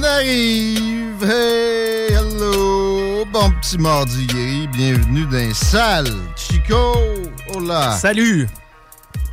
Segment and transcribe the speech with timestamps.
[0.00, 1.22] On arrive.
[1.22, 3.24] Hey, hello.
[3.32, 4.68] Bon petit mardi, Guéry.
[4.68, 6.12] Bienvenue dans les salles.
[6.36, 6.94] Chico,
[7.54, 7.92] hola.
[7.92, 8.48] Salut!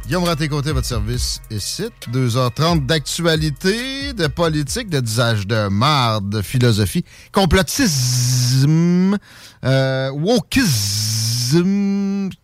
[0.06, 1.86] Guillaume Raté-Côté, votre service ici.
[2.12, 9.18] 2h30 d'actualité, de politique, de disage de marde, de philosophie, complotisme,
[9.66, 11.18] euh, wokisme.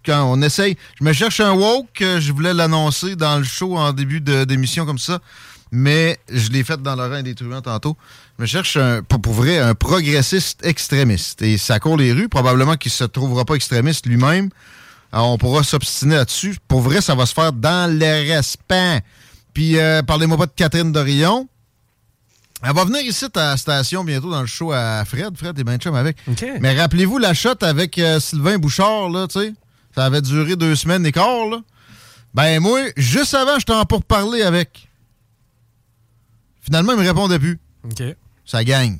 [0.05, 3.77] Quand on essaye, je me cherche un woke, euh, je voulais l'annoncer dans le show
[3.77, 5.19] en début d'émission comme ça,
[5.75, 7.97] mais je l'ai fait dans l'oreille des truands tantôt.
[8.37, 11.41] Je me cherche, un, pour, pour vrai, un progressiste extrémiste.
[11.41, 14.49] Et ça court les rues, probablement qu'il se trouvera pas extrémiste lui-même.
[15.11, 16.57] On pourra s'obstiner là-dessus.
[16.67, 19.01] Pour vrai, ça va se faire dans le respect.
[19.55, 21.47] Puis, euh, parlez-moi pas de Catherine Dorion.
[22.63, 25.35] Elle va venir ici à la station bientôt dans le show à Fred.
[25.35, 26.17] Fred est bien chum avec.
[26.61, 29.53] Mais rappelez-vous la shot avec euh, Sylvain Bouchard, là, tu sais.
[29.95, 31.57] Ça avait duré deux semaines et quart, là.
[32.35, 34.87] Ben, moi, juste avant, j'étais en pour parler avec.
[36.63, 37.59] Finalement, il me répondait plus.
[37.85, 38.03] OK.
[38.45, 38.99] Ça gagne.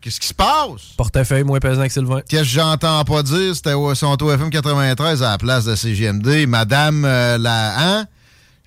[0.00, 0.94] Qu'est-ce qui se passe?
[0.96, 2.20] Portefeuille moins pesant que Sylvain.
[2.28, 3.56] Qu'est-ce que j'entends pas dire?
[3.56, 6.46] C'était au- son taux FM 93 à la place de CGMD.
[6.46, 7.98] Madame euh, la...
[7.98, 8.06] Hein?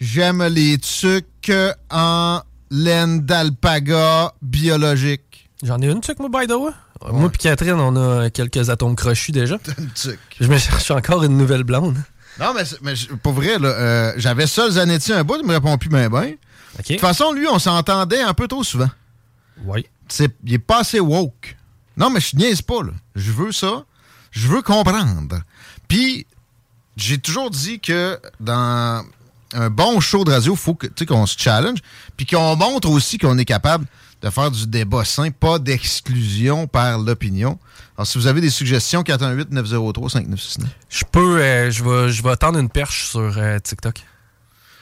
[0.02, 1.52] J'aime les trucs
[1.90, 5.50] en laine d'alpaga biologique.
[5.64, 6.72] J'en ai une, tuque, moi, by the way.
[7.12, 9.58] Moi puis Catherine, on a quelques atomes crochus déjà.
[9.78, 10.20] Une tuque.
[10.42, 11.96] Je me cherche encore une nouvelle blonde.
[12.40, 12.94] Non, mais, mais
[13.24, 16.10] pour vrai, là, euh, j'avais ça Zanetti un bout, il me répond plus bien
[16.78, 18.90] De toute façon, lui, on s'entendait un peu trop souvent.
[19.66, 19.86] Oui.
[20.44, 21.58] Il est pas assez woke.
[21.98, 22.92] Non, mais je niaise pas, là.
[23.16, 23.84] Je veux ça.
[24.32, 25.42] Je veux comprendre.
[25.88, 26.28] Puis,
[26.96, 29.04] j'ai toujours dit que dans
[29.54, 31.80] un bon show de radio, il faut que, qu'on se challenge,
[32.16, 33.86] puis qu'on montre aussi qu'on est capable
[34.22, 37.60] de faire du débat sain, pas d'exclusion par l'opinion.
[37.98, 40.66] Alors, si vous avez des suggestions, 418-903-5969.
[40.90, 44.04] Je peux, euh, je vais, je vais tendre une perche sur euh, TikTok.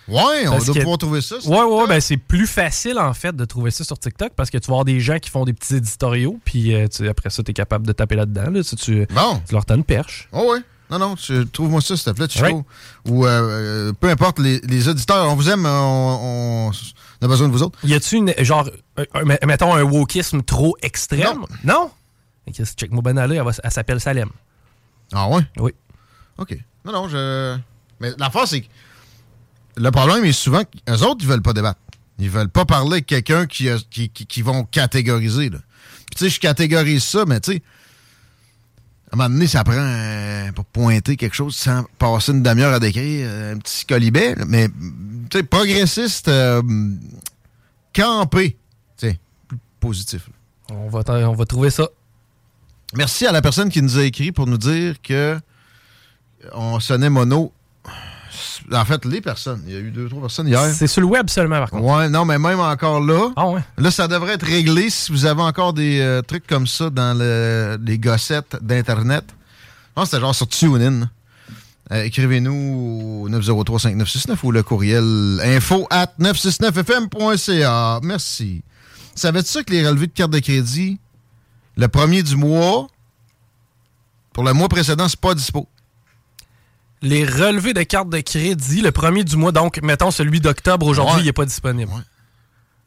[0.07, 1.37] Ouais, on doit que- pouvoir trouver ça.
[1.45, 4.57] Ouais, ouais, ben c'est plus facile en fait de trouver ça sur TikTok parce que
[4.59, 7.41] tu vas avoir des gens qui font des petits éditoriaux, puis euh, tu- après ça,
[7.41, 8.51] tu es capable de taper là-dedans.
[8.51, 9.41] Là, tu, tu, Bon.
[9.47, 10.29] tu leur tends une perche.
[10.31, 10.59] Oh oui.
[10.91, 11.15] Non, non,
[11.51, 12.27] trouve-moi ça, s'il te plaît.
[12.39, 12.55] Right.
[13.09, 13.29] Ou euh,
[13.89, 16.71] euh, peu importe, les, les auditeurs, on vous aime, on, on-
[17.21, 17.79] on a besoin de vous autres.
[17.83, 21.45] Y a-tu une, genre, un- un- mettons un wokisme trop extrême?
[21.63, 21.89] Non.
[22.55, 24.29] Que check moi ben aller, elle, elle s'appelle Salem.
[25.11, 25.41] Ah ouais?
[25.57, 25.71] Oui.
[26.37, 26.55] OK.
[26.85, 27.57] Non, non, je...
[27.99, 28.67] Mais l'affaire, c'est que
[29.77, 31.79] le problème est souvent qu'eux autres, ils veulent pas débattre.
[32.19, 35.59] Ils veulent pas parler avec quelqu'un qui, qui, qui, qui vont catégoriser, là.
[36.05, 37.61] Puis tu sais, je catégorise ça, mais tu sais,
[39.11, 42.73] à un moment donné, ça prend euh, pour pointer quelque chose sans passer une demi-heure
[42.73, 44.35] à décrire euh, un petit colibet.
[44.35, 44.45] là.
[44.47, 44.69] Mais,
[45.29, 46.61] tu sais, progressiste, euh,
[47.93, 48.57] campé,
[48.97, 50.27] tu sais, plus positif.
[50.27, 50.75] là.
[50.75, 51.87] On va, on va trouver ça.
[52.95, 55.39] Merci à la personne qui nous a écrit pour nous dire que
[56.53, 57.51] on sonnait mono.
[58.73, 59.61] En fait, les personnes.
[59.67, 60.61] Il y a eu deux, trois personnes hier.
[60.73, 61.83] C'est sur le web seulement, par contre.
[61.83, 63.31] Ouais, non, mais même encore là.
[63.35, 63.61] Ah ouais.
[63.77, 67.17] Là, ça devrait être réglé si vous avez encore des euh, trucs comme ça dans
[67.17, 69.23] le- les gossettes d'Internet.
[69.29, 71.09] Je pense que c'était genre sur TuneIn.
[71.91, 77.99] Euh, Écrivez-nous au 903-5969 ou le courriel info at 969fm.ca.
[78.03, 78.63] Merci.
[79.13, 80.99] Savais-tu ça que les relevés de carte de crédit,
[81.77, 82.87] le premier du mois,
[84.33, 85.67] pour le mois précédent, c'est pas dispo?
[87.01, 91.15] Les relevés de carte de crédit, le premier du mois, donc mettons celui d'octobre aujourd'hui,
[91.17, 91.21] Ouais.
[91.21, 91.91] il n'est pas disponible.
[91.91, 92.01] Ouais.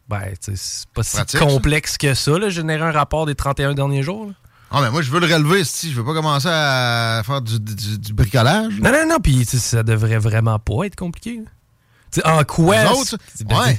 [0.08, 4.26] Ben, c'est pas si complexe que ça, là, générer un rapport des 31 derniers jours.
[4.26, 4.32] là.
[4.70, 5.90] Ah, mais moi, je veux le relever, si.
[5.92, 8.74] Je veux pas commencer à faire du, du- du bricolage.
[8.80, 11.40] Non, non, non, puis ça devrait vraiment pas être compliqué.
[12.24, 12.76] en quoi?
[12.76, 13.78] Ben, ouais.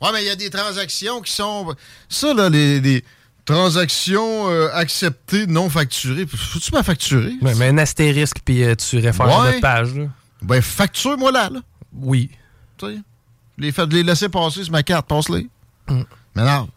[0.00, 1.74] Ouais, mais il y a des transactions qui sont.
[2.08, 3.04] Ça, là, les, les
[3.44, 6.26] transactions euh, acceptées, non facturées.
[6.26, 7.32] Faut-tu pas facturer?
[7.42, 9.46] Ouais, mais un astérisque, puis euh, tu réfères à Ouais.
[9.48, 9.94] notre page.
[9.94, 10.06] là.
[10.42, 11.60] Ben, facture-moi là, là.
[11.94, 12.30] Oui.
[12.78, 12.96] Tu sais.
[13.58, 15.48] Les, les laisser passer sur ma carte, passe-les.
[15.88, 16.02] Mm.
[16.34, 16.68] Mais non.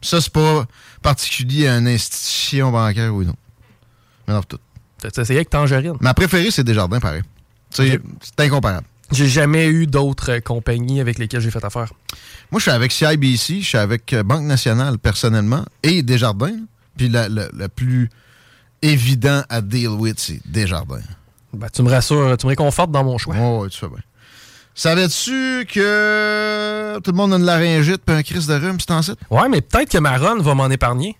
[0.00, 0.66] Ça, c'est pas
[1.02, 3.34] particulier à une institution bancaire ou non.
[4.26, 4.58] Mais non, tout.
[4.98, 5.96] T'as essayé avec Tangerine?
[6.00, 7.22] Ma préférée, c'est Desjardins, pareil.
[7.74, 8.86] Tu sais, c'est incomparable.
[9.12, 11.92] J'ai jamais eu d'autres euh, compagnies avec lesquelles j'ai fait affaire.
[12.50, 16.58] Moi, je suis avec CIBC, je suis avec euh, Banque Nationale personnellement et Desjardins.
[16.96, 18.08] Puis le plus
[18.82, 21.02] évident à deal with, c'est Desjardins.
[21.52, 23.34] Ben, tu me rassures, tu me réconfortes dans mon choix.
[23.34, 23.98] Ouais, ouais, tu fais bien.
[24.76, 29.02] Savais-tu que tout le monde a une laryngite puis un crise de rhume, c'est en
[29.02, 29.18] site?
[29.30, 31.16] Ouais, mais peut-être que ma run va m'en épargner.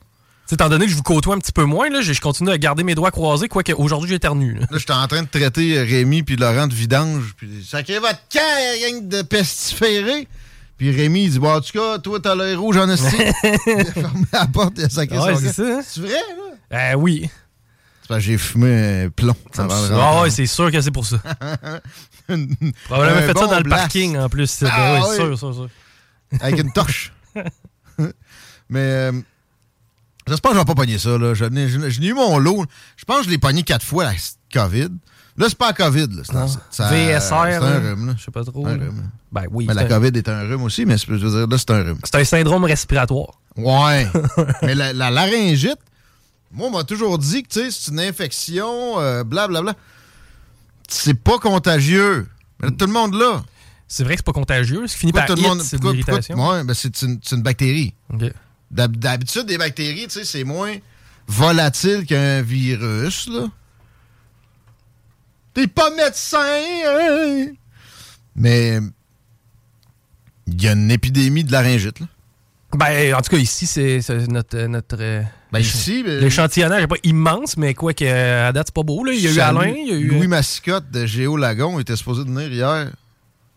[0.52, 2.84] Étant donné que je vous côtoie un petit peu moins, là, je continue à garder
[2.84, 4.54] mes doigts croisés, quoique aujourd'hui j'éternue.
[4.54, 4.66] là.
[4.70, 7.34] Là, j'étais en train de traiter euh, Rémi puis Laurent de vidange.
[7.36, 8.40] Puis sacré votre camp,
[8.80, 10.28] gang de pestiférés.
[10.76, 13.06] Puis Rémi, il dit, bon, en tout cas, toi, t'as l'œil rouge en esti.
[13.66, 15.80] il a fermé la porte, il a sacré Ouais, son c'est ça?
[15.82, 16.10] C'est vrai,
[16.70, 16.92] là?
[16.92, 17.28] Euh, oui.
[18.02, 19.36] C'est parce que j'ai fumé un plomb.
[19.56, 21.16] Ah ouais, c'est sûr que c'est pour ça.
[22.84, 24.62] Probablement fait ça bon dans le parking en plus.
[24.66, 25.16] Ah, ouais, oui.
[25.16, 25.68] sûr, sûr, sûr.
[26.40, 27.12] Avec une torche.
[28.68, 29.12] Mais euh,
[30.26, 31.16] j'espère que je vais pas pogner ça.
[31.18, 31.34] Là.
[31.34, 32.64] Je n'ai eu mon lot.
[32.96, 34.12] Je pense que je l'ai pogné quatre fois, la
[34.52, 34.88] COVID.
[35.36, 36.06] Là, c'est pas la COVID.
[36.12, 36.22] Là.
[36.24, 36.42] C'est Non.
[36.42, 37.78] un- ça- VSR, C'est un là.
[37.90, 38.14] rhume.
[38.16, 38.66] Je sais pas trop.
[38.66, 39.10] Un rhume.
[39.32, 39.64] Ben oui.
[39.66, 41.58] Mais c'est la un- COVID est un rhume aussi, mais c'est- je veux dire, là,
[41.58, 41.98] c'est un rhume.
[42.04, 43.40] C'est un syndrome respiratoire.
[43.56, 44.06] Ouais.
[44.62, 45.78] mais la, la laryngite,
[46.52, 49.74] moi, on m'a toujours dit que tu sais, c'est une infection, euh, blablabla.
[50.88, 52.26] C'est pas contagieux.
[52.60, 53.42] Mais là, tout le monde là.
[53.88, 54.86] C'est vrai que c'est pas contagieux.
[54.86, 55.62] Ce qui finit Pourquoi par tout le monde.
[55.62, 55.82] c'est
[56.34, 57.94] ouais, ben c'est une, c'est une bactérie.
[58.12, 58.32] Ok.
[58.74, 60.74] D'hab- D'habitude, des bactéries, tu sais, c'est moins
[61.28, 63.46] volatile qu'un virus, là.
[65.54, 66.38] T'es pas médecin,
[66.86, 67.46] hein?
[68.34, 68.80] Mais
[70.48, 72.06] il y a une épidémie de laryngite, là.
[72.76, 74.58] Ben, en tout cas, ici, c'est notre.
[74.66, 75.22] notre euh,
[75.52, 79.04] Ben ici, ben, L'échantillonnage n'est pas immense, mais quoi que à date, c'est pas beau.
[79.04, 79.12] Là.
[79.12, 80.08] Il y a eu Alain, il y a eu.
[80.08, 82.90] Louis Massicotte de Géo Lagon était supposé venir hier.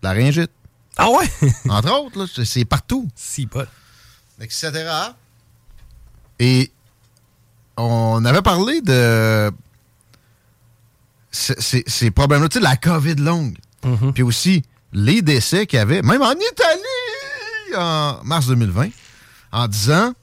[0.03, 0.51] Laryngite.
[0.97, 1.25] Ah ouais?
[1.67, 3.07] Entre autres, c'est partout.
[3.15, 3.65] si, pas.
[4.41, 4.71] Etc.
[6.39, 6.71] Et
[7.77, 9.51] on avait parlé de
[11.31, 13.57] ces- ces ces problèmes-là, tu sais, la COVID longue.
[13.83, 14.13] Mhm.
[14.13, 14.63] Puis aussi
[14.93, 18.89] les décès qu'il y avait, même en Italie, en mars 2020,
[19.51, 20.13] en disant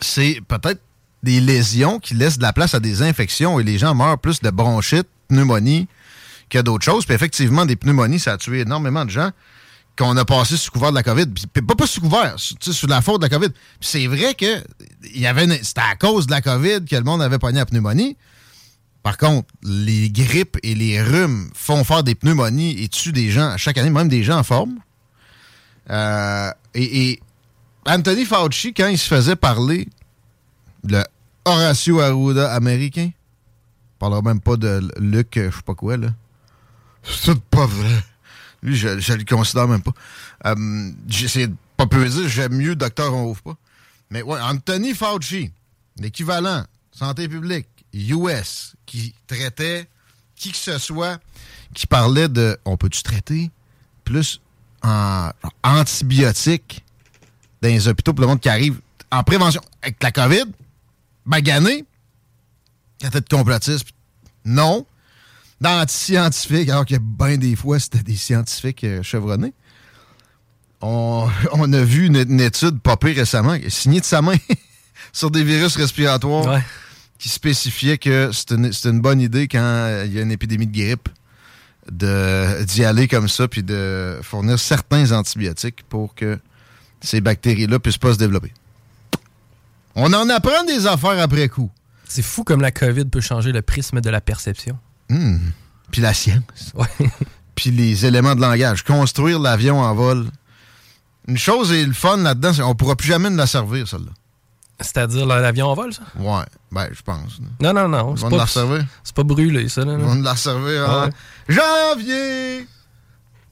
[0.00, 0.80] c'est peut-être
[1.22, 4.40] des lésions qui laissent de la place à des infections et les gens meurent plus
[4.40, 5.86] de bronchite, pneumonie
[6.50, 7.04] que d'autres choses.
[7.06, 9.30] Puis effectivement, des pneumonies, ça a tué énormément de gens
[9.98, 11.26] qu'on a passé sous couvert de la COVID.
[11.66, 13.52] Pas, pas sous couvert, sous, sous la faute de la COVID.
[13.80, 14.62] C'est vrai que
[15.62, 18.16] c'était à cause de la COVID que le monde avait pogné la pneumonie.
[19.02, 23.56] Par contre, les grippes et les rhumes font faire des pneumonies et tuent des gens
[23.56, 24.78] chaque année, même des gens en forme.
[25.90, 27.20] Euh, et,
[27.84, 29.88] Anthony Fauci, quand il se faisait parler,
[30.84, 31.02] le
[31.44, 36.08] Horacio Arruda américain, on parlera même pas de Luc, je sais pas quoi, là.
[37.02, 38.04] C'est pas vrai.
[38.62, 39.92] Lui, je, je le considère même pas.
[40.46, 43.56] Euh, c'est pas peu dire, j'aime mieux Docteur On ouvre pas.
[44.10, 45.50] Mais ouais, Anthony Fauci,
[45.98, 49.88] l'équivalent santé publique US, qui traitait
[50.36, 51.20] qui que ce soit
[51.74, 53.50] qui parlait de on peut-tu traiter
[54.04, 54.40] plus
[54.82, 55.30] en
[55.62, 56.84] antibiotiques
[57.62, 59.62] dans les hôpitaux pour le monde qui arrive en prévention?
[59.82, 60.44] Avec la COVID,
[61.24, 61.84] magané,
[63.00, 63.88] la tête complotiste,
[64.44, 64.86] non.
[65.62, 69.54] Dans anti-scientifique, alors que bien des fois, c'était des scientifiques euh, chevronnés.
[70.80, 74.34] On, on a vu une, une étude popée récemment, signée de sa main,
[75.12, 76.62] sur des virus respiratoires Ouais.
[77.18, 78.50] qui spécifiait que c'est
[78.86, 81.08] une, bonne idée quand euh, il y a une épidémie de grippe
[81.90, 86.38] de- d'y aller comme ça puis de fournir certains antibiotiques pour que
[87.00, 88.52] ces bactéries-là puissent pas se développer.
[89.94, 91.70] On en apprend des affaires après coup.
[92.08, 94.76] C'est fou comme la COVID peut changer le prisme de la perception.
[95.10, 95.38] Hmm.
[95.90, 96.72] Puis la science.
[96.74, 96.86] Ouais.
[97.54, 98.82] Puis les éléments de langage.
[98.82, 100.26] Construire l'avion en vol.
[101.28, 104.10] Une chose est le fun là-dedans, c'est qu'on pourra plus jamais nous la servir, celle-là.
[104.80, 106.02] C'est-à-dire l'avion en vol, ça?
[106.18, 106.42] Ouais,
[106.72, 107.38] ben, je pense.
[107.60, 108.14] Non, non, non.
[108.14, 108.84] Vont nous la pas, resservir.
[109.04, 109.84] c'est pas brûlé, ça.
[109.84, 110.04] Là, Ils là.
[110.04, 111.10] vont nous la en Ouais.
[111.48, 112.66] janvier.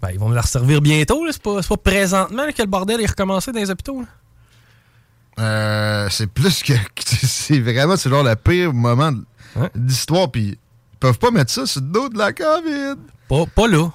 [0.02, 1.25] Ben, ils vont me la resservir bientôt.
[1.30, 4.02] C'est pas, pas présentement là, que le bordel est recommencé dans les hôpitaux.
[5.38, 6.73] Euh, c'est plus que.
[7.04, 9.12] C'est vraiment, c'est genre le pire moment
[9.75, 10.30] d'histoire.
[10.30, 10.59] Puis ils
[11.00, 12.97] peuvent pas mettre ça sur le dos de la COVID.
[13.28, 13.90] Pas, pas là.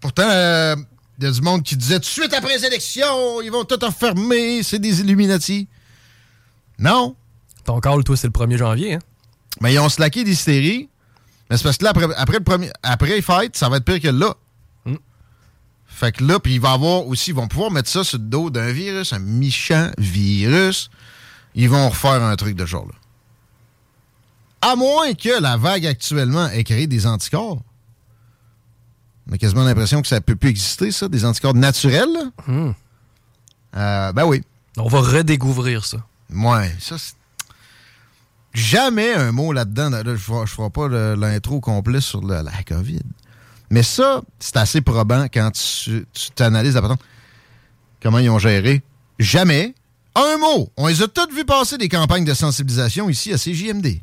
[0.00, 0.74] Pourtant, euh,
[1.18, 3.64] il y a du monde qui disait tout de suite après les élections, ils vont
[3.64, 5.68] tout enfermer, c'est des Illuminati.
[6.78, 7.14] Non.
[7.64, 8.94] Ton call, toi, c'est le 1er janvier.
[8.94, 9.00] Hein?
[9.60, 10.88] Mais ils ont slacké d'hystérie.
[11.50, 13.84] Mais c'est parce que là, après, après le premier, après les fêtes, ça va être
[13.84, 14.34] pire que là.
[14.86, 14.94] Mm.
[15.86, 18.24] Fait que là, puis il va avoir aussi, ils vont pouvoir mettre ça sur le
[18.24, 20.90] dos d'un virus, un méchant virus.
[21.54, 22.94] Ils vont refaire un truc de ce genre-là.
[24.62, 27.58] À moins que la vague actuellement ait créé des anticorps.
[29.28, 32.08] On a quasiment l'impression que ça peut plus exister, ça, des anticorps naturels.
[32.46, 32.72] Hmm.
[33.76, 34.42] Euh, ben oui.
[34.76, 35.98] On va redécouvrir ça.
[36.34, 37.14] Ouais, ça, c'est.
[38.52, 39.90] Jamais un mot là-dedans.
[39.90, 43.00] Là, je ne ferai pas l'intro complet sur le- la COVID.
[43.70, 47.00] Mais ça, c'est assez probant quand tu tu t'analyses la patente.
[48.02, 48.82] Comment ils ont géré?
[49.20, 49.74] Jamais
[50.16, 50.68] un mot.
[50.76, 54.00] On les a tous vus passer des campagnes de sensibilisation ici à CJMD.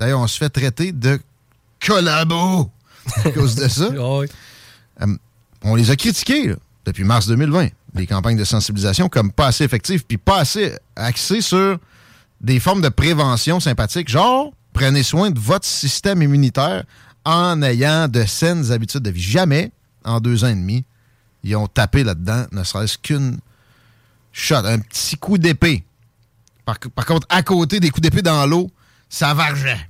[0.00, 1.20] D'ailleurs, on se fait traiter de
[1.84, 2.70] collabo
[3.22, 3.90] à cause de ça.
[3.98, 4.28] Ah ouais.
[5.62, 6.54] On les a critiqués là,
[6.86, 11.42] depuis mars 2020, les campagnes de sensibilisation, comme pas assez effectives, puis pas assez axées
[11.42, 11.78] sur
[12.40, 16.84] des formes de prévention sympathiques, genre prenez soin de votre système immunitaire
[17.26, 19.20] en ayant de saines habitudes de vie.
[19.20, 19.70] Jamais,
[20.06, 20.82] en deux ans et demi,
[21.44, 23.38] ils ont tapé là-dedans, ne serait-ce qu'une
[24.32, 25.84] shot, un petit coup d'épée.
[26.64, 28.70] Par, par contre, à côté des coups d'épée dans l'eau,
[29.10, 29.89] ça vargeait.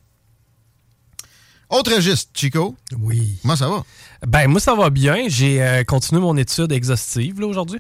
[1.71, 2.75] Autre registre, Chico?
[3.01, 3.39] Oui.
[3.43, 3.85] Comment ça va?
[4.27, 5.27] Ben, moi, ça va bien.
[5.29, 7.79] J'ai euh, continué mon étude exhaustive là, aujourd'hui.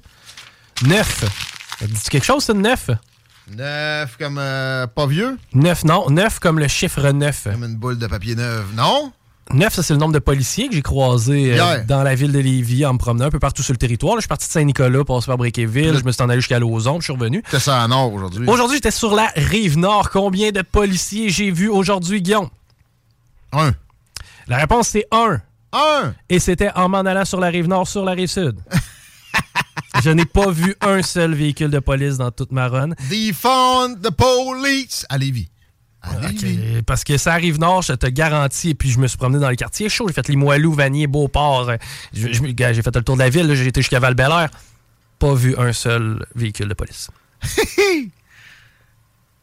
[0.82, 1.25] Neuf.
[1.82, 2.90] Dis-tu quelque chose, c'est neuf?
[3.56, 5.37] Neuf comme euh, pas vieux?
[5.54, 6.09] Neuf, non.
[6.09, 7.49] Neuf comme le chiffre neuf.
[7.50, 8.66] Comme une boule de papier neuve.
[8.76, 9.12] Non?
[9.52, 12.38] Neuf, ça, c'est le nombre de policiers que j'ai croisés euh, dans la ville de
[12.38, 14.14] Lévis en me promenant un peu partout sur le territoire.
[14.14, 16.61] Là, je suis parti de Saint-Nicolas, passé par Briqueville, je me suis en allé jusqu'à
[16.61, 17.42] Lauson, je suis revenu.
[17.50, 18.47] C'est ça en or aujourd'hui.
[18.49, 20.11] Aujourd'hui, j'étais sur la rive nord.
[20.11, 22.49] Combien de policiers j'ai vu aujourd'hui, Guillaume?
[23.52, 23.75] Un.
[24.47, 25.40] La réponse, c'est un.
[25.73, 26.14] Un!
[26.28, 28.57] Et c'était en m'en allant sur la rive nord, sur la rive sud.
[30.02, 32.90] je n'ai pas vu un seul véhicule de police dans toute ma run.
[33.09, 35.07] Defund the police!
[35.09, 35.49] À Lévis.
[36.02, 36.76] À Lévis.
[36.78, 38.71] Ok, Parce que ça arrive nord, je te garantis.
[38.71, 40.09] Et puis je me suis promené dans le quartier chaud.
[40.09, 41.71] J'ai fait Limoilou, Vanier, Beauport.
[41.71, 41.76] Euh,
[42.12, 42.33] J'ai
[42.83, 43.54] fait le tour de la ville.
[43.54, 44.16] J'ai été jusqu'à val
[45.19, 47.11] Pas vu un seul véhicule de police.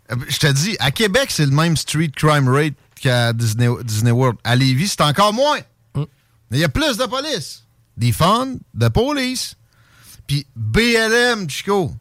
[0.10, 4.12] Euh, Je te dis, à Québec, c'est le même street crime rate qu'à Disney, Disney
[4.12, 4.38] World.
[4.44, 5.60] À Lévis, c'est encore moins.
[5.96, 6.04] Mm.
[6.52, 7.64] Mais il y a plus de police.
[7.98, 9.56] Defund the police.
[10.28, 11.94] Puis BLM, Chico.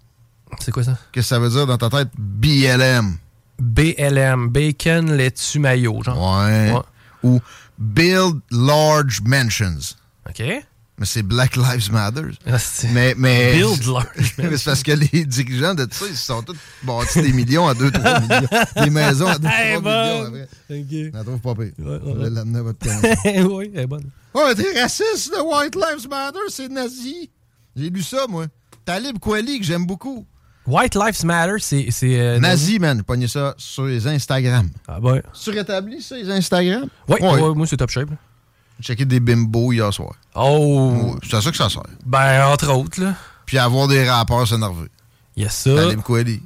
[0.61, 0.99] C'est quoi ça?
[1.13, 2.09] Qu'est-ce que ça veut dire dans ta tête?
[2.19, 3.17] BLM.
[3.59, 6.45] BLM, Bacon, laitue, maillot, genre.
[6.45, 6.73] Ouais.
[6.73, 6.81] Ouais.
[7.23, 7.41] Ou
[7.79, 9.97] Build Large Mansions.
[10.29, 10.43] OK?
[10.99, 12.23] Mais c'est Black Lives Matter.
[12.47, 12.57] Ah,
[12.93, 16.57] Mais, mais Build large Mais c'est parce que les dirigeants de ça, ils sont tous
[16.83, 18.49] bâtis des millions à 2-3 millions.
[18.83, 20.49] Des maisons à 2-3 Hey, millions après.
[20.71, 20.87] OK.
[20.91, 21.73] Je la trouve pas pire.
[21.79, 23.47] Ouais, l'amener à votre canal.
[23.47, 24.05] oui, elle est bonne.
[24.35, 27.31] Ouais, mais t'es raciste, le White Lives Matter, c'est nazi.
[27.77, 28.47] J'ai lu ça, moi.
[28.87, 30.27] Talib Kweli, que j'aime beaucoup.
[30.67, 31.89] White Lives Matter, c'est.
[32.19, 33.03] euh, Nazi, man.
[33.03, 34.69] Pogné ça sur les Instagram.
[34.89, 35.23] Ah, ouais.
[35.45, 36.89] Tu rétablis ça, les Instagram?
[37.07, 37.21] Ouais,
[37.55, 38.09] moi, c'est top shape.
[38.83, 40.13] Checké des bimbos hier soir.
[40.35, 40.93] Oh!
[41.15, 41.83] Ouais, C'est à ça que ça sert.
[42.05, 43.15] Ben, entre autres, là.
[43.47, 44.89] Puis avoir des rappeurs s'énerver.
[45.37, 45.75] Il y a ça.
[45.75, 46.43] Talib Kweli.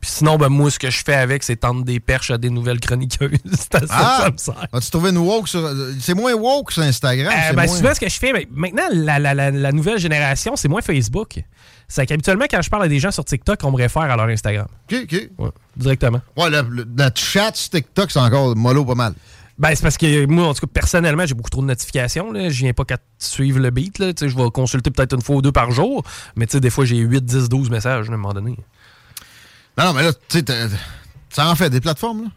[0.00, 2.50] Puis sinon, ben, moi, ce que je fais avec, c'est tendre des perches à des
[2.50, 3.30] nouvelles chroniqueuses.
[3.52, 4.30] c'est à ça Ah!
[4.30, 4.66] que ça me sert.
[4.72, 5.68] As-tu trouvé une woke sur.
[6.00, 7.32] C'est moins woke sur Instagram.
[7.32, 9.72] Euh, c'est ben, moins- souvent, ce que je fais, ben, maintenant, la, la- la- la
[9.72, 11.42] nouvelle génération, c'est moins Facebook.
[11.88, 14.26] C'est qu'habituellement, quand je parle à des gens sur TikTok, on me réfère à leur
[14.26, 14.66] Instagram.
[14.92, 15.30] OK, OK.
[15.38, 16.20] Ouais, directement.
[16.36, 19.14] Ouais, le, le- la chat sur TikTok, c'est encore mollo pas mal.
[19.58, 22.30] Ben, c'est parce que moi, en tout cas, personnellement, j'ai beaucoup trop de notifications.
[22.30, 22.48] Là.
[22.48, 23.98] Je viens pas qu'à suivre le beat.
[23.98, 24.12] Là.
[24.16, 26.04] Je vais consulter peut-être une fois ou deux par jour.
[26.36, 28.56] Mais tu sais, des fois, j'ai 8, 10, 12 messages là, à un moment donné.
[29.76, 30.44] Non, non, mais là, tu sais,
[31.30, 32.28] ça en fait des plateformes, là.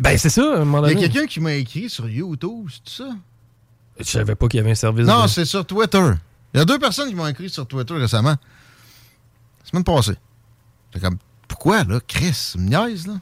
[0.00, 2.68] Ben, c'est ça, à un moment Il y a quelqu'un qui m'a écrit sur YouTube,
[2.70, 3.10] c'est ça?
[3.98, 5.06] Je savais pas qu'il y avait un service.
[5.06, 6.12] Non, de- c'est sur Twitter.
[6.54, 8.30] Il y a deux personnes qui m'ont écrit sur Twitter récemment.
[9.64, 10.16] La semaine passée.
[10.94, 12.00] C'est comme, pourquoi, là?
[12.08, 13.14] Chris, me niaise, là?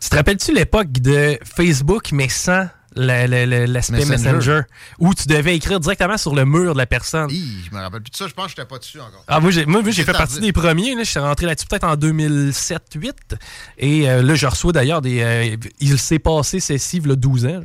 [0.00, 2.66] Tu te rappelles-tu l'époque de Facebook, mais sans
[2.96, 4.10] l'aspect Messenger.
[4.32, 4.60] Messenger.
[4.98, 7.30] où tu devais écrire directement sur le mur de la personne.
[7.30, 8.26] Hi, je me rappelle plus de ça.
[8.28, 9.24] Je pense que j'étais pas dessus encore.
[9.28, 9.64] Ah, moi, j'ai,
[10.02, 10.94] fait partie des premiers.
[10.94, 11.02] Là.
[11.04, 13.12] Je suis rentré là-dessus peut-être en 2007-8.
[13.78, 15.20] Et euh, là, je reçois d'ailleurs des.
[15.22, 17.48] euh, il s'est passé ceci, a 12 ans.
[17.48, 17.60] là.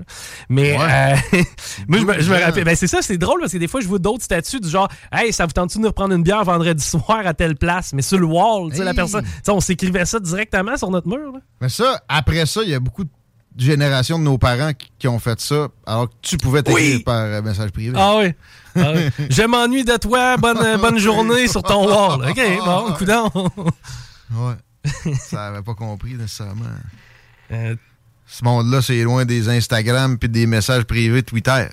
[0.50, 1.15] Mais Ouais.
[1.34, 1.38] euh,
[1.88, 2.46] moi, je me, je me 12 ans.
[2.46, 2.63] rappelle.
[2.63, 4.88] Ben, c'est ça, c'est drôle parce que des fois, je vois d'autres statuts du genre
[5.12, 7.94] Hey, ça vous tente-tu de nous reprendre une bière vendredi soir à telle place?
[7.94, 9.25] Mais sur le wall, tu sais, la personne.
[9.48, 11.32] on s'écrivait ça directement sur notre mur.
[11.34, 11.39] là.
[11.62, 13.10] Mais ça, après ça, il y a beaucoup de
[13.58, 17.04] générations de nos parents qui, qui ont fait ça, alors que tu pouvais t'écrire Oui.
[17.04, 17.94] par euh, message privé.
[17.98, 18.34] Ah oui.
[18.76, 19.10] Ah oui.
[19.30, 20.38] Je m'ennuie de toi.
[20.38, 22.30] Bonne, euh, bonne journée sur ton wall.
[22.30, 23.32] OK, bon, coudonc.
[24.34, 25.14] Ouais.
[25.20, 26.66] ça avait pas compris nécessairement.
[27.52, 27.76] Euh,
[28.28, 31.68] Ce monde-là, c'est loin des Instagram puis des messages privés Twitter,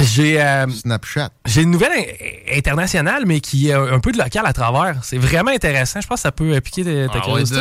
[0.00, 0.40] J'ai.
[0.42, 1.30] euh, Snapchat.
[1.46, 4.96] J'ai une nouvelle in- internationale, mais qui est un peu de local à travers.
[5.04, 6.00] C'est vraiment intéressant.
[6.00, 7.60] Je pense que ça peut piquer ta Ah curiosité.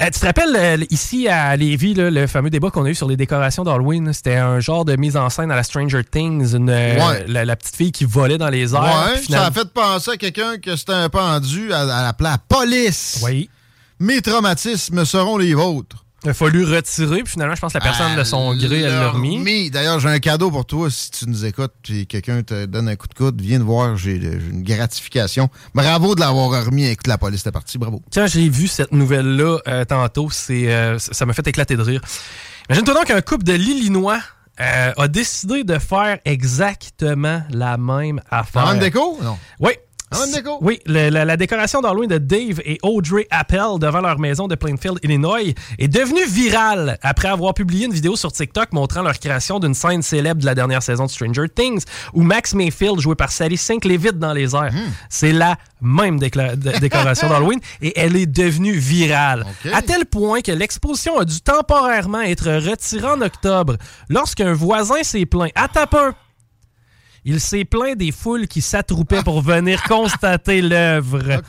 [0.00, 2.94] Euh, tu te rappelles, euh, ici à Lévis, là, le fameux débat qu'on a eu
[2.96, 4.12] sur les décorations d'Halloween?
[4.12, 7.24] C'était un genre de mise en scène à la Stranger Things, une, euh, Ouais.
[7.28, 8.82] la, la petite fille qui volait dans les airs.
[8.82, 12.38] Ouais, ça a fait penser à quelqu'un que c'était un pendu à, à l'appeler la
[12.38, 13.20] police.
[13.24, 13.48] Oui.
[14.00, 16.03] Mes traumatismes seront les vôtres.
[16.24, 18.92] Il a fallu retirer, puis finalement, je pense que la personne de son gré, elle
[18.92, 19.70] l'a remis.
[19.70, 22.96] D'ailleurs, j'ai un cadeau pour toi si tu nous écoutes puis quelqu'un te donne un
[22.96, 23.40] coup de coude.
[23.40, 25.48] Viens de voir, j'ai une gratification.
[25.74, 26.86] Bravo de l'avoir remis.
[26.86, 27.78] Écoute, la police était partie.
[27.78, 28.02] Bravo.
[28.12, 31.82] Quand j'ai vu cette nouvelle-là euh, tantôt, c'est, euh, ça ça m'a fait éclater de
[31.82, 32.02] rire.
[32.68, 34.20] Imagine-toi donc qu'un couple de l'Illinois
[34.60, 38.66] euh, a décidé de faire exactement la même affaire.
[38.66, 39.18] La même déco?
[39.22, 39.38] Non.
[39.58, 39.72] Oui.
[40.32, 40.58] Déco?
[40.60, 44.54] Oui, le- la, la décoration d'Halloween de Dave et Audrey Appel devant leur maison de
[44.54, 45.40] Plainfield, Illinois,
[45.78, 50.02] est devenue virale après avoir publié une vidéo sur TikTok montrant leur création d'une scène
[50.02, 51.82] célèbre de la dernière saison de Stranger Things,
[52.12, 54.72] où Max Mayfield, joué par Sally Sink, lévite dans les airs.
[54.72, 54.90] Hmm.
[55.08, 59.44] C'est la même décoration d'Halloween et elle est devenue virale.
[59.72, 63.76] À tel point que l'exposition a dû temporairement être retirée en octobre
[64.08, 65.50] lorsqu'un voisin s'est plaint.
[65.56, 66.14] À tapin!
[67.24, 71.42] Il s'est plaint des foules qui s'attroupaient pour venir constater l'œuvre.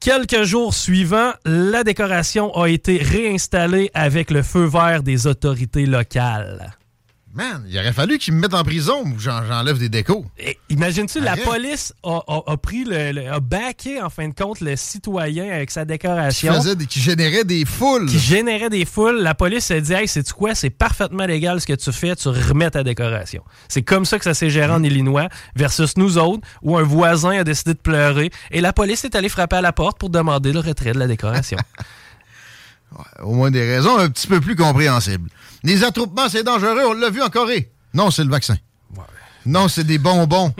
[0.00, 6.76] Quelques jours suivants, la décoration a été réinstallée avec le feu vert des autorités locales.
[7.34, 10.26] Man, il aurait fallu qu'ils me mettent en prison ou j'en- j'enlève des décos.
[10.38, 14.34] Et Imagines-tu, la police a, a- a pris le, le- a backé en fin de
[14.34, 16.52] compte le citoyen avec sa Qui, décoration.
[16.52, 18.04] faisait des- qui générait des foules.
[18.04, 21.66] qui générait des foules, la police a dit Hey, c'est quoi, c'est parfaitement légal ce
[21.66, 23.42] que tu fais, tu remets ta décoration.
[23.66, 27.30] C'est comme ça que ça s'est géré en Illinois, versus nous autres, où un voisin
[27.38, 30.52] a décidé de pleurer et la police est allée frapper à la porte pour demander
[30.52, 31.56] le retrait de la décoration.
[33.22, 35.28] Au moins des raisons un petit peu plus compréhensibles.
[35.62, 37.70] Les attroupements, c'est dangereux, on l'a vu en Corée.
[37.94, 38.56] Non, c'est le vaccin.
[39.44, 40.54] Non, c'est des bonbons.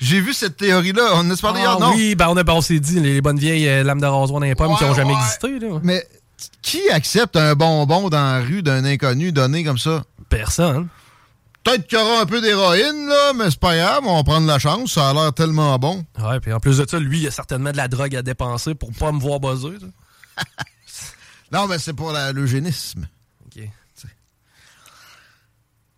[0.00, 1.02] J'ai vu cette théorie-là.
[1.14, 1.92] On en a parlé hier, Ah non?
[1.94, 4.38] oui, ben on, a, ben, on s'est dit, les bonnes vieilles euh, lames de rasoir
[4.40, 5.58] dans les pommes qui n'ont jamais existé.
[5.58, 5.80] Là.
[5.82, 6.06] Mais
[6.62, 10.04] qui accepte un bonbon dans la rue d'un inconnu donné comme ça?
[10.28, 10.88] Personne.
[11.64, 14.46] Peut-être qu'il y aura un peu d'héroïne, là, mais c'est pas grave, on va prendre
[14.46, 14.92] la chance.
[14.92, 16.04] Ça a l'air tellement bon.
[16.20, 18.74] Ouais, puis en plus de ça, lui, il a certainement de la drogue à dépenser
[18.76, 19.78] pour pas me voir buzzer.
[21.52, 23.06] Non, mais c'est pour l'eugénisme.
[23.46, 23.62] Ok.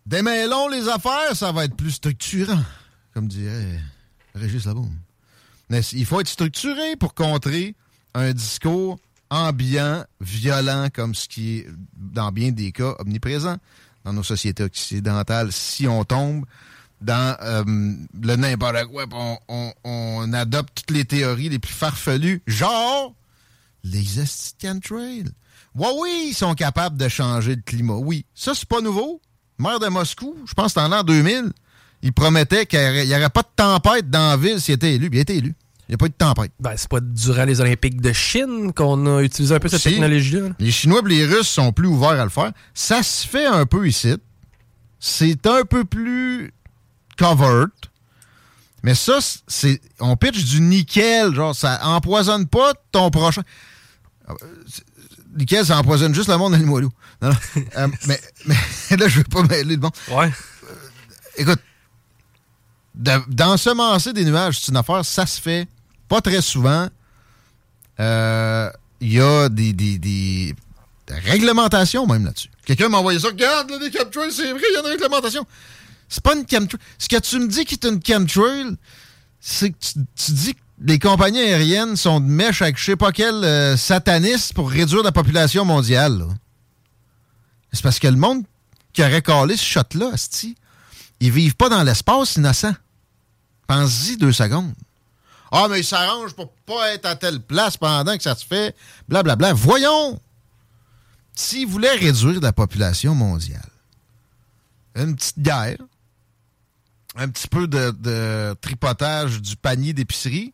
[0.05, 2.61] Démêlons les affaires, ça va être plus structurant,
[3.13, 3.79] comme dirait
[4.35, 4.93] Régis Laboum.
[5.69, 7.73] Mais il faut être structuré pour contrer
[8.13, 8.99] un discours
[9.31, 13.57] ambiant, violent, comme ce qui est, dans bien des cas, omniprésent
[14.03, 15.51] dans nos sociétés occidentales.
[15.51, 16.45] Si on tombe
[17.01, 17.63] dans euh,
[18.21, 23.15] le n'importe quoi, on, on- on adopte toutes les théories les plus farfelues, genre
[23.83, 24.03] les
[24.61, 25.25] chemtrails.
[25.75, 27.95] Ouais, oui, ils sont capables de changer le climat.
[27.95, 29.21] Oui, ça, c'est pas nouveau.
[29.57, 31.51] Maire de Moscou, je pense que c'était en l'an 2000,
[32.01, 35.09] il promettait qu'il n'y aurait pas de tempête dans la ville s'il était élu.
[35.11, 35.53] Il a été élu.
[35.87, 36.51] Il n'y a pas eu de tempête.
[36.59, 39.89] Ben, c'est pas durant les Olympiques de Chine qu'on a utilisé un peu cette Si.
[39.91, 40.49] technologie-là.
[40.49, 40.55] là.
[40.59, 42.51] Les Chinois et les Russes sont plus ouverts à le faire.
[42.73, 44.15] Ça se fait un peu ici.
[44.99, 46.51] C'est un peu plus
[47.17, 47.69] covered.
[48.81, 49.79] Mais ça, c'est.
[49.99, 53.41] On pitch du nickel, genre, ça empoisonne pas ton prochain.
[55.35, 56.89] Euh, Nickel, ça empoisonne juste le monde dans les moelleux.
[57.21, 57.35] Non, non.
[57.77, 58.55] Euh, mais, mais
[58.97, 59.91] là, je veux pas mêler le bon.
[60.11, 60.31] Ouais.
[61.37, 61.59] Écoute,
[62.95, 65.67] de- d'ensemencer des nuages, c'est une affaire, ça se fait
[66.07, 66.87] pas très souvent.
[67.99, 68.69] Euh,
[69.01, 70.55] Il y a des, des, des-
[71.07, 72.49] des réglementations même là-dessus.
[72.65, 73.27] Quelqu'un m'a envoyé ça.
[73.27, 75.45] Regarde, là, les chemtrails, c'est vrai, il y a une réglementation.
[76.09, 76.79] C'est pas une chemtrail.
[76.97, 78.75] Ce que tu me dis qui est une chemtrail,
[79.39, 82.95] c'est que tu, tu dis que les compagnies aériennes sont de mèche avec je sais
[82.95, 86.25] pas quel euh, sataniste pour réduire la population mondiale.
[87.71, 88.43] C'est parce que le monde
[88.93, 90.11] qui aurait calé ce shot-là,
[91.19, 92.73] ils vivent pas dans l'espace innocent.
[93.67, 94.73] Pense-y deux secondes.
[95.51, 98.75] Ah, mais ils s'arrangent pour pas être à telle place pendant que ça se fait,
[99.07, 99.53] blablabla.
[99.53, 100.19] Voyons!
[101.33, 103.69] S'ils voulaient réduire la population mondiale,
[104.95, 105.77] une petite guerre,
[107.15, 110.53] un petit peu de tripotage du panier d'épicerie,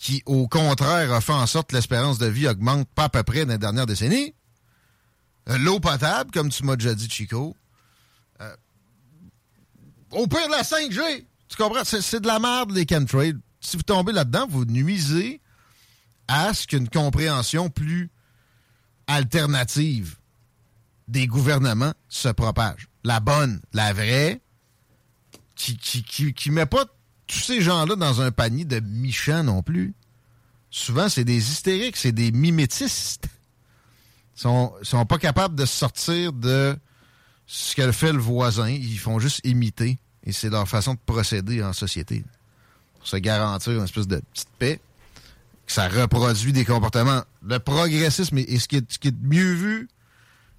[0.00, 3.22] qui, au contraire, a fait en sorte que l'espérance de vie augmente pas à peu
[3.24, 4.32] près dans les dernières décennies.
[5.48, 7.56] Euh, L'eau potable, comme tu m'as déjà dit, Chico.
[8.40, 8.54] Euh,
[10.12, 11.82] au pire de la 5G, tu comprends?
[11.84, 13.36] C'est de la merde, les chemtrails.
[13.60, 15.40] Si vous tombez là-dedans, vous nuisez
[16.28, 18.10] à ce qu'une compréhension plus
[19.08, 20.16] alternative
[21.08, 22.88] des gouvernements se propage.
[23.02, 24.40] La bonne, la vraie,
[25.56, 26.84] qui, qui, qui, qui met pas
[27.28, 29.94] tous ces gens-là dans un panier de michants non plus.
[30.70, 33.28] Souvent, c'est des hystériques, c'est des mimétistes.
[34.36, 36.76] Ils sont, sont pas capables de sortir de
[37.46, 38.68] ce que fait le voisin.
[38.68, 39.98] Ils font juste imiter.
[40.24, 42.24] Et c'est leur façon de procéder en société.
[42.98, 44.80] Pour se garantir une espèce de petite paix.
[45.66, 47.22] Que ça reproduit des comportements.
[47.42, 49.88] Le progressisme est ce, qui est, mieux vu,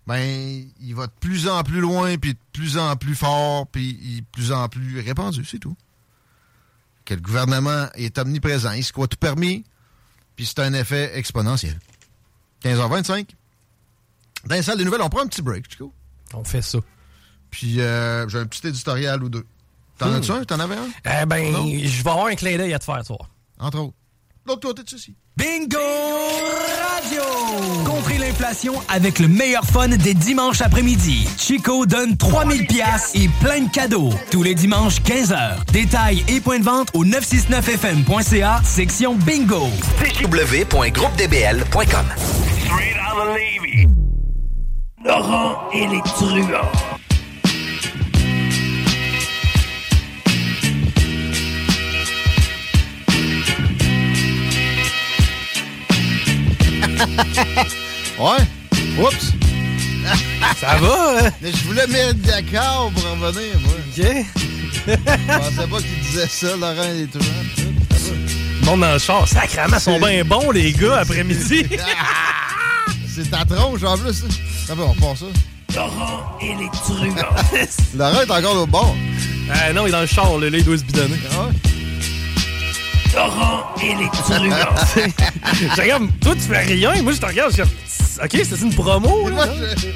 [0.06, 4.22] ben, il va de plus en plus loin, puis de plus en plus fort, puis
[4.22, 5.76] de plus en plus répandu, c'est tout.
[7.10, 9.64] Que le gouvernement est omniprésent, il se croit tout permis,
[10.36, 11.80] puis c'est un effet exponentiel.
[12.64, 13.30] 15h25.
[14.46, 15.92] Dans les salles des nouvelles, on prend un petit break, Chico.
[16.36, 16.78] On fait ça.
[17.50, 19.44] Puis euh, j'ai un petit éditorial ou deux.
[19.98, 20.14] T'en Hmm.
[20.18, 20.44] as-tu un?
[20.44, 20.88] T'en avais un?
[21.24, 21.52] Eh ben,
[21.84, 23.18] je vais avoir un clin d'œil à te faire, toi.
[23.58, 23.96] Entre autres.
[24.46, 25.16] L'autre côté de ceci.
[25.40, 25.80] Bingo
[26.84, 27.22] Radio!
[27.86, 31.30] Contrer l'inflation avec le meilleur fun des dimanches après-midi.
[31.38, 34.10] Chico donne 3000 pièces et plein de cadeaux.
[34.32, 35.64] Tous les dimanches 15h.
[35.72, 39.70] Détails et points de vente au 969fm.ca, section Bingo.
[40.22, 42.06] www.groupedbl.com
[42.66, 43.88] Straight out of Levy.
[45.06, 46.99] Laurent et les truands.
[58.20, 58.44] Ouais.
[59.02, 59.34] Oups.
[60.60, 61.30] Ça va, hein?
[61.42, 63.74] Mais je voulais mettre d'accord pour revenir, moi.
[63.76, 64.26] OK.
[64.88, 64.94] Je
[65.38, 67.24] pensais pas qu'il disait ça, Laurent et les truands.
[68.62, 69.28] Le monde dans le char.
[69.28, 71.66] Sacrément, sont bien bons, les gars, après-midi.
[73.16, 74.24] C'est ta tronche en plus.
[74.68, 75.26] Ça va, on part ça.
[75.76, 77.16] Laurent et les truands.
[77.96, 78.96] Laurent est encore au bord.
[79.52, 81.18] Ah non, il est dans le char, là, là, il doit se bidonner.
[81.32, 81.69] Ah ouais?
[83.16, 84.10] Laurent et les
[85.76, 87.02] je regarde, toi, tu fais rien.
[87.02, 89.54] Moi, je te regarde, je OK, c'est une promo, Et moi, là?
[89.76, 89.88] je-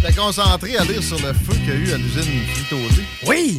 [0.00, 3.04] j'étais concentré à lire sur le feu qu'il y a eu à l'usine Frito-Lay.
[3.26, 3.58] Oui!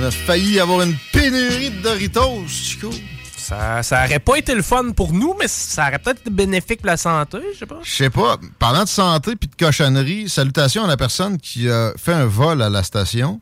[0.00, 2.90] On a failli avoir une pénurie de Doritos, Chico.
[3.36, 6.78] Ça, ça aurait pas été le fun pour nous, mais ça aurait peut-être été bénéfique
[6.80, 7.78] pour la santé, je sais pas.
[7.82, 11.92] Je sais pas, parlant de santé puis de cochonnerie, salutations à la personne qui a
[11.96, 13.40] fait un vol à la station.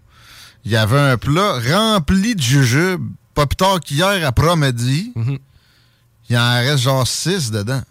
[0.64, 3.04] Il y avait un plat rempli de jujubes,
[3.36, 5.12] pas plus tard qu'hier après-midi.
[5.14, 5.38] Mhm.
[6.28, 7.82] Il en reste genre 6 dedans.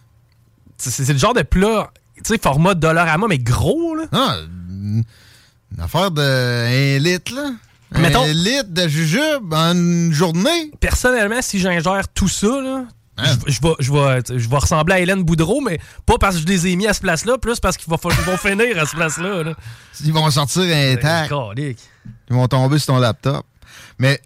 [0.78, 4.04] C'est le genre de plat, tu sais, format Dollarama, mais gros, là.
[4.12, 4.36] Ah,
[4.68, 5.06] une
[5.80, 7.52] affaire de 1 litre, là.
[7.98, 10.72] Mettons- Un litre de jujubes en une journée.
[10.82, 12.84] Personnellement, si j'ingère tout ça, là,
[13.18, 13.24] Hein?
[13.48, 16.42] je, je vais, je, vais, je vais ressembler à Hélène Boudreau, mais pas parce que
[16.42, 17.98] je les ai mis à ce place-là, plus parce qu'ils vont,
[18.38, 19.44] finir à ce place-là.
[19.44, 19.54] Là.
[20.04, 20.64] Ils vont sortir.
[21.00, 21.80] Calique.
[22.30, 23.46] Ils vont tomber sur ton laptop.
[23.98, 24.20] Mais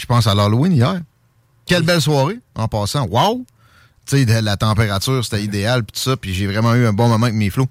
[0.00, 1.00] je pense à l'Halloween hier.
[1.66, 3.06] Quelle belle soirée, en passant.
[3.06, 3.44] Wow!
[4.06, 6.16] Tu sais, la température, c'était idéal, puis tout ça.
[6.16, 7.68] Puis j'ai vraiment eu un bon moment avec mes flots.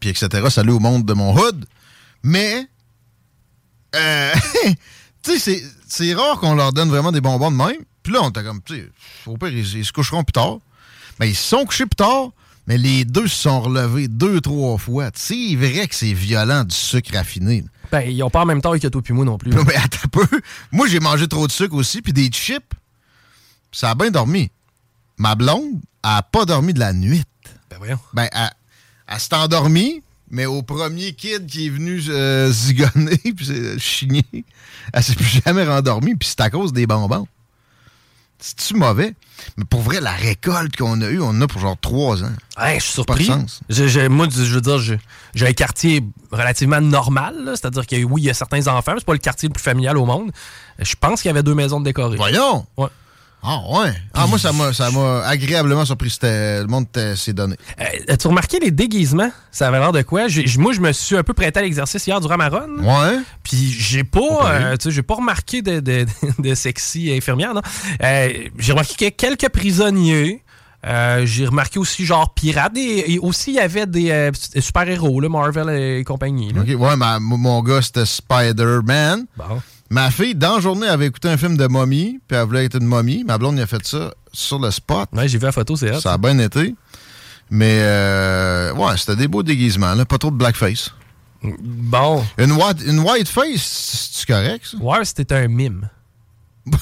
[0.00, 0.46] Puis etc.
[0.50, 1.66] Salut au monde de mon hood.
[2.22, 2.66] Mais,
[3.94, 4.32] euh,
[5.22, 7.84] tu sais, c'est- rare qu'on leur donne vraiment des bonbons de même.
[8.02, 8.88] Puis là, on était comme, tu sais,
[9.26, 10.58] au pire, ils, se coucheront plus tard.
[11.20, 12.30] Mais ils se sont couchés plus tard,
[12.66, 15.10] mais les deux se sont relevés deux, trois fois.
[15.14, 17.64] C'est vrai que c'est violent du sucre raffiné.
[17.90, 19.50] Ben, ils ont pas en même temps que toi puis moi non plus.
[19.50, 20.26] Non, mais attends peu.
[20.72, 22.74] Moi, j'ai mangé trop de sucre aussi, puis des chips.
[23.72, 24.50] Ça a bien dormi.
[25.16, 27.24] Ma blonde a pas dormi de la nuit.
[27.70, 27.98] Ben voyons.
[28.12, 28.50] Ben, elle,
[29.08, 34.44] elle s'est endormie, mais au premier kid qui est venu euh, zigonner, puis chigner,
[34.92, 37.26] elle s'est plus jamais rendormie, puis c'est à cause des bonbons.
[38.40, 39.14] C'est-tu mauvais?
[39.56, 42.30] Mais pour vrai, la récolte qu'on a eue, on en a pour genre trois ans.
[42.56, 43.40] Hey, je suis Pas de surpris.
[43.40, 43.60] sens.
[43.68, 47.34] Je- je- moi, je veux dire, j'ai un quartier relativement normal.
[47.54, 49.62] C'est-à-dire que oui, il y a certains enfants, mais c'est pas le quartier le plus
[49.62, 50.30] familial au monde.
[50.78, 52.16] Je pense qu'il y avait deux maisons de décorées.
[52.16, 52.64] Voyons!
[52.76, 52.88] Ouais.
[53.42, 53.92] Ah ouais?
[54.14, 56.12] Ah, moi, ça m'a ça m'a agréablement surpris.
[56.22, 57.56] Le monde s'est donné.
[57.80, 59.30] Euh, As-tu remarqué les déguisements?
[59.52, 60.22] Ça avait l'air de quoi?
[60.58, 62.78] Moi, je me suis un peu prêté à l'exercice hier durant ma run.
[62.82, 63.18] Ouais?
[63.44, 66.04] Puis j'ai pas, euh, tu sais, j'ai pas remarqué de, de,
[66.40, 67.62] de sexy infirmière, non?
[68.02, 70.42] Euh, j'ai remarqué quelques prisonniers.
[70.86, 75.20] Euh, j'ai remarqué aussi genre pirates et, et aussi il y avait des euh, super-héros,
[75.28, 76.52] Marvel et compagnie.
[76.52, 76.60] là.
[76.62, 79.26] OK, ouais, ma- mon gars, c'était Spider-Man.
[79.36, 79.60] Bon.
[79.90, 82.76] Ma fille, dans la journée, avait écouté un film de momie, puis elle voulait être
[82.78, 83.24] une momie.
[83.24, 85.08] Ma blonde, il a fait ça sur le spot.
[85.12, 86.00] Ouais, j'ai vu la photo, c'est hot.
[86.00, 86.74] Ça a bien été.
[87.50, 90.04] Mais, euh, ouais, c'était des beaux déguisements, là.
[90.04, 90.92] Pas trop de blackface.
[91.42, 92.22] Bon.
[92.36, 94.76] Une white, une white face, c'est correct, ça?
[94.76, 95.88] Ouais, c'était un mime.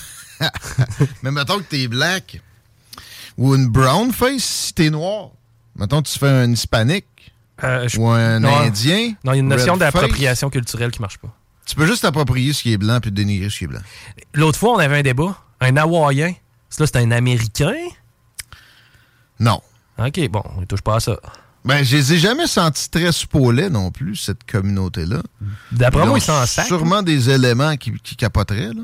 [1.23, 2.40] Mais mettons que t'es black
[3.38, 5.31] ou une brown face si t'es noir.
[5.77, 7.07] Mettons que tu fais un hispanique
[7.62, 8.55] Euh, ou un non.
[8.61, 9.12] indien.
[9.25, 11.35] Non, il y a une notion d'appropriation culturelle qui marche pas.
[11.66, 13.81] Tu peux juste t'approprier ce qui est blanc puis dénigrer ce qui est blanc.
[14.35, 15.37] L'autre fois, on avait un débat.
[15.61, 16.33] Un Hawaïen.
[16.68, 17.74] C'est un Américain?
[19.40, 19.61] Non.
[19.98, 21.18] OK, bon, on ne touche pas à ça.
[21.64, 25.22] Ben, je les ai jamais sentis très spoilés non plus, cette communauté-là.
[25.72, 26.68] D'après moi, ils s'en sacrent.
[26.68, 28.83] Sûrement des éléments qui, qui capoteraient, là.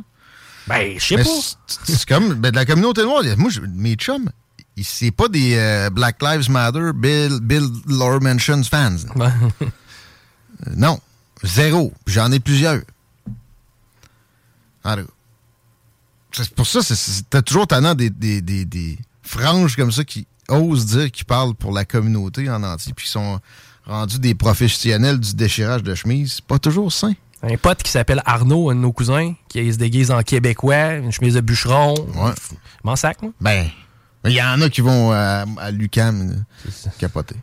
[0.66, 1.30] Ben, je sais pas.
[1.84, 3.22] c'est- comme ben, de la communauté noire.
[3.36, 4.30] Moi, mes chums,
[4.82, 8.96] c'est pas des euh, Black Lives Matter, Bill, Bill Law Mentions fans.
[9.16, 9.28] Euh,
[10.76, 10.98] non.
[11.42, 11.92] Zéro.
[12.06, 12.80] J'en ai plusieurs.
[14.84, 15.06] Alors,
[16.32, 16.80] c'est pour ça,
[17.30, 21.54] t'as toujours tannant des, des, des, des franges comme ça qui osent dire qu'ils parlent
[21.54, 23.40] pour la communauté en entier, puis qui sont
[23.86, 26.34] rendus des professionnels du déchirage de chemise.
[26.34, 27.12] C'est pas toujours sain.
[27.42, 31.10] Un pote qui s'appelle Arnaud, un de nos cousins, qui se déguise en québécois, une
[31.10, 31.94] chemise de bûcheron.
[32.14, 32.32] Ouais.
[32.84, 33.32] M'en sac, moi.
[33.40, 33.68] Ben,
[34.24, 37.34] il y en a qui vont à, à l'UCAM euh, capoter.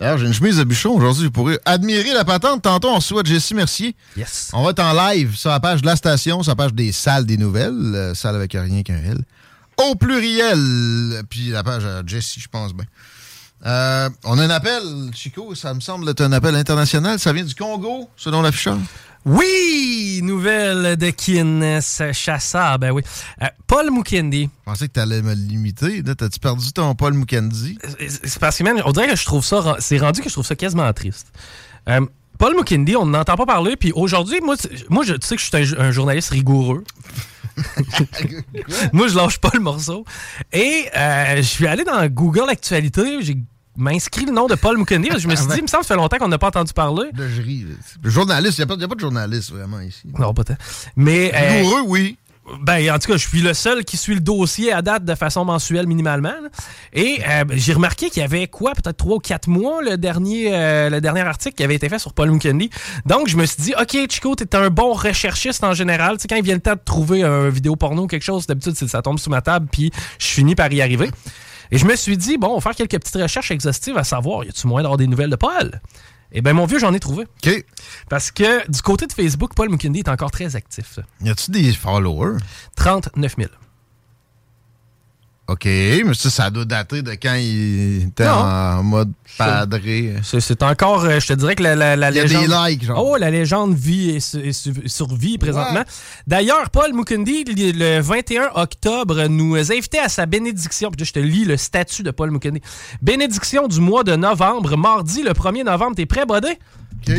[0.00, 1.30] D'ailleurs, j'ai une chemise de bûcheron aujourd'hui.
[1.30, 2.62] Pourrez admirer la patente.
[2.62, 3.94] Tantôt, on reçoit Jessie Mercier.
[4.16, 4.50] Yes.
[4.52, 6.92] On va être en live sur la page de la station, sur la page des
[6.92, 9.18] salles des nouvelles, euh, salle avec rien qu'un L.
[9.76, 11.22] Au pluriel.
[11.30, 12.84] Puis la page à Jessie, je pense bien.
[13.66, 14.82] Euh, on a un appel,
[15.14, 17.18] Chico, ça me semble être un appel international.
[17.18, 18.78] Ça vient du Congo, selon l'afficheur.
[19.24, 20.20] Oui!
[20.22, 23.02] Nouvelle de Kines Chassa, ben oui.
[23.42, 24.44] Euh, Paul Mukendi.
[24.44, 26.02] Je pensais que tu allais me limiter.
[26.02, 27.78] T'as-tu perdu ton Paul Mukendi?
[27.98, 29.76] C'est parce que, man, on dirait que je trouve ça.
[29.78, 31.32] C'est rendu que je trouve ça quasiment triste.
[31.88, 32.04] Euh,
[32.38, 34.56] Paul Mukendi, on n'entend pas parler, puis aujourd'hui, moi,
[34.88, 36.84] moi je, tu sais que je suis un, journaliste rigoureux.
[38.92, 40.04] moi, je lâche pas le morceau.
[40.52, 43.38] Et euh, je suis allé dans Google Actualité, j'ai
[43.76, 45.82] m'inscrit le nom de Paul Mukendi, parce que je me suis dit, il me semble
[45.82, 47.10] que ça fait longtemps qu'on n'a pas entendu parler.
[47.16, 47.66] Là, je ris.
[48.04, 50.02] journaliste, il n'y a, pas de journaliste vraiment ici.
[50.18, 50.56] Non, pas tant.
[50.96, 51.32] Mais.
[51.34, 52.16] euh, Rigoureux, oui.
[52.60, 55.14] Ben, en tout cas, je suis le seul qui suit le dossier à date de
[55.14, 56.28] façon mensuelle minimalement.
[56.42, 56.50] là.
[56.92, 60.54] Et euh, j'ai remarqué qu'il y avait quoi, peut-être trois ou quatre mois, le dernier,
[60.54, 62.68] euh, le dernier article qui avait été fait sur Paul Mukendi.
[63.06, 66.16] Donc, je me suis dit, OK, Chico, t'es un bon recherchiste en général.
[66.18, 68.46] Tu sais, quand il vient le temps de trouver un vidéo porno ou quelque chose,
[68.46, 71.10] d'habitude, ça tombe sous ma table, puis je finis par y arriver.
[71.70, 74.44] Et je me suis dit, bon, on va faire quelques petites recherches exhaustives à savoir,
[74.44, 75.80] y a-tu moyen d'avoir des nouvelles de Paul?
[76.32, 77.24] Eh bien, mon vieux, j'en ai trouvé.
[77.46, 77.64] OK.
[78.08, 80.98] Parce que du côté de Facebook, Paul Mukendi est encore très actif.
[81.22, 82.38] Y a-tu des followers?
[82.76, 83.50] 39 000.
[85.46, 88.30] OK, mais ça, ça doit dater de quand il était Non.
[88.32, 90.14] en mode padré.
[90.22, 92.46] C'est- encore, euh, je te dirais que la, la, la Il y a légende.
[92.46, 93.04] des likes, genre.
[93.04, 95.80] Oh, la légende vit et, su- et su- survit présentement.
[95.80, 95.84] Ouais.
[96.26, 100.90] D'ailleurs, Paul Mukundi, le le 21 octobre, nous invitait à sa bénédiction.
[100.90, 102.62] Puis je te lis le statut de Paul Mukundi.
[103.02, 105.94] Bénédiction du mois de novembre, mardi le 1er novembre.
[105.96, 106.58] T'es prêt, Bodé?
[107.06, 107.16] OK.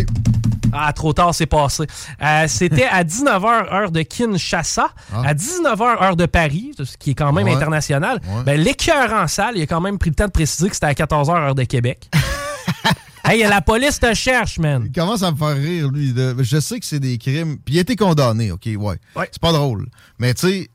[0.77, 1.83] Ah, trop tard, c'est passé.
[2.21, 7.15] Euh, C'était à 19h, heure de Kinshasa, à 19h, heure de Paris, ce qui est
[7.15, 7.51] quand même Ah.
[7.51, 7.55] Ouais.
[7.55, 8.19] international.
[8.27, 8.43] Ouais.
[8.43, 10.87] Ben, L'écœur en salle, il a quand même pris le temps de préciser que c'était
[10.87, 12.09] à 14h, heure de Québec.
[13.23, 14.83] hey, la police te cherche, man.
[14.85, 16.13] Il commence à me faire rire, lui.
[16.39, 17.57] Je sais que c'est des crimes.
[17.63, 18.75] Puis il a été condamné, OK, ouais.
[19.15, 19.29] Ouais.
[19.31, 19.87] C'est pas drôle.
[20.19, 20.69] Mais tu sais,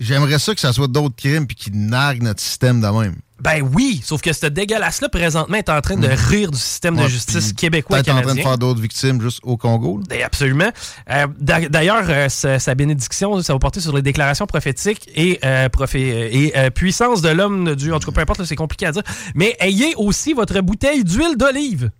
[0.00, 3.16] j'aimerais ça que ça soit d'autres crimes puis qu'ils narguent notre système de même.
[3.40, 7.08] Ben oui, sauf que ce dégueulasse-là, présentement, est en train de rire du système de
[7.08, 9.98] justice québécois Peut-être en train de faire d'autres victimes juste au Congo.
[9.98, 10.04] là.
[10.08, 10.70] Ben, Absolument.
[11.10, 15.40] Euh, d'a- D'ailleurs, euh, sa, sa bénédiction, ça va porter sur les déclarations prophétiques et,
[15.44, 17.92] euh, et puissance de l'homme Dieu.
[17.92, 19.02] En tout cas, peu importe, c'est compliqué à dire.
[19.34, 21.90] Mais ayez aussi votre bouteille d'huile d'olive.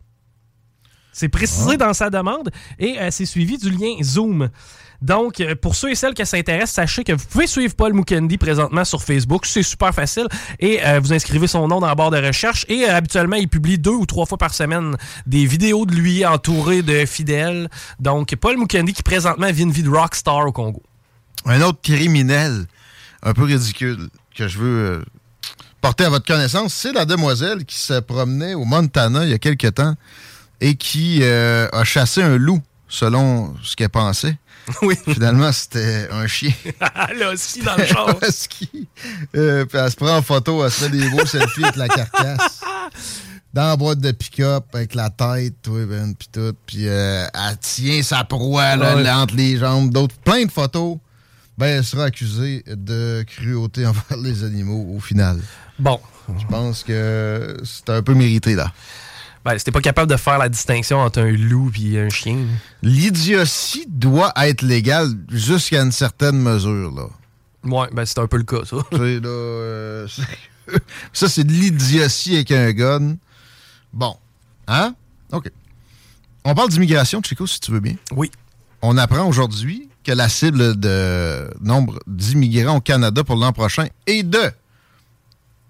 [1.13, 4.51] C'est précisé dans sa demande et c'est suivi du lien Zoom.
[5.05, 8.39] Donc, euh, pour ceux et celles qui s'intéressent, sachez que vous pouvez suivre Paul Mukendi
[8.39, 9.45] présentement sur Facebook.
[9.45, 10.27] C'est super facile.
[10.61, 12.65] Et euh, vous inscrivez son nom dans la barre de recherche.
[12.71, 16.25] Et euh, habituellement, il publie deux ou trois fois par semaine des vidéos de lui
[16.25, 17.69] entouré de fidèles.
[18.01, 20.83] Donc, Paul Mukendi qui présentement vit une vie de rockstar au Congo.
[21.45, 22.65] Un autre criminel
[23.23, 25.05] un peu ridicule que je veux
[25.83, 29.39] porter à votre connaissance, c'est la demoiselle qui se promenait au Montana il y a
[29.39, 29.95] quelque temps
[30.63, 34.37] et qui a chassé un loup, selon ce qu'elle pensait.
[34.83, 34.97] Oui.
[35.09, 36.53] Finalement, c'était un chien.
[37.19, 38.09] Là aussi, dans le char.
[38.09, 38.15] Un.
[39.37, 41.89] Euh, puis elle se prend en photo, elle se fait des beaux selfies avec la
[41.89, 42.61] carcasse.
[43.53, 46.55] Dans la boîte de pick-up, avec la tête, ben, puis tout.
[46.67, 49.03] Puis euh, elle tient sa proie là, Ouais.
[49.05, 50.17] là, entre les jambes, d'autres.
[50.25, 50.99] Plein de photos.
[51.57, 55.39] Ben, elle sera accusée de cruauté envers les animaux au final.
[55.79, 56.01] Bon.
[56.37, 58.73] Je pense que c'est un peu mérité, là.
[59.45, 62.39] Ben, t'es pas capable de faire la distinction entre un loup et un chien.
[62.83, 67.09] L'idiotie doit être légale jusqu'à une certaine mesure, là.
[67.65, 68.77] Ouais, ben c'est un peu le cas, ça.
[68.93, 70.07] Là, euh,
[71.13, 73.17] ça, c'est de l'idiotie avec un gun.
[73.93, 74.17] Bon.
[74.67, 74.95] Hein?
[75.33, 75.51] OK.
[76.45, 77.97] On parle d'immigration, Chico, si tu veux bien.
[78.13, 78.31] Oui.
[78.83, 84.23] On apprend aujourd'hui que la cible de nombre d'immigrants au Canada pour l'an prochain est
[84.23, 84.51] de.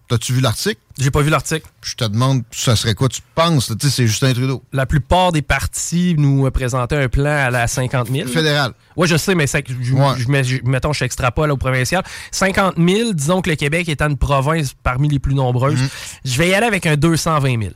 [0.09, 0.81] T'as-tu vu l'article?
[0.99, 1.67] J'ai pas vu l'article.
[1.83, 3.73] Je te demande, ça serait quoi tu penses?
[3.81, 4.63] Tu sais, c'est Justin Trudeau.
[4.73, 8.29] La plupart des partis nous présentaient un plan à la 50 000.
[8.29, 8.73] Fédéral.
[8.97, 10.15] Oui, je sais, mais ça- je, Ouais.
[10.19, 12.05] je mets- je- mettons, je extrapole au provincial.
[12.31, 15.89] 50 000, disons que le Québec étant une province parmi les plus nombreuses, Mhm.
[16.27, 17.73] je vais y aller avec un 220 000.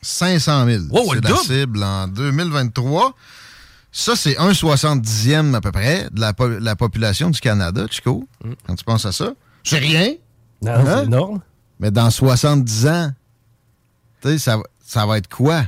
[0.00, 0.82] 500 000.
[0.90, 1.40] Wow, c'est la double.
[1.40, 3.14] cible en 2023.
[3.92, 8.28] Ça, c'est un 70e à peu près de la, po- la population du Canada, Chico.
[8.66, 9.32] Quand tu penses à ça.
[9.64, 10.14] C'est rien.
[10.62, 10.84] Non, Hein?
[11.00, 11.40] c'est énorme.
[11.80, 13.12] Mais dans 70 ans,
[14.22, 15.64] tu sais, ça, va- ça va être quoi?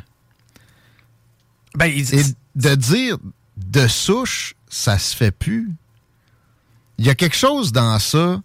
[1.74, 2.22] Ben, il- Et
[2.54, 3.16] de dire
[3.56, 5.72] de souche, ça se fait plus.
[6.98, 8.40] Il y a quelque chose dans ça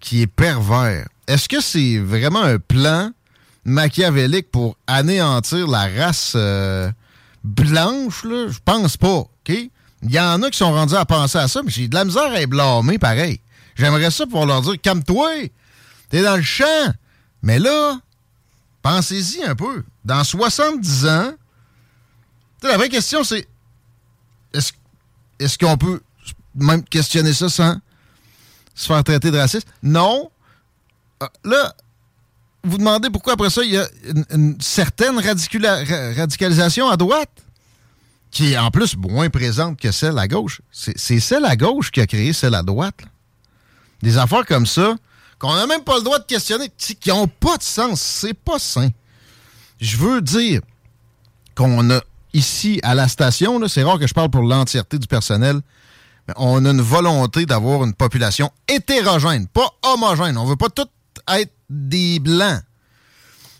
[0.00, 1.06] qui est pervers.
[1.26, 3.10] Est-ce que c'est vraiment un plan
[3.64, 6.90] machiavélique pour anéantir la race euh,
[7.44, 8.24] blanche?
[8.24, 8.46] Là?
[8.48, 9.24] Je pense pas.
[9.48, 12.04] Il y en a qui sont rendus à penser à ça, mais j'ai de la
[12.06, 13.40] misère à les blâmer pareil.
[13.74, 15.28] J'aimerais ça pouvoir leur dire Calme-toi,
[16.08, 16.64] t'es dans le champ.
[17.42, 17.98] Mais là,
[18.82, 19.84] pensez-y un peu.
[20.04, 21.32] Dans 70 ans,
[22.62, 23.48] la vraie question, c'est
[24.52, 26.00] est-ce qu'on peut
[26.54, 27.76] même questionner ça sans
[28.74, 29.66] se faire traiter de raciste?
[29.82, 30.30] Non.
[31.22, 31.74] Euh, là,
[32.62, 33.88] vous demandez pourquoi après ça, il y a
[34.30, 37.30] une, certaine radicalisation à droite,
[38.30, 40.60] qui est en plus moins présente que celle à gauche.
[40.70, 43.00] C'est celle à gauche qui a créé celle à droite.
[44.02, 44.96] Des affaires comme ça,
[45.40, 48.00] qu'on n'a même pas le droit de questionner, qui n'ont pas de sens.
[48.00, 48.90] C'est pas sain.
[49.80, 50.60] Je veux dire
[51.56, 52.00] qu'on a
[52.34, 55.60] ici à la station, c'est rare que je parle pour l'entièreté du personnel,
[56.28, 60.36] mais on a une volonté d'avoir une population hétérogène, pas homogène.
[60.36, 60.86] On veut pas tout
[61.26, 62.62] être des blancs.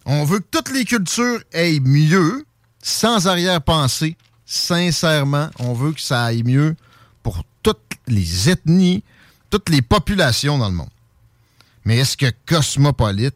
[0.05, 2.45] On veut que toutes les cultures aillent mieux,
[2.83, 5.49] sans arrière-pensée, sincèrement.
[5.59, 6.77] On veut que ça aille mieux
[7.23, 9.03] pour toutes les ethnies,
[9.49, 10.91] toutes les populations dans le monde.
[11.85, 13.35] Mais est-ce que cosmopolite,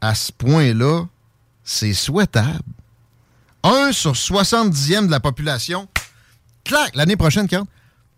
[0.00, 1.04] à ce point-là,
[1.64, 2.60] c'est souhaitable?
[3.62, 5.88] 1 sur 70e de la population,
[6.64, 7.66] clac, l'année prochaine, quand?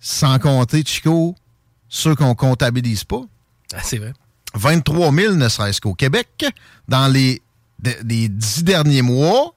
[0.01, 1.35] Sans compter, Chico,
[1.89, 3.23] ceux qu'on comptabilise pas.
[3.75, 4.13] Ah, c'est vrai.
[4.55, 6.45] 23 000 ne serait-ce qu'au Québec
[6.87, 7.43] dans les,
[7.81, 9.55] de- les 10 derniers mois.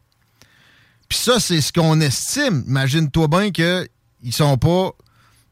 [1.08, 2.64] Puis ça, c'est ce qu'on estime.
[2.68, 3.88] Imagine-toi bien qu'ils
[4.34, 4.92] sont pas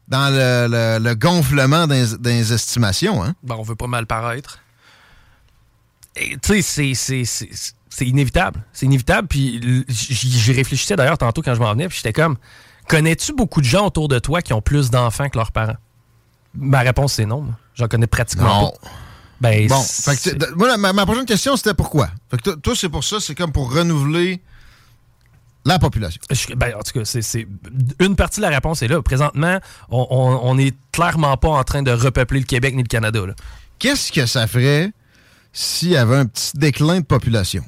[0.09, 3.23] dans le, le- le gonflement des, des estimations.
[3.23, 3.35] Hein?
[3.43, 4.59] Bon, on veut pas mal paraître.
[6.41, 8.63] Tu sais, c'est- inévitable.
[8.73, 9.27] C'est inévitable.
[9.27, 11.87] Puis j'y réfléchissais d'ailleurs tantôt quand je m'en venais.
[11.87, 12.37] Puis j'étais comme,
[12.87, 15.77] connais-tu beaucoup de gens autour de toi qui ont plus d'enfants que leurs parents?
[16.55, 17.47] Ma réponse, c'est non.
[17.75, 18.71] J'en connais pratiquement Non.
[18.81, 18.89] pas.
[19.41, 22.09] Ben, Bon, fait que, moi, ma, ma prochaine question, c'était pourquoi?
[22.29, 24.41] Fait que toi, c'est pour ça, c'est comme pour renouveler
[25.65, 26.21] la population.
[26.31, 27.47] Je- ben, en tout cas, c'est-
[27.99, 29.01] une partie de la réponse est là.
[29.01, 32.87] Présentement, on, on, on est clairement pas en train de repeupler le Québec ni le
[32.87, 33.19] Canada.
[33.77, 34.91] Qu'est-ce que ça ferait
[35.53, 37.63] s'il y avait un petit déclin de population?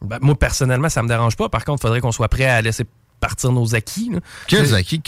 [0.00, 1.48] Ben, moi, personnellement, ça me dérange pas.
[1.48, 2.84] Par contre, il faudrait qu'on soit prêt à laisser
[3.20, 4.10] partir nos acquis.
[4.12, 4.20] là.
[4.46, 5.02] Quels acquis?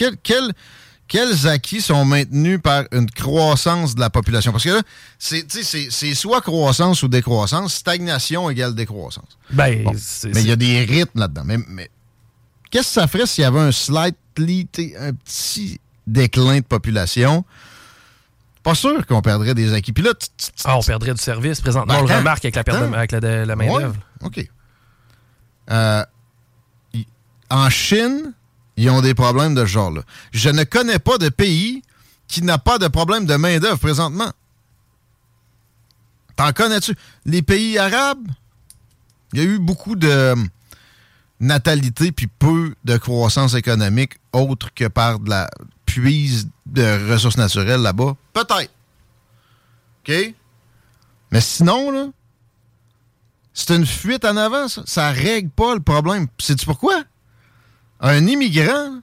[1.08, 4.52] Quels, acquis sont maintenus par une croissance de la population?
[4.52, 4.82] Parce que là,
[5.18, 7.74] c'est soit croissance ou décroissance.
[7.74, 9.36] Stagnation égale décroissance.
[9.50, 9.92] Ben, Bon.
[10.32, 11.42] Mais il y a des rythmes là-dedans.
[11.44, 11.90] Mais, mais
[12.70, 17.44] qu'est-ce que ça ferait s'il y avait un slightly, un petit déclin de population?
[18.62, 19.92] Pas sûr qu'on perdrait des acquis.
[19.92, 20.12] Puis là,
[20.64, 21.60] Ah, on perdrait du service.
[21.60, 22.62] Présentement, Ben, on le remarque avec la
[22.98, 23.96] avec la, main-d'œuvre.
[24.22, 24.46] OK.
[25.70, 26.04] Euh,
[27.48, 28.32] en Chine,
[28.76, 30.02] ils ont des problèmes de ce genre-là.
[30.32, 31.82] Je ne connais pas de pays
[32.28, 34.30] qui n'a pas de problème de main-d'œuvre présentement.
[36.36, 36.94] T'en connais-tu?
[37.24, 38.26] Les pays arabes,
[39.32, 40.34] il y a eu beaucoup de
[41.40, 45.50] natalité puis peu de croissance économique autre que par de la
[45.86, 48.14] puise de ressources naturelles là-bas?
[48.32, 48.70] Peut-être.
[50.06, 50.34] OK?
[51.32, 52.06] Mais sinon, là,
[53.52, 54.82] c'est une fuite en avant, ça.
[54.86, 56.26] Ça règle pas le problème.
[56.38, 57.02] Sais-tu pourquoi?
[58.00, 59.00] Un immigrant,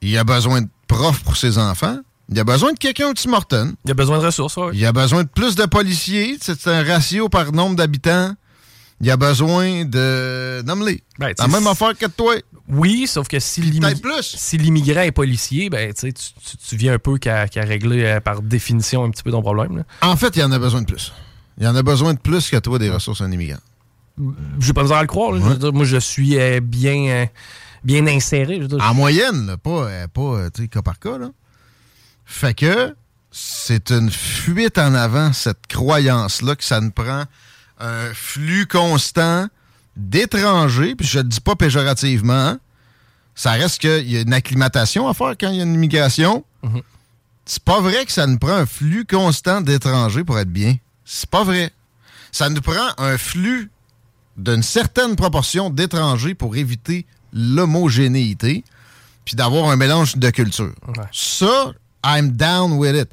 [0.00, 1.98] il a besoin de profs pour ses enfants.
[2.28, 3.74] Il a besoin de quelqu'un au Tim Hortons.
[3.84, 4.70] Il a besoin de ressources, ouais.
[4.74, 6.38] Il a besoin de plus de policiers.
[6.40, 8.34] C'est un ratio par nombre d'habitants.
[9.00, 10.62] Il a besoin de...
[10.62, 11.02] Nomme-les.
[11.18, 12.34] Ben, la même affaire que toi.
[12.68, 14.22] Oui, sauf que si l'immi- peut-être plus.
[14.22, 19.10] si l'immigrant est policier, ben, tu, viens un peu qu'à régler euh, par définition un
[19.10, 19.78] petit peu ton problème.
[19.78, 19.84] là.
[20.02, 21.12] En fait, il en a besoin de plus.
[21.58, 23.58] Il en a besoin de plus que toi des ressources un immigrant.
[24.58, 25.34] J'ai pas besoin à le croire.
[25.34, 27.26] Je veux dire, moi, je suis euh, bien, euh,
[27.82, 28.56] bien inséré.
[28.56, 28.82] je veux dire.
[28.82, 31.16] En moyenne, là, pas, pas cas par cas.
[31.16, 31.30] Là.
[32.26, 32.94] Fait que
[33.30, 37.24] c'est une fuite en avant, cette croyance-là, que ça nous prend
[37.80, 39.48] un flux constant
[39.96, 42.60] d'étrangers, puis je le dis pas péjorativement, hein.
[43.34, 46.44] Ça reste qu'il y a une acclimatation à faire quand il y a une immigration.
[46.62, 46.82] Mhm.
[47.46, 50.76] C'est pas vrai que ça nous prend un flux constant d'étrangers pour être bien.
[51.04, 51.70] C'est pas vrai.
[52.32, 53.70] Ça nous prend un flux
[54.36, 58.62] d'une certaine proportion d'étrangers pour éviter l'homogénéité
[59.24, 60.74] puis d'avoir un mélange de cultures.
[60.88, 61.04] Ouais.
[61.12, 61.72] Ça,
[62.04, 63.10] I'm down with it.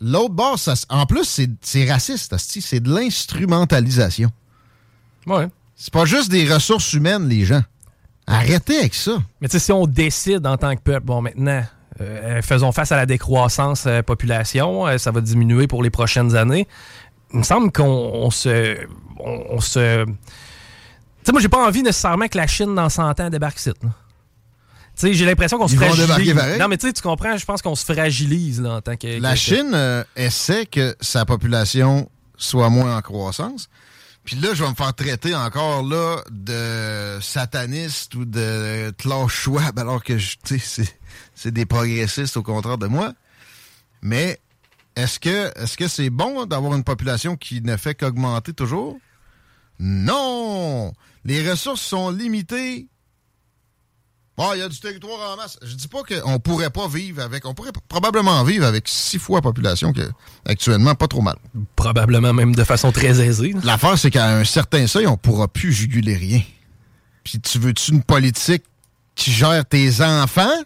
[0.00, 1.24] L'autre bord, ça, en plus,
[1.62, 4.30] c'est- raciste, c'est de l'instrumentalisation.
[5.26, 5.48] Ouais.
[5.76, 7.62] C'est pas juste des ressources humaines, les gens.
[8.26, 9.18] Arrêtez avec ça.
[9.40, 11.62] Mais tu sais, si on décide en tant que peuple, bon, maintenant,
[12.00, 16.34] euh, faisons face à la décroissance euh, population, euh, ça va diminuer pour les prochaines
[16.34, 16.66] années.
[17.32, 18.76] Il me semble qu'on on se.
[19.18, 20.04] On, on se.
[20.04, 20.12] Tu
[21.24, 23.70] sais, moi, j'ai pas envie nécessairement que la Chine, dans 100 ans, débarque ici.
[23.82, 23.90] là.
[24.96, 26.34] Tu sais, j'ai l'impression qu'on se fragilise.
[26.58, 29.20] Non, mais tu sais, tu comprends, je pense qu'on se fragilise là, en tant que.
[29.20, 33.68] La que- Chine euh, essaie que sa population soit moins en croissance.
[34.24, 39.78] Puis là, je vais me faire traiter encore là de sataniste ou de Klaus Schwab,
[39.78, 43.12] alors que c'est des progressistes au contraire de moi.
[44.00, 44.40] Mais
[44.96, 48.96] est-ce que est-ce que c'est bon d'avoir une population qui ne fait qu'augmenter toujours?
[49.78, 50.92] Non!
[51.24, 52.86] Les ressources sont limitées.
[54.36, 55.58] Bon, il y a du territoire en masse.
[55.62, 57.46] Je dis pas qu'on pourrait pas vivre avec.
[57.46, 60.02] On pourrait probablement vivre avec six fois la population que
[60.44, 61.36] actuellement, pas trop mal.
[61.76, 63.54] Probablement même de façon très aisée.
[63.62, 66.42] L'affaire, c'est qu'à un certain seuil, on pourra plus juguler rien.
[67.22, 68.64] Puis tu veux-tu une politique
[69.14, 70.62] qui gère tes enfants?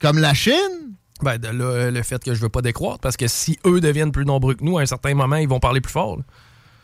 [0.00, 0.94] Comme la Chine?
[1.20, 4.12] Ben, de là, le fait que je veux pas décroître, parce que si eux deviennent
[4.12, 6.16] plus nombreux que nous, à un certain moment, ils vont parler plus fort.
[6.16, 6.22] là.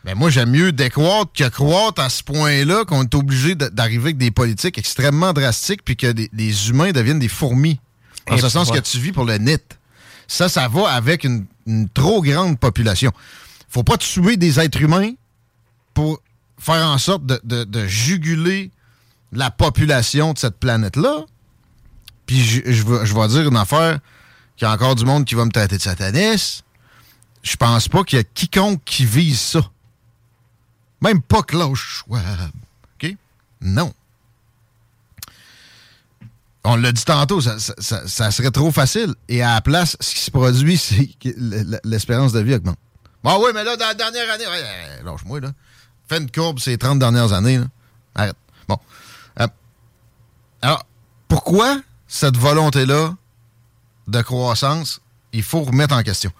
[0.04, 4.16] Mais moi, j'aime mieux décroître que croître à ce point-là qu'on est obligé d'arriver avec
[4.16, 7.80] des politiques extrêmement drastiques puis que des- les humains deviennent des fourmis.
[8.30, 9.78] En Et ce sens que tu vis pour le net.
[10.26, 13.10] Ça, ça va avec une, une trop grande population.
[13.68, 15.12] Faut pas tuer des êtres humains
[15.94, 16.20] pour
[16.58, 18.70] faire en sorte de, de- de juguler
[19.32, 21.24] la population de cette planète-là.
[22.26, 23.98] Puis je, je vais dire une affaire
[24.56, 26.62] qu'il y a encore du monde qui va me traiter de sataniste.
[27.42, 29.60] Je pense pas qu'il y a quiconque qui vise ça.
[31.00, 32.50] Même pas Klaus Schwab.
[32.94, 33.16] OK?
[33.60, 33.92] Non.
[36.64, 37.58] On l'a dit tantôt, ça,
[38.30, 39.14] serait trop facile.
[39.28, 41.28] Et à la place, ce qui se produit, c'est que
[41.84, 42.78] l'espérance de vie augmente.
[43.22, 45.52] Bon, oui, mais là, dans la dernière année, ouais, lâche-moi, là.
[46.08, 47.66] Fais une courbe ces 30 dernières années, là.
[48.14, 48.36] Arrête.
[48.68, 48.78] Bon.
[49.40, 49.46] Euh,
[50.62, 50.84] alors,
[51.26, 53.14] pourquoi cette volonté-là
[54.06, 55.00] de croissance,
[55.32, 56.32] il faut remettre en question?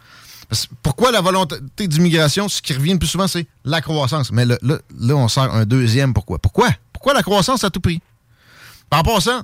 [0.83, 1.57] Pourquoi la volonté
[1.89, 4.33] d'immigration, ce qui revient le plus souvent, c'est la croissance?
[4.33, 4.57] Mais là,
[5.11, 6.39] on sert un deuxième pourquoi.
[6.39, 6.71] Pourquoi?
[6.93, 8.01] Pourquoi la croissance à tout prix?
[8.91, 9.43] En passant,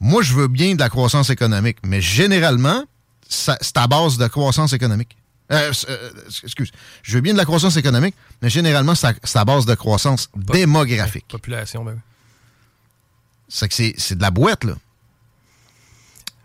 [0.00, 2.84] moi, je veux bien de la croissance économique, mais généralement,
[3.28, 5.16] c'est à base de croissance économique.
[5.50, 6.10] Euh, euh,
[6.42, 6.70] excuse.
[7.02, 11.26] Je veux bien de la croissance économique, mais généralement, c'est à, base de croissance démographique.
[11.28, 12.00] Population, ben oui.
[13.48, 14.74] C'est que c'est c'est de la boîte, là.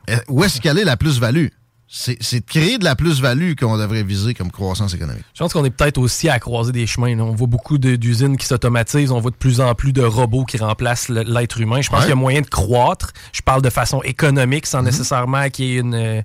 [0.09, 1.47] Euh, Où est-ce qu'elle est la plus-value?
[1.95, 5.23] C'est de créer de la plus-value qu'on devrait viser comme croissance économique.
[5.35, 7.15] Je pense qu'on est peut-être aussi à croiser des chemins.
[7.15, 7.23] là.
[7.23, 9.11] On voit beaucoup d'usines qui s'automatisent.
[9.11, 11.81] On voit de plus en plus de robots qui remplacent l'être humain.
[11.81, 12.05] Je pense Ouais.
[12.05, 13.13] qu'il y a moyen de croître.
[13.31, 16.21] Je parle de façon économique sans nécessairement qu'il y ait une, euh,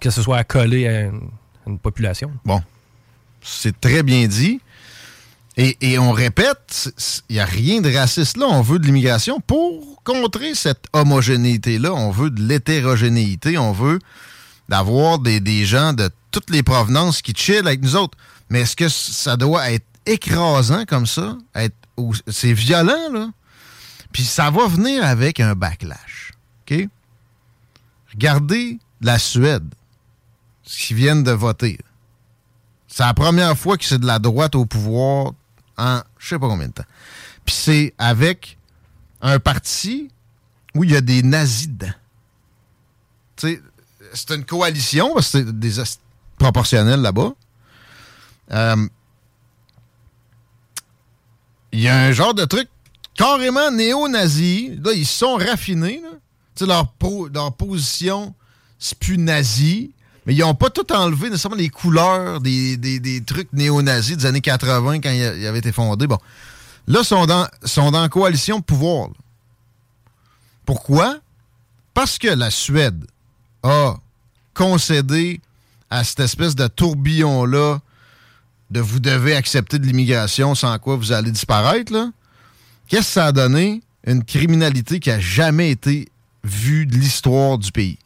[0.00, 1.20] que ce soit accolé à une,
[1.66, 2.32] à une population.
[2.44, 2.60] Bon,
[3.42, 4.60] c'est très bien dit.
[5.56, 6.90] Et, et on répète,
[7.28, 8.46] il n'y a rien de raciste là.
[8.50, 11.92] On veut de l'immigration pour contrer cette homogénéité-là.
[11.92, 13.56] On veut de l'hétérogénéité.
[13.56, 14.00] On veut
[14.72, 18.16] d'avoir des, des gens de toutes les provenances qui chillent avec nous autres.
[18.48, 21.36] Mais est-ce que ça doit être écrasant comme ça?
[21.54, 21.76] Être,
[22.26, 23.28] c'est violent, là?
[24.12, 26.32] Puis ça va venir avec un backlash.
[26.62, 26.88] OK?
[28.14, 29.74] Regardez la Suède,
[30.62, 31.78] ce qu'ils viennent de voter.
[32.88, 35.32] C'est la première fois que c'est de la droite au pouvoir
[35.76, 36.88] en je sais pas combien de temps.
[37.44, 38.56] Puis c'est avec
[39.20, 40.08] un parti
[40.74, 41.92] où il y a des nazis dedans.
[43.36, 43.62] Tu sais,
[44.14, 45.72] c'est une coalition, parce que c'est des
[46.38, 47.32] proportionnels là-bas.
[48.52, 48.88] Euh,
[51.72, 52.68] Il y a un genre de truc
[53.14, 54.78] carrément néo-nazi.
[54.84, 56.02] Là, ils sont raffinés.
[56.02, 56.66] là.
[56.66, 56.86] Leur,
[57.32, 58.34] leur position,
[58.78, 59.92] c'est plus nazi.
[60.26, 64.40] Mais ils n'ont pas tout enlevé, nécessairement les couleurs des, des- trucs néo-nazis des années
[64.40, 66.06] 80 quand il, a- il avait été fondé.
[66.06, 66.18] Bon.
[66.86, 69.08] Là, ils sont dans, sont dans coalition de pouvoir.
[70.66, 71.16] Pourquoi?
[71.94, 73.04] Parce que la Suède
[73.62, 73.96] a
[74.54, 75.40] concédé
[75.90, 77.80] à cette espèce de tourbillon-là
[78.70, 81.92] de vous devez accepter de l'immigration sans quoi vous allez disparaître.
[82.88, 83.82] Qu'est-ce que ça a donné?
[84.06, 86.08] Une criminalité qui a jamais été
[86.42, 87.98] vue de l'histoire du pays.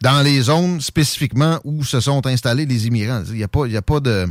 [0.00, 3.22] Dans les zones spécifiquement où se sont installés les immigrants.
[3.28, 4.26] Il n'y a, pas- a pas de.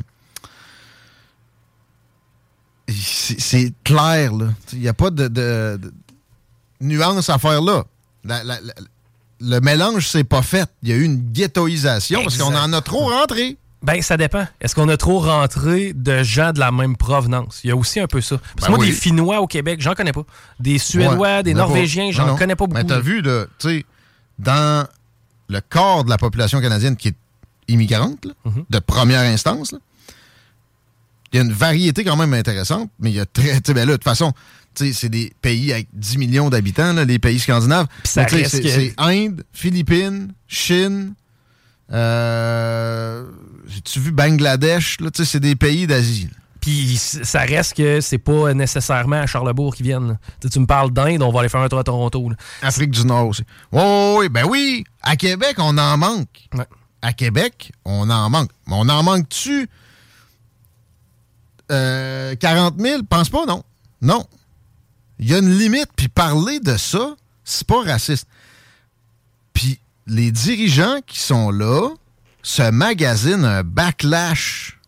[2.88, 4.47] C'est clair, là.
[4.74, 5.80] Il n'y a pas de,
[6.82, 7.86] nuance à faire là.
[9.39, 10.69] Le mélange s'est pas fait.
[10.83, 13.57] Il y a eu une ghettoisation parce qu'on en a trop rentré.
[13.81, 14.45] Ben, ça dépend.
[14.59, 17.61] Est-ce qu'on a trop rentré de gens de la même provenance?
[17.63, 18.37] Il y a aussi un peu ça.
[18.37, 18.87] Parce que Ben moi, oui.
[18.87, 20.23] des Finnois au Québec, j'en connais pas.
[20.59, 21.67] Des Suédois, Ouais, des il y en a pas.
[21.69, 22.77] Norvégiens, j'en connais pas beaucoup.
[22.77, 23.29] Mais t'as vu, tu
[23.59, 23.85] sais,
[24.37, 24.85] dans
[25.47, 27.15] le corps de la population canadienne qui est
[27.69, 28.65] immigrante, là, Mhm.
[28.69, 29.73] de première instance,
[31.31, 33.61] il y a une variété quand même intéressante, mais il y a très.
[33.61, 34.33] Tu sais, ben là, de toute façon,
[34.93, 37.88] c'est des pays avec 10 millions d'habitants, là, les pays scandinaves.
[38.03, 38.09] Tu
[38.49, 41.13] c'est que- Inde, Philippines, Chine.
[41.91, 43.25] Euh,
[43.67, 44.97] J'ai-tu vu Bangladesh?
[45.13, 46.30] Tu c'est des pays d'Asie.
[46.61, 50.17] Puis ça reste que c'est pas nécessairement à Charlebourg qu'ils viennent.
[50.41, 52.30] Tu tu me parles d'Inde, on va aller faire un tour à Toronto.
[52.30, 52.36] là.
[52.61, 53.43] Afrique du Nord aussi.
[53.71, 54.84] Oui, oui, oui, ben oui.
[55.01, 56.47] À Québec, on en manque.
[56.53, 56.65] Ouais.
[57.01, 58.51] À Québec, on en manque.
[58.67, 59.69] Mais on en manque-tu
[61.71, 63.03] euh, 40 000?
[63.09, 63.63] Pense pas, non.
[64.01, 64.25] Non.
[65.20, 65.89] Il y a une limite.
[65.95, 68.28] Puis parler de ça, c'est pas raciste.
[69.53, 71.89] Puis les dirigeants qui sont là
[72.41, 74.80] se magasinent un backlash.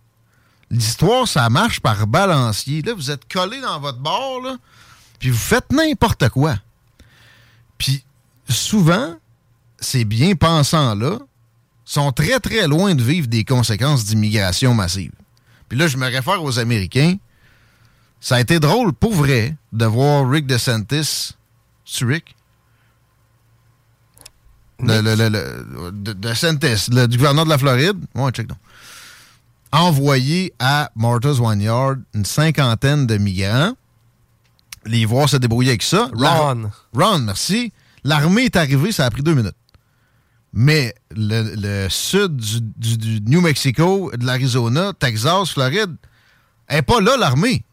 [0.70, 2.82] L'histoire, ça marche par balancier.
[2.82, 4.58] Là, vous êtes collé dans votre bord,
[5.20, 6.56] puis vous faites n'importe quoi.
[7.78, 8.04] Puis
[8.48, 9.16] souvent,
[9.80, 11.20] ces bien-pensants-là
[11.84, 15.12] sont très, très loin de vivre des conséquences d'immigration massive.
[15.68, 17.18] Puis là, je me réfère aux Américains.
[18.22, 21.36] Ça a été drôle, pour vrai, de voir Rick DeSantis.
[21.84, 22.36] C'est Rick?
[24.80, 27.98] Le, le, le, le- de- DeSantis, le, du gouverneur de la Floride.
[28.16, 28.58] Ouais, check donc.
[29.72, 33.74] Envoyé à Martha's Vineyard une cinquantaine de migrants.
[34.86, 36.10] Les voir se débrouiller avec ça.
[36.14, 36.72] Ron.
[36.94, 37.72] Ron, merci.
[38.04, 39.56] L'armée est arrivée, ça a pris deux minutes.
[40.54, 45.96] Mais le, le sud du, du- du New Mexico, de l'Arizona, Texas, Floride,
[46.68, 47.64] est pas là, l'armée.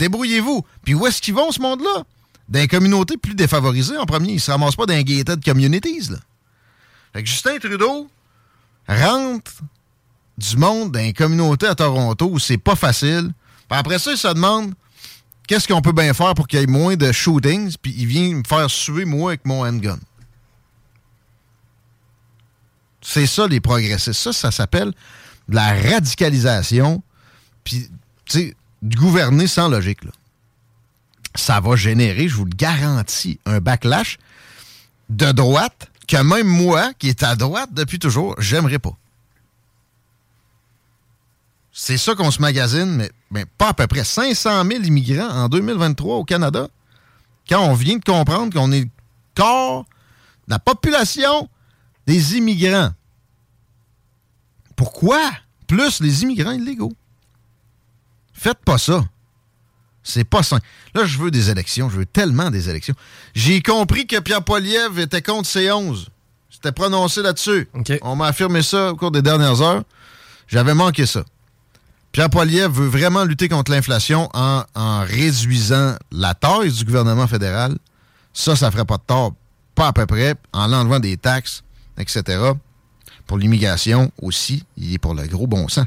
[0.00, 0.64] Débrouillez-vous.
[0.82, 2.04] Puis où est-ce qu'ils vont, ce monde-là?
[2.48, 4.32] Dans les communautés plus défavorisées, en premier.
[4.32, 6.16] Ils se ramassent pas dans les gated communities, là.
[7.22, 8.08] Justin Trudeau
[8.88, 9.52] rentre
[10.38, 13.30] du monde dans les communautés à Toronto où c'est pas facile.
[13.68, 14.72] Puis après ça, il se demande
[15.46, 18.36] qu'est-ce qu'on peut bien faire pour qu'il y ait moins de shootings, puis il vient
[18.36, 19.98] me faire suer, moi, avec mon handgun.
[23.02, 24.14] C'est ça, les progressistes.
[24.14, 24.92] Ça, ça s'appelle
[25.48, 27.02] de la radicalisation,
[27.64, 27.90] puis,
[28.24, 30.12] tu sais, du gouverner sans logique, là.
[31.36, 34.18] Ça va générer, je vous le garantis, un backlash
[35.10, 38.96] de droite que même moi, qui est à droite depuis toujours, j'aimerais pas.
[41.72, 45.48] C'est ça qu'on se magasine, mais, mais pas à peu près 500 000 immigrants en
[45.48, 46.68] 2023 au Canada.
[47.48, 48.88] Quand on vient de comprendre qu'on est
[49.34, 49.84] corps,
[50.48, 51.48] de la population
[52.06, 52.90] des immigrants.
[54.74, 55.20] Pourquoi?
[55.66, 56.92] Plus les immigrants illégaux?
[58.40, 59.04] Faites pas ça.
[60.02, 60.60] C'est pas sain.
[60.94, 61.90] Là, je veux des élections.
[61.90, 62.94] Je veux tellement des élections.
[63.34, 66.06] J'ai compris que Pierre Poilievre était contre C11.
[66.48, 67.68] C'était prononcé là-dessus.
[68.00, 69.82] On m'a affirmé ça au cours des dernières heures.
[70.48, 71.22] J'avais manqué ça.
[72.12, 77.76] Pierre Poilievre veut vraiment lutter contre l'inflation en, en réduisant la taille du gouvernement fédéral.
[78.32, 79.34] Ça, ça ferait pas de tort.
[79.74, 80.34] Pas à peu près.
[80.54, 81.62] En enlevant des taxes,
[81.98, 82.52] etc.
[83.26, 85.84] Pour l'immigration aussi, il est pour le gros bon sens.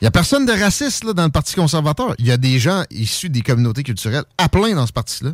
[0.00, 2.14] Il n'y a personne de raciste là, dans le Parti conservateur.
[2.18, 5.32] Il y a des gens issus des communautés culturelles à plein dans ce parti-là,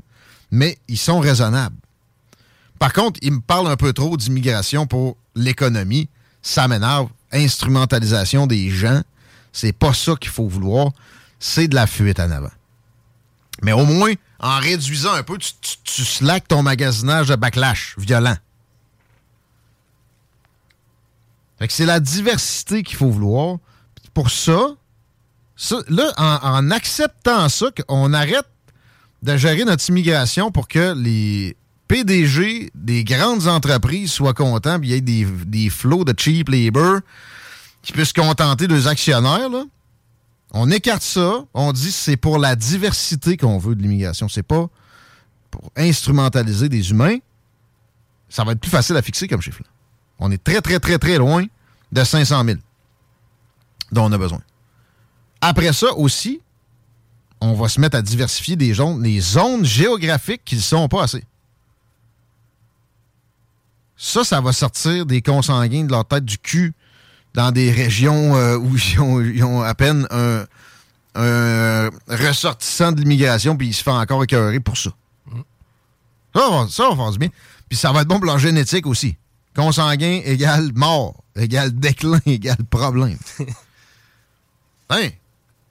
[0.52, 1.76] mais ils sont raisonnables.
[2.78, 6.08] Par contre, ils me parlent un peu trop d'immigration pour l'économie.
[6.42, 7.08] Ça m'énerve.
[7.32, 9.02] Instrumentalisation des gens.
[9.52, 10.90] C'est pas ça qu'il faut vouloir.
[11.38, 12.50] C'est de la fuite en avant.
[13.62, 17.94] Mais au moins, en réduisant un peu, tu, tu, tu slackes ton magasinage de backlash
[17.98, 18.36] violent.
[21.58, 23.58] Fait que c'est la diversité qu'il faut vouloir.
[24.14, 24.76] Pour ça,
[25.88, 28.46] là, en, acceptant ça, qu'on arrête
[29.22, 31.56] de gérer notre immigration pour que les
[31.88, 36.48] PDG des grandes entreprises soient contents, puis il y ait des, des flots de cheap
[36.48, 37.00] labor
[37.82, 39.50] qui puissent contenter les actionnaires.
[40.52, 44.28] On écarte ça, on dit c'est pour la diversité qu'on veut de l'immigration.
[44.28, 44.68] C'est pas
[45.50, 47.18] pour instrumentaliser des humains.
[48.28, 49.62] Ça va être plus facile à fixer comme chiffre.
[50.18, 51.44] On est très, très, très, très loin
[51.90, 52.58] de 500 000
[53.92, 54.40] dont on a besoin.
[55.40, 56.40] Après ça aussi,
[57.40, 61.04] on va se mettre à diversifier des zones, les zones géographiques qui ne sont pas
[61.04, 61.24] assez.
[63.96, 66.72] Ça, ça va sortir des consanguins de leur tête du cul
[67.34, 73.74] dans des régions euh, où ils ont, à peine un, ressortissant de l'immigration, puis ils
[73.74, 74.90] se font encore écœurer pour ça.
[76.34, 77.28] Ça, va, ça faire du bien.
[77.68, 79.16] Puis ça va être bon pour leur génétique aussi.
[79.54, 83.18] Consanguin égale mort, égale déclin, égale problème.
[84.92, 85.08] hein?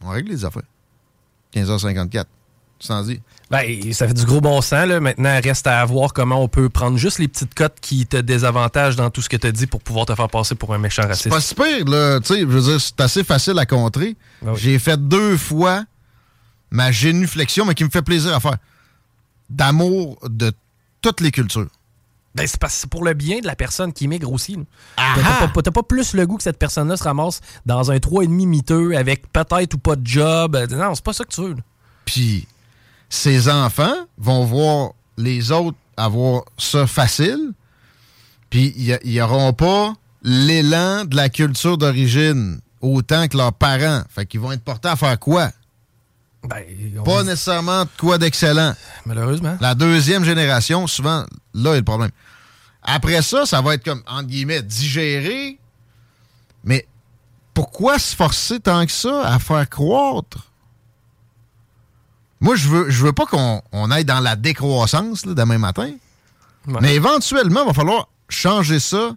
[0.03, 0.63] On règle les affaires.
[1.55, 2.26] 15h54.
[2.80, 3.22] tu t'en dis?
[3.49, 4.88] Ben, ça fait du gros bon sens.
[4.88, 4.99] Là.
[4.99, 8.95] Maintenant, reste à voir comment on peut prendre juste les petites cotes qui te désavantagent
[8.95, 11.03] dans tout ce que tu as dit pour pouvoir te faire passer pour un méchant
[11.03, 11.24] raciste.
[11.24, 12.19] C'est pas si pire, là.
[12.22, 14.15] Tu sais, je veux dire, c'est assez facile à contrer.
[14.41, 14.53] Oui.
[14.55, 15.84] J'ai fait deux fois
[16.72, 18.57] ma génuflexion, mais qui me fait plaisir à faire.
[19.49, 20.53] D'amour de
[21.01, 21.67] toutes les cultures.
[22.34, 24.58] Ben, c'est parce que c'est pour le bien de la personne qui migre aussi.
[24.98, 25.48] Ah T'as- ah!
[25.50, 29.32] Pas, pas plus le goût que cette personne-là se ramasse dans un 3,5 miteux avec
[29.34, 30.56] peut-être ou pas de job.
[30.56, 31.56] Euh, Non, c'est pas ça que tu veux.
[32.06, 32.48] Puis
[33.10, 37.52] ces enfants vont voir les autres avoir ça facile,
[38.50, 44.04] puis ils n'auront pas l'élan de la culture d'origine autant que leurs parents.
[44.10, 45.52] Fait qu'ils vont être portés à faire quoi?
[46.44, 46.66] Ben,
[47.06, 48.74] Pas nécessairement de quoi d'excellent.
[49.06, 49.58] Malheureusement.
[49.62, 52.12] La deuxième génération, souvent, là est le problème.
[52.82, 55.60] Après ça, ça va être comme, entre guillemets, digéré.
[56.64, 56.88] Mais
[57.54, 60.52] pourquoi se forcer tant que ça à faire croître?
[62.39, 65.92] Moi, je veux, je veux pas qu'on on aille dans la décroissance là, demain matin.
[66.68, 66.80] Ouais.
[66.82, 69.16] Mais éventuellement, il va falloir changer ça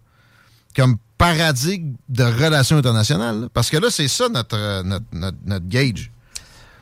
[0.77, 3.43] comme paradigme de relations internationales.
[3.43, 3.49] là.
[3.53, 6.11] Parce que là, c'est ça notre, euh, notre, notre, notre gauge.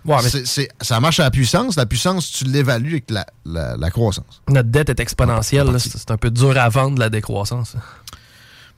[0.04, 1.76] Ouais, mais ça marche à la puissance.
[1.76, 4.42] La puissance, tu l'évalues avec la, la- la croissance.
[4.48, 5.68] notre dette est exponentielle.
[5.78, 7.76] C'est un peu dur à vendre la décroissance.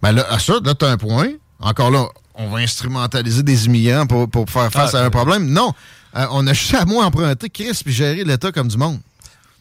[0.02, 1.28] Ben là, à ça, là, tu as un point.
[1.60, 5.10] Encore là, on va instrumentaliser des immigrants pour, pour faire face Ah, à un euh,
[5.10, 5.46] problème.
[5.50, 5.72] Non.
[6.16, 9.00] Euh, on a juste à moins emprunter Chris puis gérer l'État comme du monde.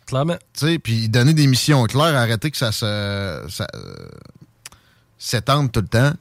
[0.05, 0.35] Clairement.
[0.53, 3.95] Tu sais, puis donner des missions claires, arrêter que ça se ça, euh,
[5.17, 6.11] s'étende tout le temps.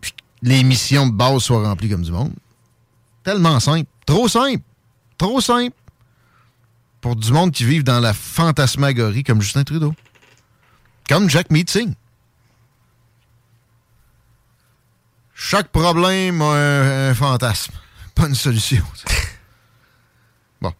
[0.00, 2.32] Puis que les missions de base soient remplies comme du monde.
[3.28, 3.90] Tellement simple.
[4.06, 4.62] Trop simple.
[5.18, 5.76] Trop simple.
[7.02, 9.94] Pour du monde qui vivent dans la fantasmagorie comme Justin Trudeau.
[11.06, 11.92] Comme Jack Meeting.
[15.34, 17.74] Chaque problème a un, un fantasme.
[18.14, 18.82] Pas une solution.
[20.62, 20.72] bon.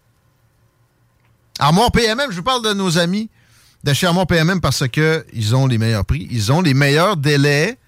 [1.59, 3.29] Armoire PMM, je vous parle de nos amis
[3.85, 7.19] de chez Armoire PMM parce que ils ont les meilleurs prix, ils ont les meilleurs
[7.19, 7.79] délais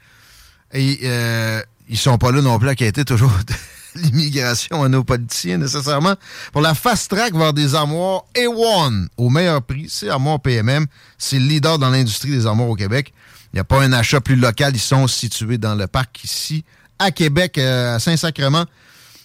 [0.75, 3.33] et euh, ils sont pas là non plus à quêter toujours
[3.95, 6.15] l'immigration à nos politiciens nécessairement.
[6.53, 10.87] Pour la fast track vers des armoires A1 au meilleur prix, c'est Armoire PMM.
[11.19, 13.13] C'est le leader dans l'industrie des armoires au Québec.
[13.53, 14.73] Il n'y a pas un achat plus local.
[14.75, 16.65] Ils sont situés dans le parc ici,
[16.99, 18.65] à Québec, euh, à Saint-Sacrement.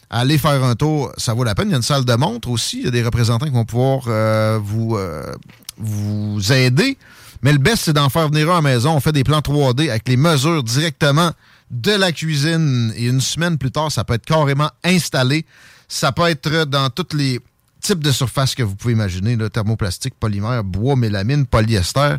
[0.10, 1.68] Allez faire un tour, ça vaut la peine.
[1.70, 2.80] Il y a une salle de montre aussi.
[2.80, 5.34] Il y a des représentants qui vont pouvoir euh, vous, euh,
[5.78, 6.98] vous aider.
[7.42, 8.94] Mais le best, c'est d'en faire venir un à la maison.
[8.94, 11.32] On fait des plans 3D avec les mesures directement
[11.72, 12.94] de la cuisine.
[12.96, 15.46] Et une semaine plus tard, ça peut être carrément installé.
[15.88, 17.40] Ça peut être dans tous les
[17.82, 19.38] types de surfaces que vous pouvez imaginer.
[19.50, 22.16] Thermoplastique, polymère, bois, mélamine, polyester,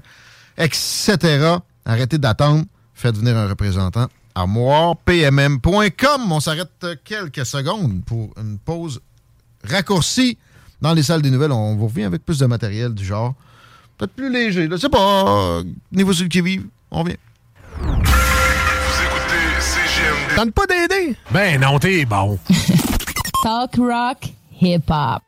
[0.57, 1.57] etc.
[1.85, 2.65] Arrêtez d'attendre.
[2.95, 4.09] Faites venir un représentant.
[4.35, 6.33] armoirepmm.com.
[6.33, 9.01] On s'arrête quelques secondes pour une pause
[9.65, 10.39] raccourcie
[10.81, 11.53] dans les salles des nouvelles.
[11.53, 13.35] On vous revient avec plus de matériel du genre.
[13.99, 14.69] Peut-être plus léger.
[14.71, 15.63] Je sais pas.
[15.93, 16.67] Niveau sur le qui-vive.
[16.91, 17.17] On vient.
[20.37, 21.17] Tente pas d'aider?
[21.31, 22.39] Ben non, t'es bon.
[23.43, 24.19] Talk rock,
[24.61, 25.23] hip hop.«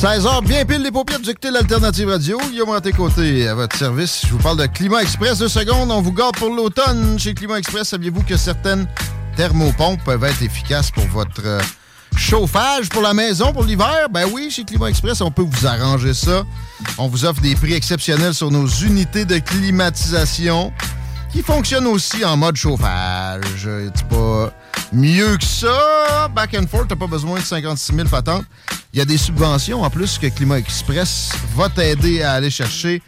[0.00, 2.38] 16h, bien pile les paupières, vous écoutez l'Alternative Radio.
[2.52, 4.24] Guillaume à tes côtés, à votre service.
[4.24, 5.40] Je vous parle de Climat Express.
[5.40, 7.18] Deux secondes, on vous garde pour l'automne.
[7.18, 8.86] Chez Climat Express, saviez-vous que certaines
[9.38, 11.60] thermopompes peuvent être efficaces pour votre euh,
[12.16, 14.08] chauffage, pour la maison, pour l'hiver?
[14.10, 16.42] Ben oui, chez Climat Express, on peut vous arranger ça.
[16.98, 20.72] On vous offre des prix exceptionnels sur nos unités de climatisation
[21.30, 23.68] qui fonctionnent aussi en mode chauffage.
[23.94, 24.52] C'est pas
[24.92, 26.28] mieux que ça.
[26.34, 28.44] Back and forth, t'as pas besoin de 56 000 patentes.
[28.92, 33.02] Il y a des subventions en plus que Climat Express va t'aider à aller chercher.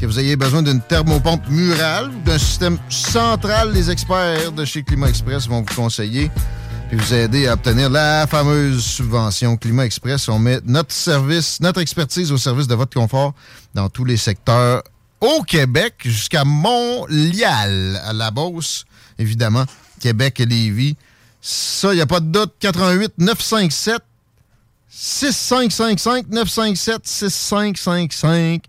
[0.00, 4.82] Que vous ayez besoin d'une thermopompe murale ou d'un système central, les experts de chez
[4.82, 6.30] Climat Express vont vous conseiller
[6.88, 10.28] puis vous aider à obtenir la fameuse subvention Climat Express.
[10.28, 13.34] On met notre service, notre expertise au service de votre confort
[13.74, 14.82] dans tous les secteurs
[15.20, 18.84] au Québec jusqu'à Montréal, à la Beauce,
[19.18, 19.64] évidemment,
[20.00, 20.96] Québec et Lévis.
[21.48, 22.54] Ça, il n'y a pas de doute.
[22.58, 24.02] 88 957
[24.88, 28.62] 6555 957 6555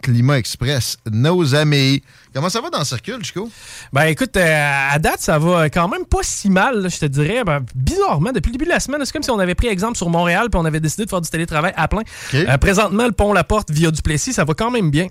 [0.00, 2.00] Climat Express, nos amis.
[2.32, 3.50] Comment ça va dans le circuit, Chico?
[3.92, 7.06] Ben écoute, euh, à date, ça va quand même pas si mal, là, je te
[7.06, 7.42] dirais.
[7.42, 9.96] Ben, bizarrement, depuis le début de la semaine, c'est comme si on avait pris exemple
[9.96, 12.02] sur Montréal puis on avait décidé de faire du télétravail à plein.
[12.34, 15.08] Euh, présentement, le pont La Porte via Duplessis, ça va quand même bien.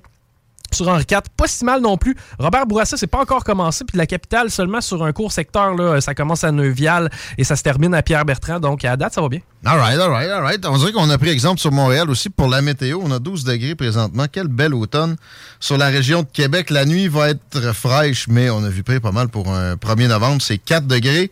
[0.76, 1.20] Sur Henri IV.
[1.36, 2.16] Pas si mal non plus.
[2.40, 3.84] Robert Bourassa, c'est pas encore commencé.
[3.84, 5.76] Puis la capitale, seulement sur un court secteur.
[5.76, 8.60] Là, ça commence à Neuvial et ça se termine à Pierre-Bertrand.
[8.60, 9.40] Donc, à date, ça va bien.
[9.66, 10.66] All right, all right, all right.
[10.66, 13.00] On dirait qu'on a pris exemple sur Montréal aussi pour la météo.
[13.04, 14.26] On a 12 degrés présentement.
[14.32, 15.16] Quel bel automne.
[15.60, 19.00] Sur la région de Québec, la nuit va être fraîche, mais on a vu près
[19.00, 20.42] pas mal pour un 1er novembre.
[20.42, 21.32] C'est 4 degrés.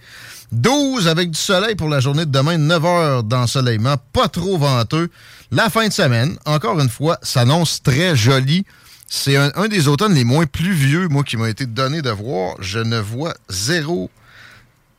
[0.51, 5.09] 12 avec du soleil pour la journée de demain, 9 heures d'ensoleillement, pas trop venteux.
[5.51, 8.65] La fin de semaine, encore une fois, s'annonce très joli.
[9.11, 12.55] C'est un, des automnes les moins pluvieux, moi, qui m'a été donné de voir.
[12.59, 14.11] Je ne vois zéro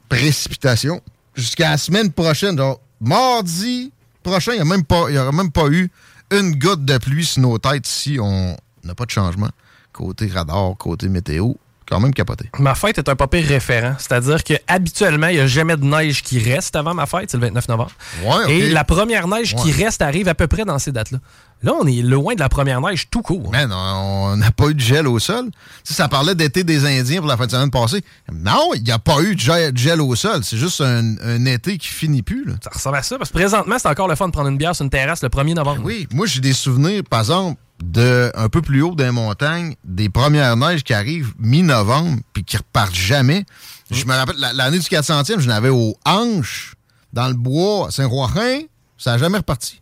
[0.09, 1.01] précipitation.
[1.37, 3.93] Jusqu'à la semaine prochaine, genre mardi
[4.25, 5.91] prochain, il n'y aura même pas eu
[6.33, 9.51] une goutte de pluie sur nos têtes si on n'a pas de changement.
[9.93, 11.53] Côté radar, côté météo,
[11.91, 12.49] quand même capoté.
[12.59, 13.95] Ma fête est un pas pire référent.
[13.99, 17.37] C'est-à-dire que habituellement, il n'y a jamais de neige qui reste avant ma fête, c'est
[17.37, 17.91] le 29 novembre.
[18.25, 18.53] Ouais.
[18.53, 21.19] Et la première neige qui reste arrive à peu près dans ces dates-là.
[21.63, 23.51] Là, on est loin de la première neige tout court.
[23.53, 25.47] Man, on n'a pas eu de gel au sol.
[25.51, 28.03] Tu sais, ça parlait d'été des Indiens pour la fin de semaine passée.
[28.33, 30.43] Non, il n'y a pas eu de gel, de gel au sol.
[30.43, 32.47] C'est juste un, un été qui finit plus.
[32.47, 32.55] Là.
[32.63, 34.75] Ça ressemble à ça, parce que présentement, c'est encore le fun de prendre une bière
[34.75, 35.83] sur une terrasse le 1er novembre.
[35.85, 40.09] Oui, moi, j'ai des souvenirs, par exemple, de un peu plus haut les montagnes, des
[40.09, 43.45] premières neiges qui arrivent mi-novembre puis qui repartent jamais.
[43.91, 46.75] Je me rappelle, la- l'année du 400e, je n'avais aux hanches,
[47.13, 48.61] dans le bois, à Saint-Roirin,
[48.99, 49.81] ça n'a jamais reparti.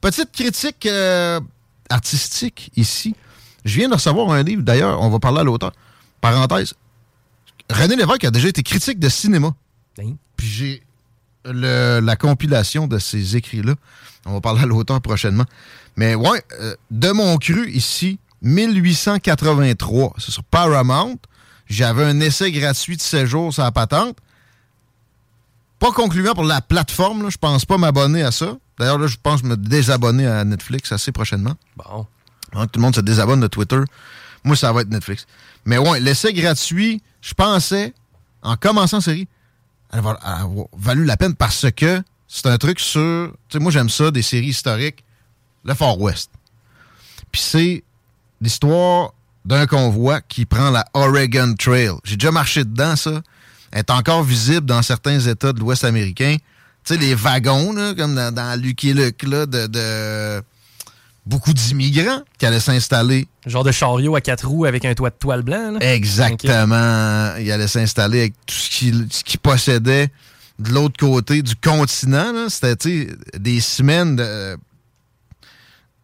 [0.00, 1.38] Petite critique euh,
[1.90, 3.14] artistique ici.
[3.64, 5.72] Je viens de recevoir un livre, d'ailleurs, on va parler à l'auteur.
[6.20, 6.74] Parenthèse.
[7.70, 9.54] René Lévesque a déjà été critique de cinéma.
[10.00, 10.14] Hein?
[10.36, 10.82] Puis j'ai
[11.44, 13.74] la compilation de ces écrits-là.
[14.26, 15.44] On va parler à l'auteur prochainement.
[15.98, 21.18] Mais ouais, euh, de mon cru ici, 1883, c'est sur Paramount.
[21.68, 24.16] J'avais un essai gratuit de séjour sur la patente.
[25.80, 27.30] Pas concluant pour la plateforme, là.
[27.30, 28.56] je pense pas m'abonner à ça.
[28.78, 31.54] D'ailleurs, là, je pense me désabonner à Netflix assez prochainement.
[31.76, 32.06] Bon.
[32.52, 33.80] Hein, tout le monde se désabonne de Twitter.
[34.44, 35.26] Moi, ça va être Netflix.
[35.64, 37.92] Mais ouais, l'essai gratuit, je pensais,
[38.42, 39.26] en commençant la série,
[39.92, 40.16] elle va
[40.78, 43.32] valu la peine parce que c'est un truc sur.
[43.48, 45.02] Tu sais, moi, j'aime ça, des séries historiques,
[45.68, 46.30] le Far West.
[47.30, 47.84] Puis c'est
[48.40, 49.12] l'histoire
[49.44, 51.92] d'un convoi qui prend la Oregon Trail.
[52.04, 53.20] J'ai déjà marché dedans, ça.
[53.70, 56.36] Elle est encore visible dans certains États de l'Ouest américain.
[56.84, 60.42] Tu sais, les wagons, là, comme dans, dans Lucky Luke, là, de, de
[61.26, 63.28] beaucoup d'immigrants qui allaient s'installer.
[63.44, 65.72] Genre de chariot à quatre roues avec un toit de toile blanc.
[65.72, 65.94] là.
[65.94, 67.36] Exactement.
[67.38, 70.08] Ils allaient s'installer avec tout ce qu'ils qu'ils possédaient
[70.58, 72.48] de l'autre côté du continent.
[72.48, 73.08] C'était
[73.38, 74.56] des semaines de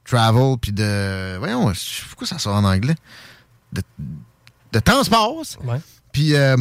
[0.04, 1.36] travel, puis de...
[1.38, 2.96] Voyons, je sais pas pourquoi ça sort en anglais?
[3.72, 3.82] De,
[4.72, 5.42] de transport.
[6.12, 6.56] Puis euh,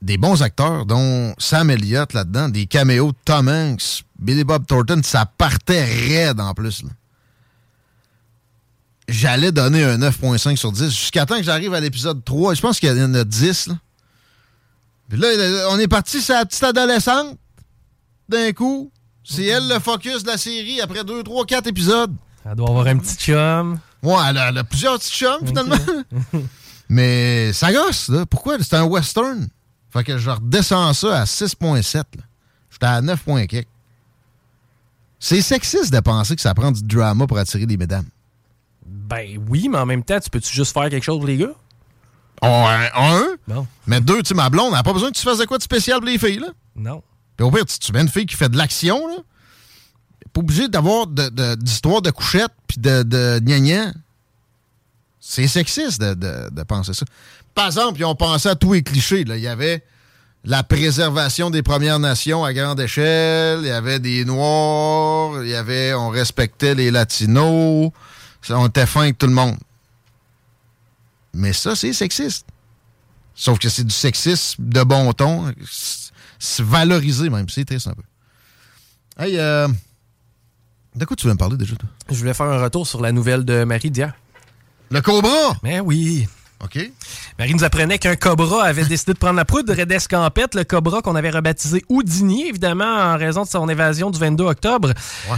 [0.00, 5.00] des bons acteurs, dont Sam Elliott là-dedans, des caméos de Tom Hanks, Billy Bob Thornton,
[5.02, 6.82] ça partait raide en plus.
[6.82, 6.90] là.
[9.08, 12.54] J'allais donner un 9.5 sur 10 jusqu'à temps que j'arrive à l'épisode 3.
[12.54, 13.68] Je pense qu'il y en a 10.
[13.68, 13.74] Là.
[15.08, 15.28] Puis là,
[15.70, 17.38] on est parti sur la petite adolescente.
[18.28, 18.92] D'un coup,
[19.30, 22.14] c'est elle le focus de la série après 2, 3, 4 épisodes.
[22.46, 23.78] Elle doit avoir un petit chum.
[24.02, 25.76] Ouais, elle a, elle a plusieurs petits chums, finalement.
[26.88, 28.24] Mais ça gosse, là.
[28.24, 28.56] Pourquoi?
[28.60, 29.48] C'est un western.
[29.90, 31.96] Fait que je redescends ça à 6.7.
[31.96, 32.04] là.
[32.70, 33.24] J'étais à 9.
[33.48, 33.68] quelques.
[35.20, 38.06] C'est sexiste de penser que ça prend du drama pour attirer des mesdames.
[38.86, 41.54] Ben oui, mais en même temps, tu peux-tu juste faire quelque chose pour les gars?
[42.40, 43.24] Un, un.
[43.48, 43.66] Non.
[43.86, 45.62] Mais deux, tu ma blonde, elle n'a pas besoin que tu fasses de quoi de
[45.62, 46.48] spécial pour les filles, là.
[46.76, 47.02] Non.
[47.38, 49.16] Puis au pire, tu, mets une fille qui fait de l'action, là.
[50.32, 53.40] Pas obligé d'avoir de- de- d'histoire de, couchette puis de, de.
[55.20, 57.06] C'est sexiste de, de- de penser ça.
[57.54, 59.20] Par exemple, ils ont pensé à tous les clichés.
[59.26, 59.84] Il y avait
[60.44, 65.54] la préservation des Premières Nations à grande échelle, il y avait des Noirs, il y
[65.54, 67.90] avait on respectait les Latinos,
[68.50, 69.56] on était fin avec tout le monde.
[71.34, 72.46] Mais ça, c'est sexiste.
[73.34, 75.52] Sauf que c'est du sexisme de bon ton.
[76.38, 77.48] C'est valorisé même.
[77.48, 78.02] C'est triste un peu.
[79.18, 79.68] Hey, euh,
[80.94, 81.88] de quoi tu veux me parler déjà, toi?
[82.08, 84.14] Je voulais faire un retour sur la nouvelle de Marie d'hier.
[84.90, 85.56] Le Cobra?
[85.62, 86.26] Mais oui.
[86.64, 86.90] OK?
[87.38, 91.14] Marie nous apprenait qu'un cobra avait décidé de prendre la poudre d'escampette, le cobra qu'on
[91.14, 94.92] avait rebaptisé Houdini, évidemment, en raison de son évasion du 22 octobre.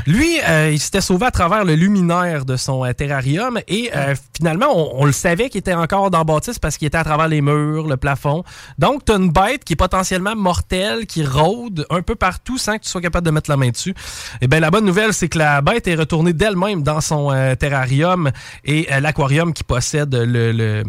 [0.07, 4.15] Lui, euh, il s'était sauvé à travers le luminaire de son euh, terrarium et euh,
[4.35, 7.05] finalement, on, on le savait qu'il était encore dans la bâtisse parce qu'il était à
[7.05, 8.43] travers les murs, le plafond.
[8.79, 12.79] Donc, tu as une bête qui est potentiellement mortelle, qui rôde un peu partout sans
[12.79, 13.95] que tu sois capable de mettre la main dessus.
[14.41, 18.31] Eh bien, la bonne nouvelle, c'est que la bête est retournée d'elle-même dans son terrarium
[18.65, 20.83] et l'aquarium qui possède le, le-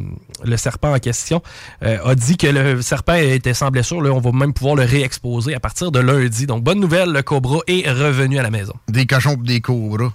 [0.43, 1.41] le serpent en question
[1.83, 4.01] euh, a dit que le serpent était sans blessure.
[4.01, 6.47] Là, on va même pouvoir le réexposer à partir de lundi.
[6.47, 8.73] Donc, bonne nouvelle, le cobra est revenu à la maison.
[8.87, 10.13] Des cochons pis des cobras,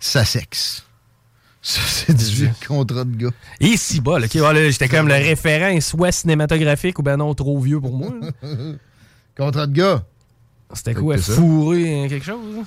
[0.00, 0.84] ça sexe.
[1.60, 3.30] Ça, c'est du contrat de gars.
[3.60, 7.34] Et si bas, là, ok, voilà, j'étais comme le référent, soit cinématographique ou ben non,
[7.34, 8.10] trop vieux pour moi.
[9.36, 10.04] contrat de gars.
[10.72, 11.32] C'était quoi, ça.
[11.32, 12.38] fourré hein, quelque chose?
[12.60, 12.64] hein?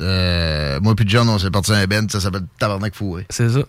[0.00, 3.26] Euh, moi puis John, on s'est parti à un band, ça s'appelle Tabarnak Fourré.
[3.30, 3.60] C'est ça.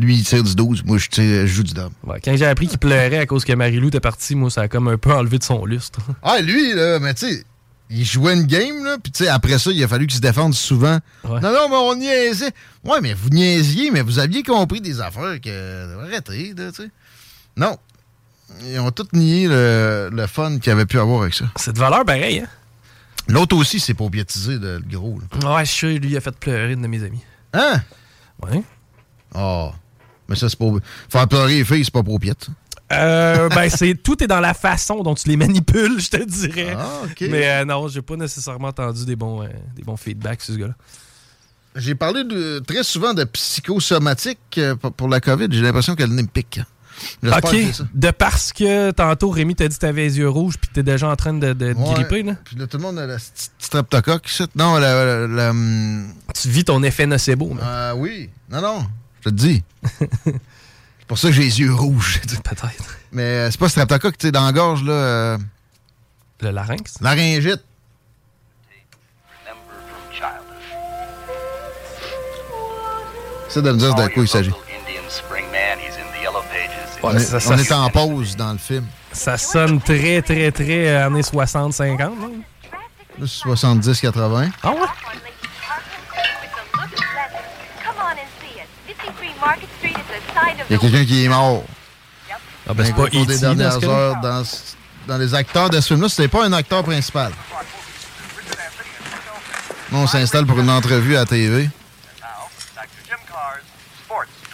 [0.00, 1.90] Lui, il tire du 12, moi, je tire- je joue du dame.
[2.04, 4.68] Ouais, quand j'ai appris qu'il pleurait à cause que Marie-Lou était partie, moi, ça a
[4.68, 6.00] comme un peu enlevé de son lustre.
[6.22, 7.44] Ah, lui, là, mais tu sais,
[7.90, 10.22] il jouait une game, là, puis tu sais, après ça, il a fallu qu'il se
[10.22, 10.98] défende souvent.
[11.24, 11.40] Ouais.
[11.40, 12.52] Non, non, mais on niaisait.
[12.84, 16.00] Ouais, mais vous niaisiez, mais vous aviez compris des affaires que.
[16.04, 16.90] Arrêtez, tu sais.
[17.56, 17.76] Non.
[18.64, 21.44] Ils ont tous nié le, le fun qu'il avait pu avoir avec ça.
[21.56, 22.48] C'est de valeur pareil, hein?
[23.28, 25.54] L'autre aussi, c'est pour piétiser le, gros, là.
[25.56, 27.22] Ouais, je suis lui, il a fait pleurer une de mes amies.
[27.52, 27.80] Hein?
[28.42, 28.62] Ouais.
[29.34, 29.70] Ah.
[30.30, 30.66] Mais ça, c'est pas.
[31.10, 32.46] Faire pleurer les filles, c'est pas pour piète.
[32.92, 36.74] Euh, ben, c'est tout est dans la façon dont tu les manipules, je te dirais.
[36.76, 37.20] Ah, OK.
[37.30, 40.58] Mais euh, non, j'ai pas nécessairement entendu des bons, euh, des bons feedbacks sur ce
[40.58, 40.74] gars-là.
[41.76, 45.46] J'ai parlé de, très souvent de psychosomatique euh, pour pour la COVID.
[45.50, 46.60] J'ai l'impression qu'elle me pique.
[47.24, 47.84] Ok, ça.
[47.94, 51.08] de parce que tantôt Rémi t'a dit que t'avais les yeux rouges puis t'es déjà
[51.08, 51.94] en train de, de, de Ouais.
[51.94, 52.34] gripper, là.
[52.44, 53.16] Puis là, tout le monde a la
[53.58, 54.28] streptocoque.
[54.56, 55.04] Non, la.
[55.04, 57.56] la- la, hum, Tu vis ton effet nocebo.
[57.62, 58.28] Ah oui.
[58.50, 58.86] Non, non.
[59.20, 59.62] Je te dis.
[59.98, 62.20] c'est pour ça que j'ai les yeux rouges.
[62.44, 62.96] Peut-être.
[63.12, 64.92] Mais euh, c'est pas streptocoque, tu sais, dans la gorge, là.
[64.92, 65.38] euh,
[66.40, 66.94] Le larynx?
[67.00, 67.62] Laryngite.
[73.48, 74.52] C'est de me dire de quoi il s'agit.
[77.02, 78.84] On, est, on est en pause dans le film.
[79.12, 82.06] Ça sonne très, très, très euh, années 60-50, là.
[83.18, 84.50] Là, c'est 70-80.
[84.62, 84.78] Ah ouais?
[90.70, 91.64] Il y a quelqu'un qui est mort.
[92.68, 94.44] Ah ben c'est Un pas des dans dernières heures dans,
[95.08, 96.08] dans les acteurs de ce film-là.
[96.08, 97.32] C'était pas un acteur principal.
[99.90, 101.68] Non, on s'installe pour une entrevue à la TV.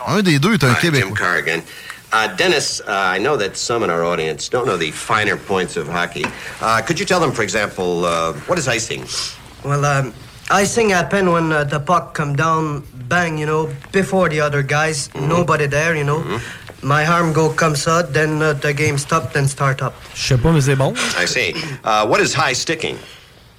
[0.07, 1.17] Un des deux est un Québécois.
[1.19, 1.61] Carrigan.
[2.13, 5.77] Uh, Dennis, uh, I know that some in our audience don't know the finer points
[5.77, 6.25] of hockey.
[6.63, 9.05] Uh, could you tell them, for example, uh, what is icing?
[9.65, 10.15] Well, um,
[10.51, 15.11] icing happen when uh, the puck come down, bang, you know, before the other guys.
[15.15, 16.23] Nobody there, you know.
[16.83, 19.95] My arm go comes out, then uh, the game stop, then start up.
[20.15, 20.95] Je sais pas, mais c'est bon.
[21.19, 21.55] I see.
[21.83, 22.97] Uh, what is high sticking?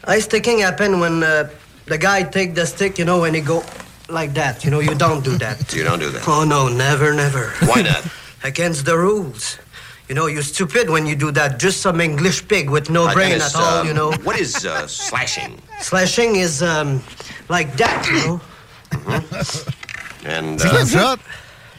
[0.06, 1.50] High sticking happen when uh,
[1.88, 3.64] the guy take the stick, you know, and he go
[4.08, 4.64] like that.
[4.64, 5.74] You know, you don't do that.
[5.76, 6.28] You don't do that.
[6.28, 7.52] Oh no, never, never.
[7.66, 8.04] Why not?
[8.44, 9.58] Against the rules.
[10.08, 11.60] You know, you're stupid when you do that.
[11.60, 14.12] Just some English pig with no Uh, brain Dennis, at all, um, you know.
[14.24, 15.60] What is uh, slashing?
[15.82, 17.04] Slashing is um,
[17.50, 18.42] like that, you know.
[20.26, 21.18] And C'est quoi uh, ça?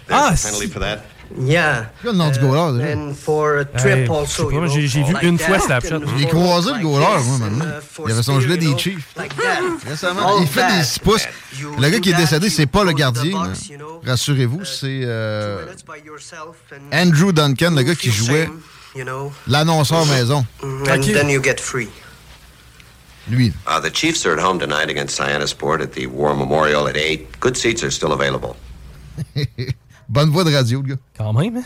[0.06, 1.04] there's Ah, a penalty for that?
[1.36, 1.90] Yeah.
[2.04, 2.94] Le nom du goaler, déjà?
[2.96, 6.00] And for a trip also, you know, j'ai- j'ai vu like une that, fois Slapshot.
[6.00, 7.64] for croisé, le goaler, moi, maintenant.
[7.66, 9.14] uh, Il avait son gilet des Chiefs.
[9.86, 11.26] Récemment, il fait des 6 pouces.
[11.78, 13.52] Le gars qui est décédé, c'est pas le gardien.
[14.06, 15.66] Rassurez-vous, c'est euh,
[16.92, 18.48] Andrew Duncan, le gars qui jouait
[19.46, 20.46] l'annonceur maison.
[20.62, 21.88] mm, and then you get free.
[23.30, 23.52] Lui.
[23.66, 27.38] Uh, the Chiefs are at home tonight against Sport at the War Memorial at 8.
[27.38, 28.56] Good seats are still available.
[30.08, 31.00] Bonne voix de radio, le gars.
[31.16, 31.62] Quand même, hein?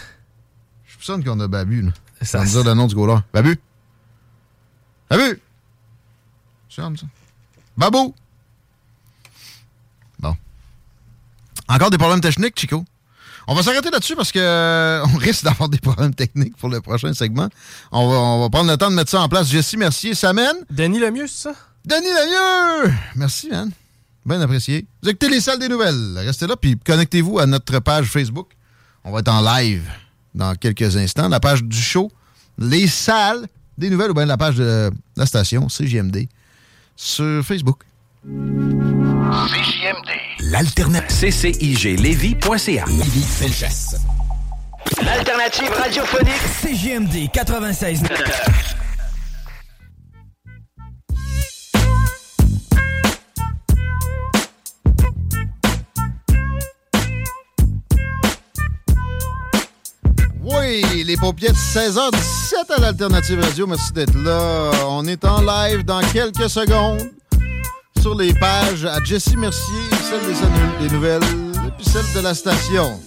[0.86, 1.90] Je soupçonne qu'on a Babu, là.
[2.20, 3.18] Ça- Ça me dire le nom du goaler.
[3.32, 3.58] Babu!
[5.10, 5.40] Babu!
[6.74, 7.06] Comme ça.
[7.76, 8.14] Babou!
[10.18, 10.36] Bon.
[11.68, 12.84] Encore des problèmes techniques, Chico?
[13.48, 16.80] On va s'arrêter là-dessus parce que euh, on risque d'avoir des problèmes techniques pour le
[16.80, 17.48] prochain segment.
[17.90, 19.48] On va, on va prendre le temps de mettre ça en place.
[19.48, 20.54] Jessie Mercier s'amène.
[20.70, 21.54] Denis Lemieux, c'est ça?
[21.84, 22.94] Denis Lemieux!
[23.16, 23.70] Merci, man.
[24.24, 24.86] Bien apprécié.
[25.02, 26.14] Vous écoutez les salles des nouvelles.
[26.16, 28.48] Restez là, puis connectez-vous à notre page Facebook.
[29.04, 29.82] On va être en live
[30.34, 31.28] dans quelques instants.
[31.28, 32.10] La page du show,
[32.58, 33.46] les salles
[33.76, 36.28] des nouvelles, ou bien la page de la station CGMD
[36.94, 37.80] sur Facebook.
[38.24, 40.10] CJMD.
[40.40, 41.30] L'alternative.
[41.30, 42.84] CCIGLévis.ca.
[42.86, 43.96] Lévis Felchasse.
[45.02, 46.42] L'alternative radiophonique.
[46.62, 48.02] CGMD 96.
[60.44, 63.66] Oui, les paupières de 16h17 à l'Alternative Radio.
[63.66, 64.70] Merci d'être là.
[64.88, 67.10] On est en live dans quelques secondes
[68.00, 69.62] sur les pages à Jessie Mercier,
[70.10, 72.98] celle des, des nouvelles, et puis celle de la station.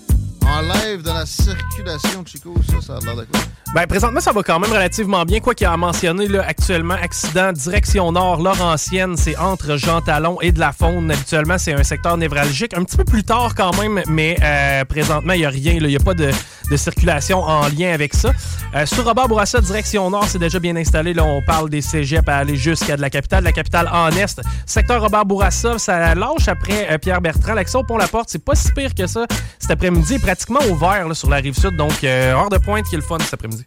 [0.46, 2.54] Enlève de la circulation, Chico.
[2.70, 3.40] Ça, ça a l'air de quoi?
[3.74, 5.42] Ben, présentement, ça va quand même relativement bien.
[5.42, 10.54] Quoi qu'il a mentionné, là, actuellement, accident direction nord, Laurentienne, c'est entre Jean Talon et
[10.54, 11.12] de la Faune.
[11.12, 12.78] Habituellement, c'est un secteur névralgique.
[12.78, 15.74] Un petit peu plus tard quand même, mais euh, présentement, il n'y a rien.
[15.74, 16.32] Il n'y a pas de,
[16.72, 18.32] de circulation en lien avec ça.
[18.76, 21.14] Euh, sur Robert Bourassa, direction nord, c'est déjà bien installé.
[21.14, 23.44] Là, on parle des cégeps à aller jusqu'à de la capitale.
[23.44, 24.40] La capitale en est.
[24.66, 27.56] Secteur Robert Bourassa, ça lâche après euh, Pierre Bertrand.
[27.74, 29.26] Au pont-la-porte, c'est pas si pire que ça.
[29.60, 31.78] Cet après-midi pratiquement ouvert sur la rive sud.
[31.78, 33.64] Donc, euh, hors de pointe qui est le fun cet après-midi.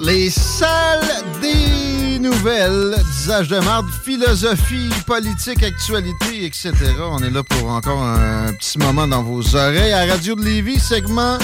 [0.00, 6.72] Les salles des nouvelles, disage de marde, philosophie, politique, actualité, etc.
[7.00, 9.92] On est là pour encore un petit moment dans vos oreilles.
[9.92, 11.38] À Radio de Lévis, segment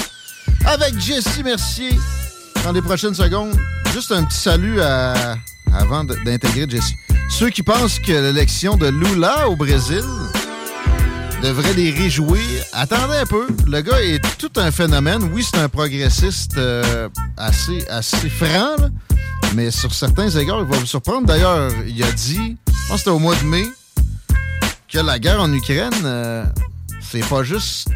[0.66, 1.90] avec Jesse Mercier.
[2.64, 3.56] Dans les prochaines secondes,
[3.92, 5.36] juste un petit salut à-
[5.72, 6.92] avant d'intégrer Jesse.
[7.30, 10.02] Ceux qui pensent que l'élection de Lula au Brésil
[11.44, 12.40] devrait les réjouir.
[12.72, 13.46] Attendez un peu.
[13.66, 15.24] Le gars est tout un phénomène.
[15.34, 18.88] Oui, c'est un progressiste euh, assez, assez franc, là.
[19.54, 21.26] mais sur certains égards, il va vous surprendre.
[21.26, 23.66] D'ailleurs, il a dit, je pense que c'était au mois de mai,
[24.88, 26.46] que la guerre en Ukraine, euh,
[27.02, 27.88] c'est pas juste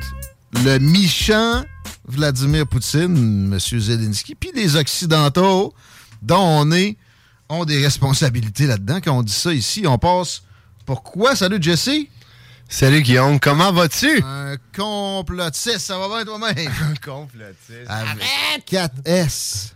[0.63, 1.65] le méchant
[2.07, 3.59] Vladimir Poutine, M.
[3.59, 5.73] Zelensky, puis les Occidentaux
[6.21, 6.99] dont on est,
[7.49, 8.99] ont des responsabilités là-dedans.
[9.03, 10.43] Quand on dit ça ici, on passe...
[10.85, 11.35] Pourquoi?
[11.35, 12.09] Salut, Jesse!
[12.71, 14.23] Salut Guillaume, comment vas-tu?
[14.23, 16.71] Un complotiste, ça va bien toi-même?
[16.83, 17.89] Un complotiste.
[17.89, 19.73] Avec 4S.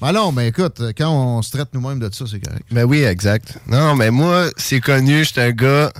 [0.00, 2.64] Ben non, mais écoute, quand on se traite nous-mêmes de ça, c'est correct.
[2.70, 3.58] Ben oui, exact.
[3.66, 5.92] Non, mais moi, c'est connu, je suis un gars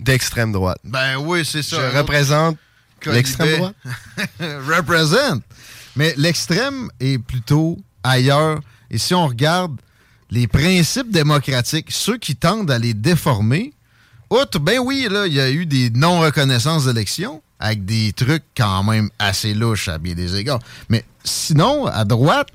[0.00, 0.78] d'extrême droite.
[0.82, 1.90] Ben oui, c'est ça.
[1.90, 2.56] Je représente
[3.04, 3.76] l'extrême droite.
[4.40, 5.42] Represent.
[5.94, 8.60] Mais l'extrême est plutôt ailleurs.
[8.90, 9.78] Et si on regarde
[10.30, 13.74] les principes démocratiques, ceux qui tendent à les déformer,
[14.32, 18.82] outre, ben oui, là, il y a eu des non-reconnaissances d'élections avec des trucs quand
[18.82, 20.58] même assez louches à bien des égards.
[20.88, 22.48] Mais sinon, à droite,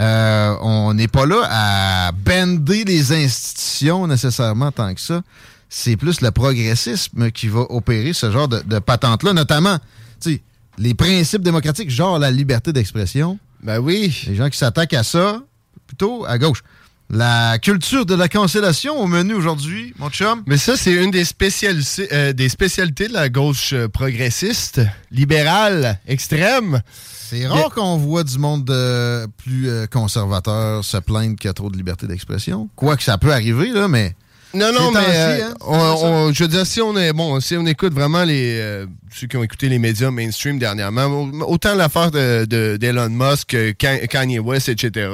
[0.00, 5.22] euh, on n'est pas là à bender les institutions nécessairement tant que ça.
[5.68, 9.78] C'est plus le progressisme qui va opérer ce genre de, de patente-là, notamment,
[10.78, 13.38] les principes démocratiques, genre la liberté d'expression.
[13.62, 14.24] Ben oui.
[14.26, 15.40] Les gens qui s'attaquent à ça,
[15.86, 16.62] plutôt à gauche.
[17.10, 20.42] La culture de la cancellation au menu aujourd'hui, mon chum.
[20.46, 24.80] Mais ça, c'est une des, spécialités- euh, des spécialités de la gauche euh, progressiste,
[25.10, 26.80] libérale, extrême.
[27.30, 31.54] C'est rare qu'on voit du monde euh, plus euh, conservateur se plaindre qu'il y a
[31.54, 32.68] trop de liberté d'expression.
[32.74, 34.14] Quoique ça peut arriver, là, mais.
[34.54, 37.56] Non, non, mais euh, hein, on- on- je veux dire, si on est bon, si
[37.56, 41.06] on écoute vraiment les euh, ceux qui ont écouté les médias mainstream dernièrement,
[41.48, 43.56] autant l'affaire de, de- d'Elon Musk,
[44.08, 45.08] Kanye West, etc.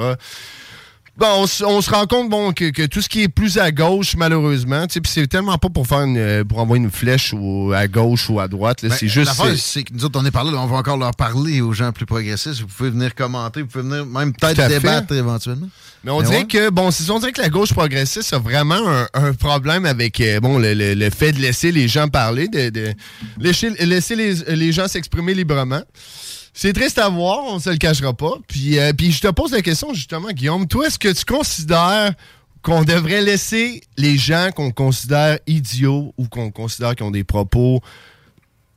[1.21, 3.71] Bon, on, on se rend compte bon que, que tout ce qui est plus à
[3.71, 6.91] gauche, malheureusement, tu sais, puis c'est tellement pas pour faire une, euh, pour envoyer une
[6.91, 9.31] flèche ou à gauche ou à droite, là, Ben, c'est juste.
[9.37, 11.93] C'est- c'est que nous autres, on est parlé, on va encore leur parler aux gens
[11.93, 12.61] plus progressistes.
[12.63, 14.69] Vous pouvez venir commenter, vous pouvez venir même peut-être fait.
[14.71, 15.69] débattre éventuellement.
[16.05, 16.47] Mais on Mais dirait ouais.
[16.47, 20.19] que bon, c'est on dirait que la gauche progressiste a vraiment un, un problème avec
[20.23, 22.95] euh, bon le, le- le fait de laisser les gens parler, de, de
[23.39, 25.83] laisser, laisser les, les gens s'exprimer librement.
[26.53, 28.33] C'est triste à voir, on se le cachera pas.
[28.49, 32.13] Puis, euh, puis je te pose la question justement, Guillaume, toi, est-ce que tu considères
[32.63, 37.81] qu'on devrait laisser les gens qu'on considère idiots ou qu'on considère qui ont des propos,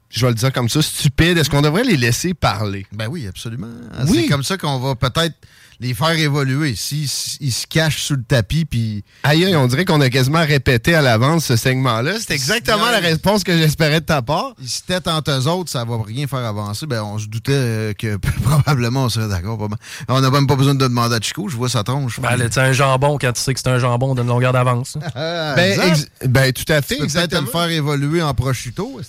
[0.09, 2.85] je vais le dire comme ça, stupides, est-ce qu'on devrait les laisser parler?
[2.91, 3.67] Ben oui, absolument.
[4.07, 4.21] Oui.
[4.21, 5.35] C'est comme ça qu'on va peut-être
[5.79, 6.75] les faire évoluer.
[6.75, 7.09] S'ils
[7.39, 9.03] ils se cachent sous le tapis, puis.
[9.23, 12.13] Aïe, aïe, on dirait qu'on a quasiment répété à l'avance ce segment-là.
[12.19, 14.53] C'est exactement la réponse que j'espérais de ta part.
[14.61, 16.85] Ils se têtent entre eux autres, ça va rien faire avancer.
[16.85, 19.69] Ben, on se doutait euh, que probablement on serait d'accord.
[20.07, 22.19] On n'a même pas besoin de demander à Chico, je vois sa tronche.
[22.19, 24.97] Ben, sais, un jambon, quand tu sais que c'est un jambon d'une longueur d'avance.
[25.55, 25.93] Ben,
[26.25, 28.99] ben, tout à fait, Tu peux peut-être le faire évoluer en prosciutto.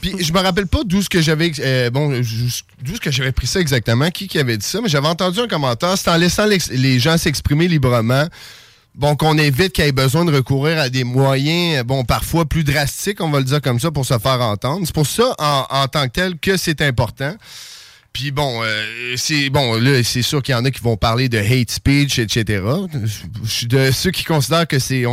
[0.00, 3.32] Puis je me rappelle pas d'où ce que j'avais euh, bon d'où ce que j'avais
[3.32, 6.16] pris ça exactement, qui qui avait dit ça, mais j'avais entendu un commentaire, c'est en
[6.16, 8.26] laissant les gens s'exprimer librement.
[8.94, 12.64] Bon, qu'on évite qu'il y ait besoin de recourir à des moyens, bon, parfois plus
[12.64, 14.84] drastiques, on va le dire comme ça, pour se faire entendre.
[14.84, 17.32] C'est pour ça, en tant que tel, que c'est important.
[18.12, 21.28] Puis bon, euh, c'est bon là, c'est sûr qu'il y en a qui vont parler
[21.28, 22.64] de hate speech, etc.
[23.44, 25.04] Je suis de ceux qui considèrent que c'est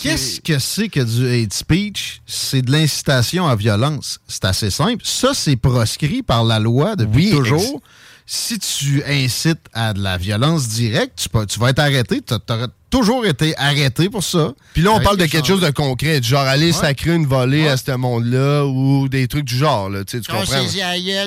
[0.00, 2.22] Qu'est-ce que c'est que du hate speech?
[2.26, 4.18] C'est de l'incitation à violence.
[4.28, 5.02] C'est assez simple.
[5.04, 7.82] Ça, c'est proscrit par la loi depuis Oui, toujours.
[8.26, 12.22] Si tu incites à de la violence directe, tu, peux- tu vas être arrêté.
[12.22, 14.54] Tu aurais toujours été arrêté pour ça.
[14.72, 16.72] Puis là, on parle de quelque chose de concret, du genre aller Ouais.
[16.72, 20.30] sacrer une volée à ce monde-là ou des trucs du genre, là, tu sais, tu
[20.32, 20.62] comprends?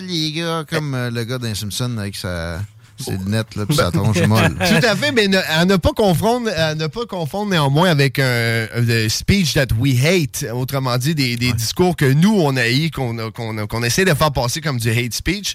[0.08, 2.62] Les gars, comme euh, le gars d'un Simpson avec sa
[3.00, 4.56] c'est le net, là, puis ça tronche molle.
[4.58, 8.18] Tout à fait, mais ne- à ne pas confondre, à ne pas confondre néanmoins avec
[8.18, 12.90] un, un speech that we hate, autrement dit, des, des discours que nous, on haït,
[12.90, 15.54] qu'on a- qu'on a- qu'on essaie de faire passer comme du hate speech.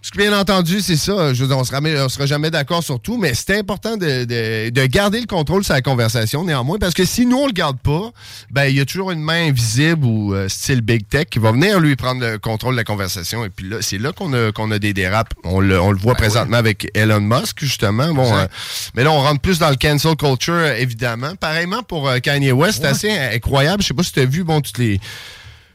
[0.00, 2.82] Parce que bien entendu, c'est ça, je veux dire, on sera, on sera jamais d'accord
[2.82, 6.78] sur tout, mais c'est important de, de- de garder le contrôle sur la conversation, néanmoins,
[6.78, 8.10] parce que si nous, on le garde pas,
[8.50, 11.52] ben il y a toujours une main invisible ou euh, style Big Tech qui va
[11.52, 13.44] venir lui prendre le contrôle de la conversation.
[13.44, 15.34] Et puis là, c'est là qu'on a, qu'on a des dérapes.
[15.44, 18.14] On le, on le voit présentement avec Elon Musk, justement.
[18.14, 18.46] Bon, euh,
[18.94, 21.34] mais là, on rentre plus dans le cancel culture, évidemment.
[21.36, 22.88] Pareillement pour euh, Kanye West, c'est Ouais.
[22.88, 23.82] assez incroyable.
[23.82, 24.98] Je sais pas si tu as vu, bon, toutes les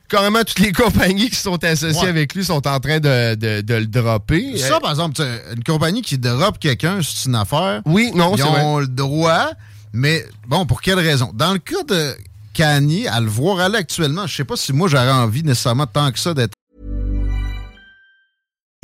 [0.10, 2.10] carrément toutes les compagnies qui sont associées Ouais.
[2.10, 4.58] avec lui sont en train de, de- de le dropper.
[4.58, 5.22] Ça, par exemple,
[5.56, 7.82] une compagnie qui drop quelqu'un, c'est une affaire.
[7.86, 8.82] Oui, non, Ils c'est ont vrai.
[8.82, 9.50] le droit,
[9.94, 11.32] mais bon, pour quelle raison?
[11.34, 12.16] Dans le cas de
[12.54, 16.12] Kanye, à le voir aller actuellement, je sais pas si moi j'aurais envie nécessairement tant
[16.12, 16.54] que ça d'être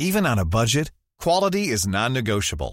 [0.00, 0.86] Even on a budget,
[1.22, 2.72] quality is non-negotiable.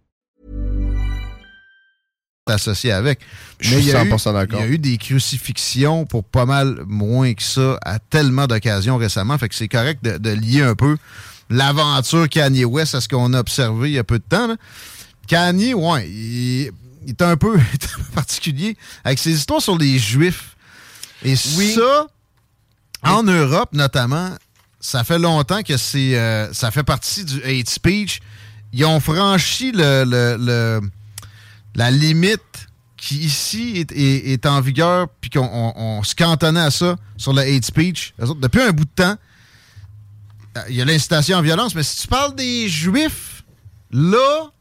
[2.51, 3.19] Associé avec.
[3.59, 4.59] Je suis il y a eu- 100% d'accord.
[4.61, 8.97] Il y a eu des crucifixions pour pas mal moins que ça à tellement d'occasions
[8.97, 9.37] récemment.
[9.37, 10.97] Fait que c'est correct de, de lier un peu
[11.49, 14.47] l'aventure Kanye West à ce qu'on a observé il y a peu de temps.
[14.47, 14.55] là.
[15.27, 16.71] Kanye, ouais, il,
[17.05, 17.57] il est un peu
[18.15, 20.55] particulier avec ses histoires sur les Juifs.
[21.23, 22.07] Et ça,
[23.03, 24.31] en Europe notamment,
[24.79, 28.19] ça fait longtemps que c'est euh, ça fait partie du hate speech.
[28.73, 30.81] Ils ont franchi le, le- le-
[31.75, 32.67] la limite
[32.97, 37.41] qui ici est, en vigueur, puis qu'on on- on se cantonnait à ça sur le
[37.41, 38.13] hate speech.
[38.19, 39.15] Depuis un bout de temps,
[40.69, 43.43] il y a l'incitation en violence, mais si tu parles des Juifs,
[43.91, 44.51] là...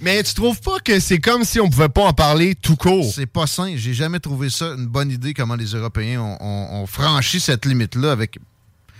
[0.00, 3.12] Mais tu trouves pas que c'est comme si on pouvait pas en parler tout court?
[3.14, 3.74] C'est pas sain.
[3.76, 8.40] J'ai jamais trouvé ça une bonne idée comment les Européens ont franchi cette limite-là avec...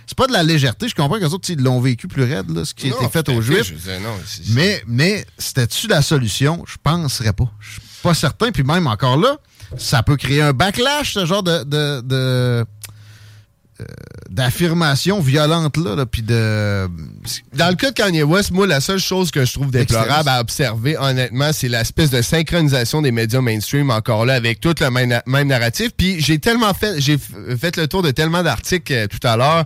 [0.05, 0.87] C'est pas de la légèreté.
[0.87, 3.29] Je comprends qu'eux autres, ils l'ont vécu plus raide, là, ce qui a été fait
[3.29, 3.67] aux Juifs.
[3.69, 6.63] je disais, non, c'est- Mais, mais c'était-tu la solution?
[6.67, 7.49] Je penserais pas.
[7.59, 8.51] Je suis pas certain.
[8.51, 9.37] Puis même encore là,
[9.77, 12.65] ça peut créer un backlash, ce genre de, de, de-
[13.81, 13.85] euh,
[14.29, 16.87] d'affirmation violente là, là, puis de
[17.55, 20.39] Dans le cas de Kanye West, moi, la seule chose que je trouve déplorable à
[20.41, 25.19] observer, honnêtement, c'est l'espèce de synchronisation des médias mainstream, encore là, avec tout le même,
[25.25, 25.91] même narratif.
[25.97, 29.65] Puis j'ai tellement fait, j'ai fait le tour de tellement d'articles euh, tout à l'heure.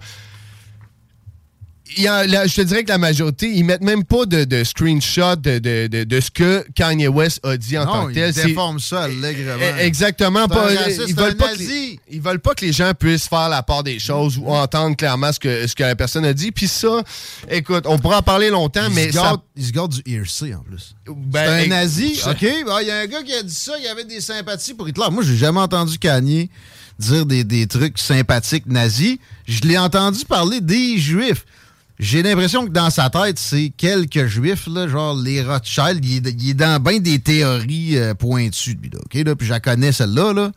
[1.98, 5.36] Il a- je te dirais que la majorité, ils mettent même pas de, de screenshot
[5.38, 8.34] de, de, de- ce que Kanye West a dit en non, tant que ils tel.
[8.34, 9.56] C'est- déforment ça allègrement.
[9.80, 10.48] Eh, Exactement.
[10.48, 11.68] Pas, raciste, ils, veulent pas que nazi.
[11.68, 14.96] les, ils veulent pas que les gens puissent faire la part des choses ou entendre
[14.98, 16.52] clairement ce que, ce que la personne a dit.
[16.52, 17.02] Puis ça,
[17.50, 19.22] écoute, on pourra en parler longtemps, Ils mais se ça...
[19.22, 20.96] gardent- ils se gardent du hearsay en plus.
[21.08, 22.46] Ben, c'est un nazi, ça- OK?
[22.66, 24.88] bah, Il y a un gars qui a dit ça, il avait des sympathies pour
[24.90, 25.06] Hitler.
[25.12, 26.50] Moi, j'ai jamais entendu Kanye
[27.00, 29.18] dire des, des trucs sympathiques nazis.
[29.48, 31.46] Je l'ai entendu parler des Juifs.
[32.00, 36.06] J'ai l'impression que dans sa tête, c'est quelques Juifs, là, genre les Rothschild.
[36.06, 39.16] Il est, il est dans bien des théories euh, pointues, lui, là, OK?
[39.26, 40.52] Là, puis je la connais, celle-là, là,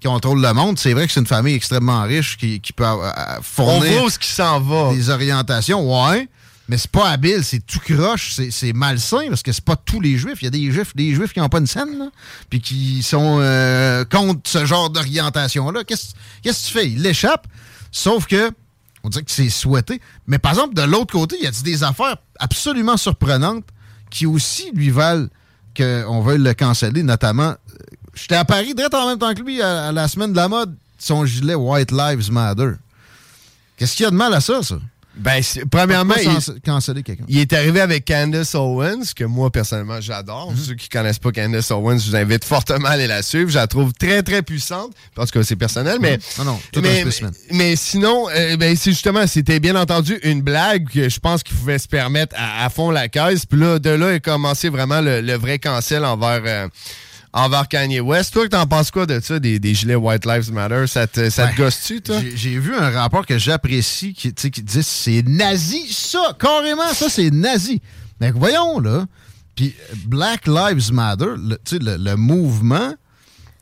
[0.00, 0.78] qui contrôle le monde.
[0.78, 4.10] C'est vrai que c'est une famille extrêmement riche qui, qui peut euh, On fournir voit
[4.10, 4.94] ce qui s'en va.
[4.94, 6.28] des orientations, ouais.
[6.68, 10.00] Mais c'est pas habile, c'est tout croche, c'est- c'est malsain parce que c'est pas tous
[10.00, 10.38] les juifs.
[10.40, 12.08] Il y a des juifs, des juifs qui n'ont pas une scène, là,
[12.50, 15.84] puis qui sont euh, contre ce genre d'orientation-là.
[15.84, 16.88] Qu'est-ce qu'est-ce que tu fais?
[16.90, 17.46] Il l'échappe,
[17.92, 18.50] sauf que
[19.06, 20.00] on dirait que c'est souhaité.
[20.26, 23.64] Mais par exemple, de l'autre côté, il y a des affaires absolument surprenantes
[24.10, 25.28] qui aussi lui valent
[25.76, 27.50] qu'on veuille le canceller, notamment.
[27.50, 27.56] euh,
[28.14, 30.48] J'étais à Paris, direct en même temps que lui, à, à la semaine de la
[30.48, 32.72] mode, son gilet White Lives Matter.
[33.76, 34.76] Qu'est-ce qu'il y a de mal à ça, ça?
[35.16, 37.24] Ben, premièrement, il, quelqu'un?
[37.28, 40.52] il est arrivé avec Candace Owens, que moi, personnellement, j'adore.
[40.52, 40.58] Mhm.
[40.58, 43.48] Ceux qui connaissent pas Candace Owens, je vous invite fortement à aller la suivre.
[43.48, 44.92] Je la trouve très, très puissante.
[45.14, 46.18] Parce que c'est personnel, mais...
[46.38, 47.04] Non, non, tout un mais,
[47.50, 51.56] mais sinon, euh, ben, c'est justement, c'était bien entendu une blague que je pense qu'il
[51.56, 53.46] pouvait se permettre à, à fond la caisse.
[53.46, 56.42] Puis là, de là est commencé vraiment le, le vrai cancel envers...
[56.44, 56.68] euh,
[57.36, 58.32] envers Kanye West.
[58.32, 60.86] Toi, t'en penses quoi de ça, des, des gilets White Lives Matter?
[60.86, 61.56] Ça te, ça te Ouais.
[61.58, 62.16] gosse-tu, toi?
[62.34, 67.30] J'ai- vu un rapport que j'apprécie qui, qui dit c'est nazi, ça, carrément, ça, c'est
[67.30, 67.80] nazi.
[68.20, 69.04] Mais voyons, là.
[69.54, 69.74] Puis
[70.06, 72.94] Black Lives Matter, le, tu sais, le, le mouvement,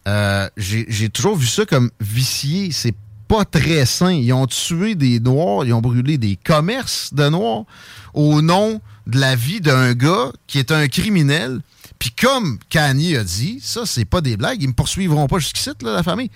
[0.06, 2.70] euh, j'ai j'ai toujours vu ça comme vicié.
[2.72, 2.94] C'est
[3.26, 4.12] pas très sain.
[4.12, 7.64] Ils ont tué des Noirs, ils ont brûlé des commerces de Noirs
[8.12, 11.60] au nom de la vie d'un gars qui est un criminel.
[11.98, 15.70] Puis comme Kanye a dit, ça, c'est pas des blagues, ils me poursuivront pas jusqu'ici,
[15.82, 16.30] là, la famille.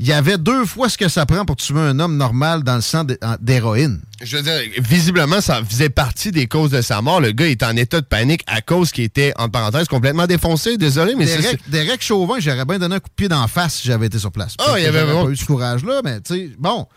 [0.00, 2.74] Il y avait deux fois ce que ça prend pour tuer un homme normal dans
[2.74, 4.00] le sang d'hé- en- d'héroïne.
[4.20, 7.20] Je veux dire, visiblement, ça faisait partie des causes de sa mort.
[7.20, 10.76] Le gars est en état de panique à cause qu'il était, entre parenthèses, complètement défoncé.
[10.78, 11.70] Désolé, mais c'est...
[11.70, 14.32] Derek, Chauvin, j'aurais bien donné un coup de pied d'en face si j'avais été sur
[14.32, 14.54] place.
[14.58, 16.88] Ah, Peut-être il y avait vraiment- pas eu ce courage-là, mais tu sais, bon.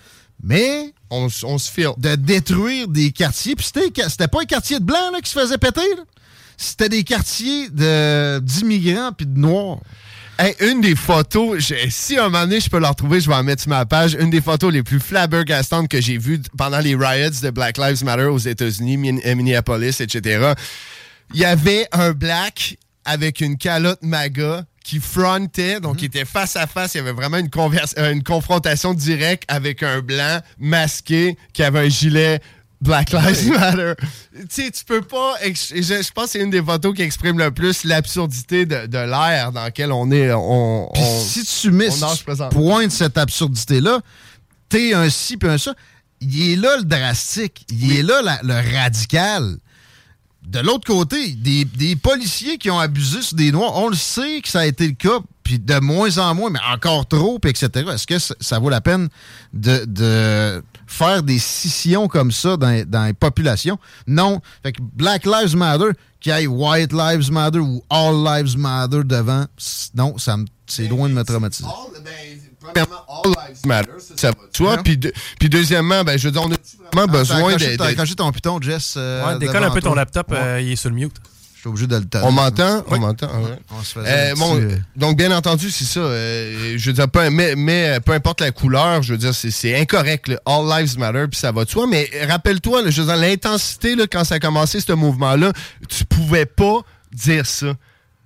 [0.41, 0.91] Mais.
[1.09, 1.91] On, se file.
[1.97, 3.55] De détruire des quartiers.
[3.55, 6.03] Puis c'était, pas un quartier de blancs là, qui se faisait péter, là.
[6.57, 9.77] C'était des quartiers de, d'immigrants puis de noirs.
[10.39, 13.43] Hey, une des photos, si un moment donné je peux la retrouver, je vais en
[13.43, 14.15] mettre sur ma page.
[14.19, 18.03] Une des photos les plus flabbergastantes que j'ai vues pendant les riots de Black Lives
[18.03, 20.53] Matter aux États-Unis, euh, Minneapolis, etc.
[21.33, 26.55] Il y avait un black avec une calotte MAGA qui frontait, donc qui était face
[26.55, 26.93] à face.
[26.93, 31.63] Il y avait vraiment une, converse- euh, une confrontation directe avec un blanc masqué qui
[31.63, 32.39] avait un gilet
[32.79, 33.93] Black Lives Matter.
[34.33, 35.35] Tu sais, tu peux pas.
[35.43, 38.97] Je, je pense que c'est une des photos qui exprime le plus l'absurdité de, de
[38.99, 40.31] l'ère dans lequel on est.
[40.33, 42.49] On, Puis on- si tu mets, présentement.
[42.49, 43.99] pointes cette absurdité-là,
[44.69, 45.73] t'es un ci puis un ça.
[46.21, 47.65] Il est là le drastique.
[47.69, 49.57] Il est là la- le radical.
[50.45, 54.39] De l'autre côté, des, des policiers qui ont abusé sur des Noirs, on le sait
[54.41, 57.51] que ça a été le cas, puis de moins en moins, mais encore trop, puis
[57.51, 57.69] etc.
[57.93, 59.09] Est-ce que ça, ça vaut la peine
[59.51, 63.77] de, de faire des scissions comme ça dans, dans les populations?
[64.07, 64.41] Non.
[64.63, 65.89] Fait que Black Lives Matter,
[66.19, 69.45] qu'il y ait White Lives Matter ou All Lives Matter devant,
[69.95, 71.67] non, ça me- c'est loin de me traumatiser.
[72.59, 74.77] Premièrement, All Lives Matter, ça, de soi.
[74.83, 76.55] Puis, de- puis deuxièmement, ben, je veux dire, on a
[76.91, 77.75] vraiment besoin de.
[77.77, 78.95] T'as accroché ton piton, Jess.
[78.97, 79.95] euh, Ouais, décolle un peu ton toi.
[79.97, 80.37] laptop, Ouais.
[80.37, 81.15] euh, il est sur le mute.
[81.75, 82.25] Je suis obligé de le taper.
[82.25, 82.77] On m'entend?
[82.87, 82.97] Oui.
[82.97, 83.27] On m'entend?
[83.33, 83.59] ah ouais.
[83.77, 85.99] On se faisait Euh, bon, euh, donc, bien entendu, c'est ça.
[85.99, 89.79] euh, je veux dire, peu, mais, mais peu importe la couleur, je veux dire, c'est,
[89.79, 90.27] incorrect.
[90.29, 90.39] là.
[90.45, 91.85] All lives matter, puis ça va de soi.
[91.87, 95.51] Mais rappelle-toi, je veux dire, l'intensité, quand ça a commencé, ce mouvement-là,
[95.89, 96.79] tu pouvais pas
[97.13, 97.73] dire ça.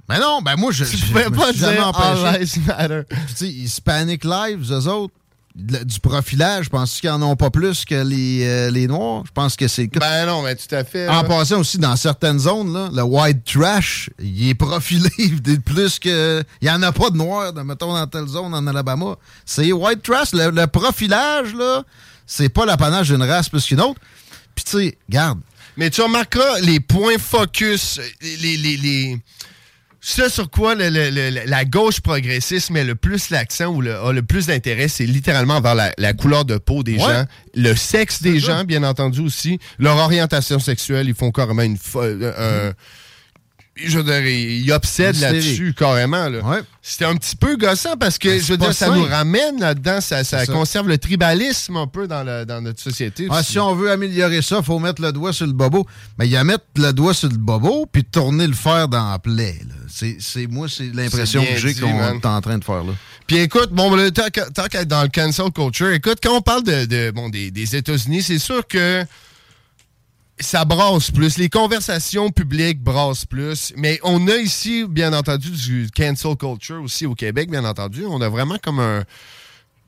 [0.09, 0.84] Mais non, ben moi, je.
[0.84, 1.91] Tu je- pouvais je me pas suis dire.
[1.95, 3.01] All lives matter.
[3.09, 5.13] Tu sais, Hispanic Lives, eux autres,
[5.56, 9.23] du profilage, penses-tu qu'ils en ont pas plus que les, euh, les Noirs?
[9.26, 9.99] Je pense que c'est le cas.
[9.99, 11.07] Ben non, mais tout à fait.
[11.10, 11.23] En là.
[11.26, 15.10] passant aussi, dans certaines zones, là, le white trash, il est profilé
[15.65, 16.44] plus que.
[16.61, 19.15] Il n'y en a pas de noirs, mettons, dans telle zone en Alabama.
[19.45, 20.32] C'est white trash.
[20.34, 21.84] Le, le profilage, là,
[22.26, 23.99] c'est pas l'apanage d'une race plus qu'une autre.
[24.56, 25.40] Puis, tu sais, garde.
[25.78, 29.19] Mais tu remarqueras les points focus, les, les, les-
[30.03, 33.95] ce sur quoi le- le- le- la gauche progressiste met le plus l'accent ou le,
[33.95, 36.99] a le plus d'intérêt, c'est littéralement vers la, la couleur de peau des Ouais.
[36.99, 37.26] gens,
[37.56, 41.78] le sexe des gens, bien entendu aussi, leur orientation sexuelle, ils font carrément une...
[41.95, 42.73] euh,
[43.85, 44.21] je veux dire,
[44.73, 46.29] obsèdent Une là-dessus carrément.
[46.29, 46.39] là.
[46.81, 48.95] C'était un petit peu gossant parce que, Mais je veux dire, ça sain.
[48.95, 50.53] nous ramène là-dedans, ça, ça C'est ça.
[50.53, 52.23] conserve le tribalisme un peu dans,
[52.61, 53.27] notre société.
[53.29, 55.85] Ah, si on veut améliorer ça, il faut mettre le doigt sur le bobo.
[56.17, 59.11] Mais il y a mettre le doit sur le bobo puis tourner le fer dans
[59.11, 59.59] la plaie.
[59.87, 60.17] C'est,
[60.47, 62.93] moi, c'est l'impression que j'ai qu'on est en train de faire là.
[63.27, 66.35] Puis écoute, bon, le- tant qu'à tant qu'à être dans le cancel culture, écoute, quand
[66.37, 69.05] on parle de, de- bon, des, des États-Unis, c'est sûr que
[70.41, 71.38] ça brasse plus.
[71.38, 73.73] Les conversations publiques brassent plus.
[73.76, 78.05] Mais on a ici, bien entendu, du cancel culture aussi au Québec, bien entendu.
[78.05, 79.03] On a vraiment comme un,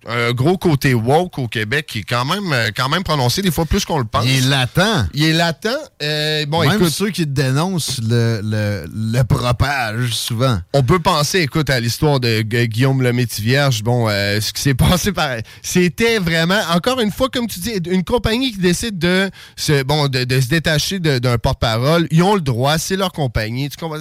[0.08, 3.52] un gros côté woke au Québec qui est quand même, euh, quand même prononcé des
[3.52, 4.26] fois plus qu'on le pense.
[4.26, 5.08] Il est latent.
[5.14, 5.68] Il est latent.
[6.02, 10.60] Euh, bon, Même écoute, ceux qui dénoncent le, le, le propage souvent.
[10.74, 13.84] On peut penser, écoute, à l'histoire de Gu- Guillaume le Vierge.
[13.84, 15.30] Bon, euh, ce qui s'est passé par.
[15.62, 20.08] C'était vraiment, encore une fois, comme tu dis, une compagnie qui décide de se, bon,
[20.08, 22.08] de, de se détacher d'un porte-parole.
[22.12, 23.70] Ils ont le droit, c'est leur compagnie.
[23.70, 24.00] Tu comprends?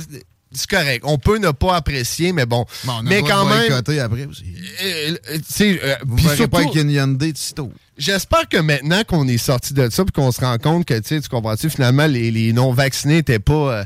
[0.54, 1.02] C'est correct.
[1.06, 2.64] On peut ne pas apprécier, mais bon.
[2.84, 3.72] Bon, on a mais quand même.
[3.72, 4.44] après aussi.
[4.84, 5.38] euh, euh,
[5.82, 7.72] euh, Vous pas surtout- avec une Hyundai de sitôt.
[7.98, 11.08] J'espère que maintenant qu'on est sorti de ça puis qu'on se rend compte que, tu
[11.08, 13.84] sais, tu comprends-tu, finalement, les, les non-vaccinés n'étaient pas,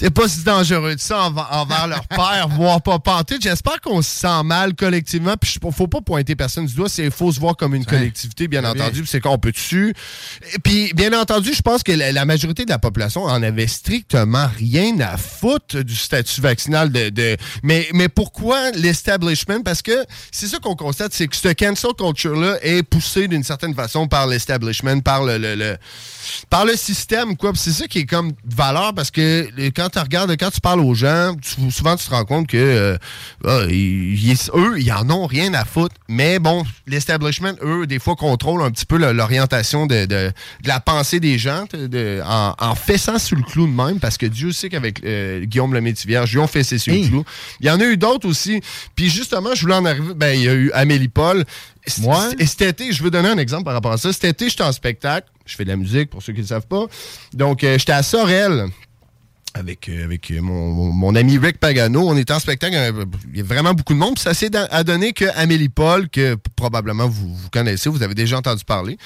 [0.00, 3.42] étaient pas si dangereux de ça envers, envers leur père, voire pas pantoute.
[3.42, 5.34] J'espère qu'on se sent mal collectivement.
[5.40, 6.88] Puis faut pas pointer personne du doigt.
[6.98, 9.04] Il faut se voir comme une collectivité, bien très entendu.
[9.06, 9.94] c'est qu'on peut dessus.
[10.62, 14.48] Puis, bien entendu, je pense que la, la majorité de la population en avait strictement
[14.56, 17.08] rien à foutre du statut vaccinal de.
[17.10, 19.62] de- mais, mais pourquoi l'establishment?
[19.64, 23.74] Parce que c'est ça qu'on constate, c'est que ce cancel culture-là est poussé d'une certaine
[23.74, 25.76] façon par l'establishment, par le, le- le-
[26.50, 27.52] par le système, quoi.
[27.54, 30.80] C'est ça qui est comme valeur parce que quand quand tu regardes, quand tu parles
[30.80, 32.96] aux gens, tu- souvent tu te rends compte que euh,
[33.44, 35.94] ah, ils- eux, ils en ont rien à foutre.
[36.08, 40.32] Mais bon, l'establishment, eux, des fois, contrôlent un petit peu l'orientation de, de-
[40.62, 44.16] de la pensée des gens de- en, en fessant sur le clou de même, parce
[44.18, 47.24] que Dieu sait qu'avec euh, Guillaume le Métivierge, ils ont fessé sur le clou.
[47.60, 48.60] Il y en a eu d'autres aussi.
[48.94, 51.44] Puis justement, je voulais en arriver, ben, il y a eu Amélie Paul.
[51.86, 52.02] C-
[52.38, 54.12] Et cet été, je veux donner un exemple par rapport à ça.
[54.12, 55.28] Cet été, j'étais en spectacle.
[55.46, 56.84] Je fais de la musique, pour ceux qui ne le savent pas.
[57.32, 58.66] Donc, euh, j'étais à Sorel
[59.58, 62.08] avec, euh, avec euh, mon, mon- ami Rick Pagano.
[62.08, 62.74] On était en spectacle,
[63.32, 64.18] il y a vraiment beaucoup de monde.
[64.18, 64.50] Ça s'est
[64.84, 68.96] donner que Amélie Paul, que probablement vous, vous connaissez, vous avez déjà entendu parler,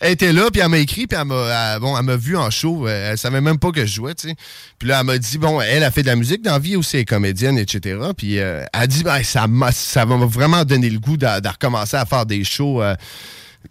[0.00, 2.50] elle était là, puis elle m'a écrit, puis elle m'a elle- bon, elle vu en
[2.50, 2.86] show.
[2.86, 4.14] euh, Elle savait même pas que je jouais.
[4.14, 6.76] Puis là, elle m'a dit, bon, elle a fait de la musique dans la vie
[6.76, 7.98] aussi, elle est comédienne, etc.
[8.16, 12.04] Puis elle a dit, ben, ça m'a ça vraiment donné le goût de, recommencer à
[12.04, 12.82] faire des shows.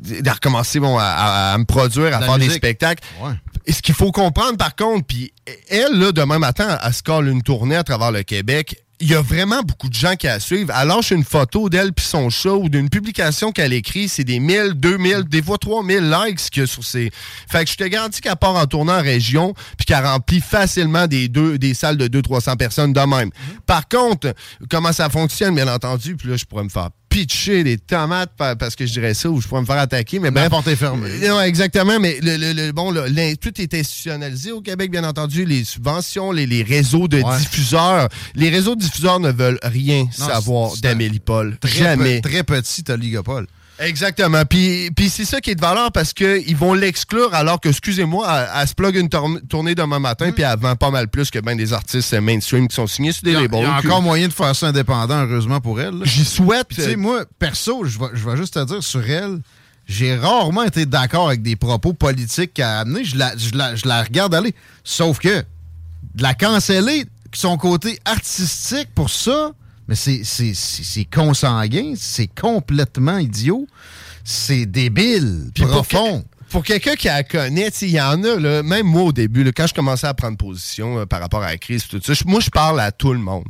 [0.04, 3.04] De recommencer bon, à, à- à me produire, à La faire des spectacles.
[3.22, 3.32] Ouais.
[3.66, 5.32] Et ce qu'il faut comprendre, par contre, puis
[5.70, 8.78] elle, là, demain matin, elle se colle une tournée à travers le Québec.
[9.00, 10.72] Il y a vraiment beaucoup de gens qui la suivent.
[10.80, 14.08] Elle lâche une photo d'elle puis son show ou d'une publication qu'elle écrit.
[14.08, 17.12] C'est des 1000, 2000, des fois 3000 likes qu'il y a sur ses...
[17.50, 21.08] Fait que je te garantis qu'elle part en tournant en région puis qu'elle remplit facilement
[21.08, 23.30] des, deux, des salles de 200-300 personnes de même.
[23.66, 24.34] Par contre,
[24.70, 28.56] comment ça fonctionne, bien entendu, puis là, je pourrais me faire pitcher des tomates pa-
[28.56, 30.18] parce que je dirais ça ou je pourrais me faire attaquer.
[30.20, 30.50] Mais La bref.
[30.50, 31.10] porte est fermée.
[31.28, 35.46] Non, exactement, mais le, le- le- bon, le- tout est institutionnalisé au Québec, bien entendu.
[35.46, 37.38] Les subventions, les, les réseaux de Ouais.
[37.38, 38.10] diffuseurs.
[38.36, 41.58] Les réseaux de diffuseurs ne veulent rien Non, savoir d'Amélie Paul.
[41.60, 42.20] Très Jamais.
[42.22, 43.46] pe- très petit, t'as Ligopole.
[43.80, 44.44] Exactement.
[44.46, 48.28] Puis, puis c'est ça qui est de valeur parce qu'ils vont l'exclure alors que, excusez-moi,
[48.30, 51.32] elle, elle se plug une tourn- tournée demain matin puis elle vend pas mal plus
[51.32, 53.60] que ben des artistes mainstream qui sont signés sur des labels.
[53.62, 55.96] il y a encore moyen de faire ça indépendant, heureusement pour elle.
[56.04, 56.68] J'y souhaite.
[56.68, 59.40] Puis, Tu sais, moi, perso, je vais, je vais juste te dire, sur elle,
[59.88, 63.04] j'ai rarement été d'accord avec des propos politiques qu'elle a amenés.
[63.04, 64.54] Je la, je, la, je la regarde aller.
[64.84, 65.40] Sauf que,
[66.16, 69.52] de la canceller, son côté artistique pour ça,
[69.96, 73.68] mais c'est consanguin, c'est complètement idiot,
[74.24, 76.22] c'est débile, Puis profond.
[76.22, 79.44] que- Pour quelqu'un qui la connaît, il y en a, là, même moi au début,
[79.44, 82.14] là, quand je commençais à prendre position euh, par rapport à la crise, tout ça,
[82.26, 83.46] moi je parle à tout le monde.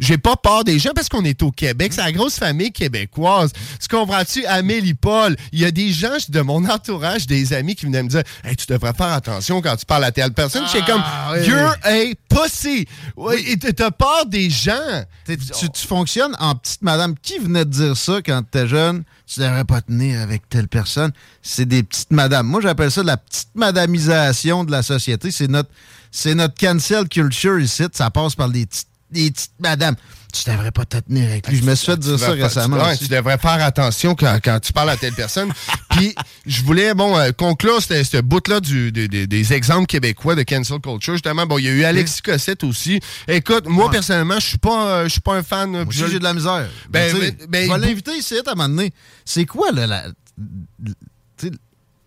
[0.00, 1.92] J'ai pas peur des gens parce qu'on est au Québec.
[1.94, 3.52] C'est la grosse famille québécoise.
[3.80, 4.44] Tu comprends-tu?
[4.46, 8.08] Amélie Paul, il y a des gens de mon entourage, des amis qui venaient me
[8.08, 10.64] dire Hey, tu devrais faire attention quand tu parles à telle personne.
[10.72, 12.86] J'étais comme Ah, oui, You're a pussy.
[13.16, 15.04] Ouais, et t'as- peur des gens.
[15.26, 17.14] Tu, tu fonctionnes en petite madame.
[17.20, 19.04] Qui venait te dire ça quand t'étais jeune?
[19.26, 21.12] Tu devrais pas tenir avec telle personne.
[21.42, 22.46] C'est des petites madames.
[22.46, 25.30] Moi, j'appelle ça la petite madamisation de la société.
[25.30, 25.70] C'est notre,
[26.10, 27.84] c'est notre cancel culture ici.
[27.92, 29.96] Ça passe par des petites, des petites madames.
[30.32, 31.56] Tu devrais pas te tenir avec lui.
[31.58, 32.76] Je me suis fait dire ça récemment.
[32.96, 35.52] tu- devrais faire attention quand, quand tu parles à telle personne.
[35.90, 36.14] Puis,
[36.46, 40.78] je voulais, bon, euh, conclure ce bout-là du- des- des- des exemples québécois de cancel
[40.80, 41.14] culture.
[41.14, 43.00] Justement, bon, il y a eu Alexis Cossette aussi.
[43.26, 45.68] Écoute, moi, personnellement, je suis pas, euh, je suis pas un fan.
[45.70, 46.68] Moi aussi, j'ai de la misère.
[46.88, 48.92] Ben, Ben, ben, ben, je vais l'inviter ici à m'amener.
[49.24, 50.06] C'est quoi, là, la-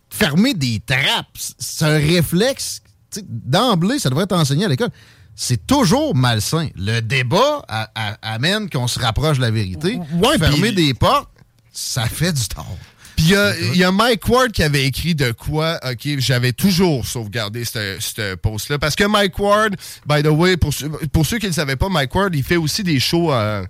[0.10, 1.28] fermer des trappes?
[1.60, 2.82] C'est un réflexe.
[3.28, 4.90] D'emblée, ça devrait être enseigné à l'école.
[5.35, 6.69] C'est toujours malsain.
[6.76, 9.99] Le débat a- a- amène qu'on se rapproche de la vérité.
[10.14, 11.30] Ouais, Fermer des portes,
[11.72, 12.77] ça fait du tort.
[13.15, 16.07] Puis il y a- il y, a Mike Ward qui avait écrit de quoi, OK,
[16.18, 18.80] j'avais toujours sauvegardé ce post-là.
[18.80, 19.76] Parce que Mike Ward,
[20.07, 22.43] by the way, pour, ceux- pour ceux qui ne le savaient pas, Mike Ward, il
[22.43, 23.31] fait aussi des shows...
[23.31, 23.64] euh,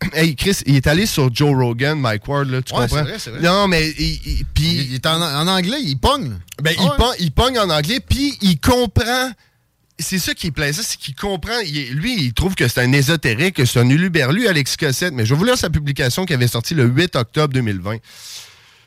[0.14, 3.02] Hey Chris, il est allé sur Joe Rogan, Mike Ward, là, tu Ouais, comprends?
[3.02, 3.40] vrai, vrai.
[3.42, 6.38] Non, mais il, il- puis Il, il est en, en anglais, il pogne.
[6.62, 9.30] ben, il, pogne, il pogne en anglais, puis il comprend.
[10.00, 11.58] C'est ça qui est plaisant, c'est qu'il comprend.
[11.92, 15.14] lui, il trouve que c'est un ésotérique, que c'est un uluberlu, Alexis Cossette.
[15.14, 17.98] Mais je vais vous lire sa publication qui avait sorti le 8 octobre 2020.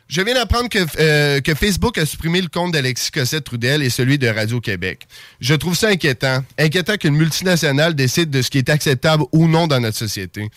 [0.09, 4.17] Je viens d'apprendre que, euh, que Facebook a supprimé le compte d'Alexis Cossette-Trudel et celui
[4.17, 5.07] de Radio-Québec.
[5.39, 6.43] Je trouve ça inquiétant.
[6.59, 10.49] Inquiétant qu'une multinationale décide de ce qui est acceptable ou non dans notre société.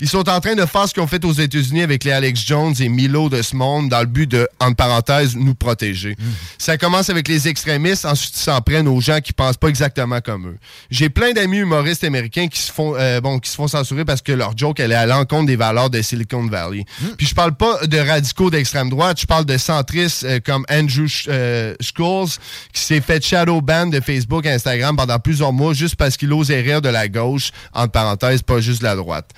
[0.00, 2.40] Ils sont en train de faire ce qu'ils ont fait aux États-Unis avec les Alex
[2.44, 6.16] Jones et Milo de ce monde dans le but de, entre parenthèses, nous protéger.
[6.58, 10.20] Ça commence avec les extrémistes, ensuite ils s'en prennent aux gens qui pensent pas exactement
[10.20, 10.58] comme eux.
[10.90, 14.20] J'ai plein d'amis humoristes américains qui se font euh, bon qui se font censurer parce
[14.22, 16.84] que leur joke elle est à l'encontre des valeurs de Silicon Valley.
[17.16, 21.06] Puis je parle pas de radicaux d'extrême droite, je parle de centristes euh, comme Andrew
[21.06, 22.28] Sch- euh, Schools
[22.72, 26.32] qui s'est fait shadow ban de Facebook et Instagram pendant plusieurs mois juste parce qu'il
[26.32, 29.30] osait rire de la gauche, entre parenthèses, pas juste de la droite.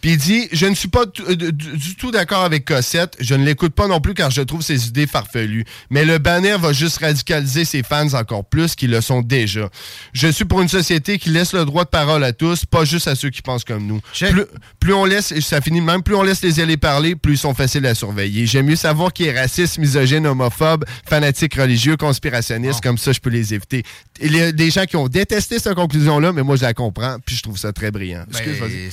[0.00, 3.16] Puis il dit Je ne suis pas du, du- tout d'accord avec Cossette.
[3.20, 5.64] Je ne l'écoute pas non plus car je trouve ses idées farfelues.
[5.90, 9.68] Mais le banner va juste radicaliser ses fans encore plus qu'ils le sont déjà.
[10.12, 13.08] Je suis pour une société qui laisse le droit de parole à tous, pas juste
[13.08, 14.00] à ceux qui pensent comme nous.
[14.32, 14.44] Plus,
[14.80, 17.38] plus on laisse, et ça finit même, plus on laisse les aller parler, plus ils
[17.38, 18.46] sont faciles à surveiller.
[18.46, 23.30] J'aime mieux savoir qui est raciste, misogyne, homophobe, fanatique religieux, conspirationniste, comme ça je peux
[23.30, 23.82] les éviter.
[24.20, 27.16] Il y a des gens qui ont détesté cette conclusion-là, mais moi je la comprends,
[27.24, 28.24] puis je trouve ça très brillant.
[28.30, 28.90] Ben, Excuse, vas-y.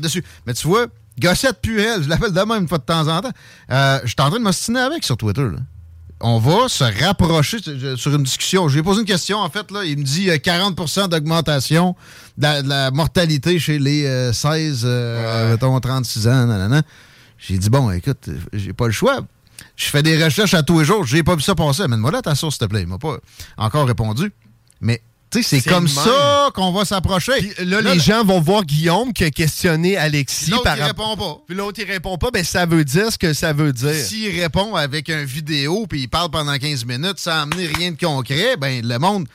[0.00, 0.24] Dessus.
[0.46, 0.86] Mais tu vois,
[1.20, 3.32] Gossette Puel, je l'appelle de même une fois de temps en temps.
[3.70, 5.42] Euh, je suis en train de m'ostiner avec sur Twitter.
[5.42, 5.58] là.
[6.22, 7.56] On va se rapprocher
[7.96, 8.68] sur une discussion.
[8.68, 9.70] Je lui ai posé une question, en fait.
[9.70, 11.96] Là, il me dit euh, 40% d'augmentation
[12.36, 16.46] de, la- de la mortalité chez les euh, 16, euh, mettons, 36 ans.
[16.46, 16.82] nanana.
[17.38, 19.20] J'ai dit, bon, écoute, euh, j'ai pas le choix.
[19.76, 21.04] Je fais des recherches à tous les jours.
[21.06, 21.82] J'ai pas vu ça passer.
[21.84, 22.82] Amène-moi là ta source, s'il te plaît.
[22.82, 23.16] Il m'a pas
[23.56, 24.30] encore répondu.
[24.82, 25.00] Mais,
[25.42, 25.88] c'est comme même.
[25.92, 27.54] ça qu'on va s'approcher.
[27.64, 31.16] Là, les gens vont voir Guillaume qui a questionné Alexis L'autre, par il rap- répond
[31.16, 31.38] pas.
[31.46, 33.94] Puis l'autre, il répond pas, ben ça veut dire ce que ça veut dire.
[33.94, 37.98] S'il répond avec une vidéo puis il parle pendant 15 minutes sans amener rien de
[37.98, 39.26] concret, ben le monde,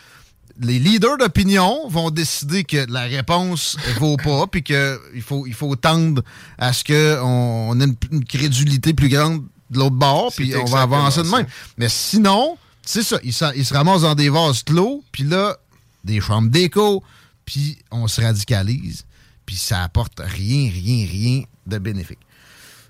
[0.60, 5.76] les leaders d'opinion vont décider que la réponse vaut pas puis qu'il faut, il faut
[5.76, 6.22] tendre
[6.58, 7.26] à ce qu'on
[7.70, 11.26] on ait une, une crédulité plus grande de l'autre bord puis on va avancer de
[11.28, 11.38] ça.
[11.38, 11.48] même.
[11.78, 15.58] Mais sinon, c'est ça, il, se- il se ramasse dans des vases clos puis là,
[16.06, 17.04] des chambres d'écho
[17.46, 19.06] puis on se radicalise
[19.46, 22.20] puis ça apporte rien, rien, rien de bénéfique.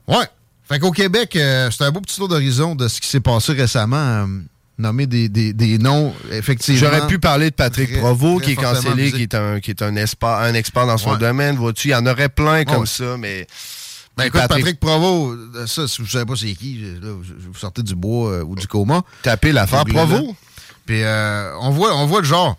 [0.08, 0.26] Ouais.
[0.68, 3.54] Fait qu'au Québec, euh, c'est un beau petit tour d'horizon de ce qui s'est passé
[3.54, 3.98] récemment.
[3.98, 4.26] euh,
[4.78, 6.80] nommer des, des- des noms, effectivement.
[6.82, 9.72] J'aurais pu parler de Patrick très- Provo, très qui est cancellé, qui est un, qui
[9.72, 11.18] est un, expert, un expert dans son Ouais.
[11.18, 11.56] domaine.
[11.56, 13.48] Vois-tu, il y en aurait plein comme ça, mais.
[14.18, 17.84] Ben écoute, Patrick, Provo, euh, ça, si vous savez pas c'est qui, là, vous sortez
[17.84, 19.02] du bois euh, ou du coma.
[19.24, 20.08] Tapez l'affaire Googlez-le.
[20.08, 20.36] Provo.
[20.86, 22.58] Puis euh, on voit, on voit le genre.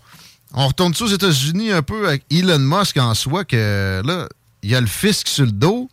[0.53, 4.27] On retourne ça aux États-Unis un peu avec Elon Musk en soi, que là,
[4.63, 5.89] il y a le fisc sur le dos.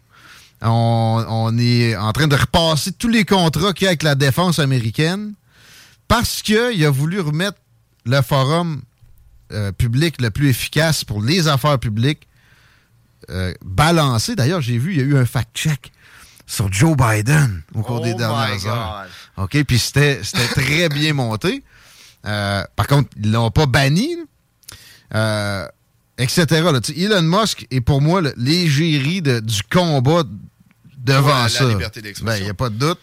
[0.63, 4.15] On, on est en train de repasser tous les contrats qu'il y a avec la
[4.15, 5.35] défense américaine
[6.09, 7.59] parce qu'il a voulu remettre
[8.07, 8.83] le forum
[9.53, 12.27] euh, public le plus efficace pour les affaires publiques
[13.31, 14.37] euh, balancé.
[14.37, 15.93] D'ailleurs, j'ai vu, il y a eu un fact-check
[16.47, 19.07] sur Joe Biden au cours des Oh dernières heures.
[19.37, 21.63] OK, puis c'était c'était très bien monté.
[22.27, 24.23] Euh, par contre, ils l'ont pas banni, là.
[25.15, 25.67] Euh,
[26.19, 26.47] etc.
[26.51, 26.81] là.
[26.97, 30.23] Elon Musk est pour moi l'égérie du combat
[30.99, 31.69] devant Ouais, ça.
[31.69, 32.27] liberté d'expression.
[32.27, 32.99] Ben, il n'y a pas de doute.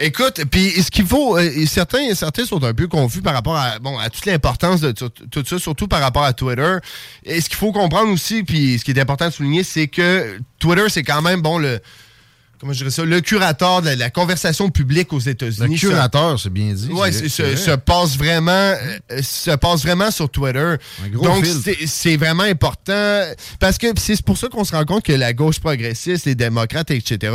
[0.00, 3.56] Écoute, puis ce qu'il faut, euh, et certains, certains sont un peu confus par rapport
[3.56, 6.76] à, bon, à toute l'importance de tout, tout ça, surtout par rapport à Twitter.
[7.24, 10.38] Et ce qu'il faut comprendre aussi, puis ce qui est important de souligner, c'est que
[10.60, 11.80] Twitter, c'est quand même, bon, le,
[12.58, 15.74] comment je dirais ça, le curateur de la, la conversation publique aux États-Unis.
[15.74, 16.88] Le curateur, c'est bien dit.
[16.90, 18.50] Oui, se, se passe vraiment,
[19.10, 20.74] euh, se passe vraiment sur Twitter.
[21.10, 23.22] gros Donc, c'est- c'est vraiment important
[23.60, 26.90] parce que c'est pour ça qu'on se rend compte que la gauche progressiste, les démocrates,
[26.90, 27.32] etc.,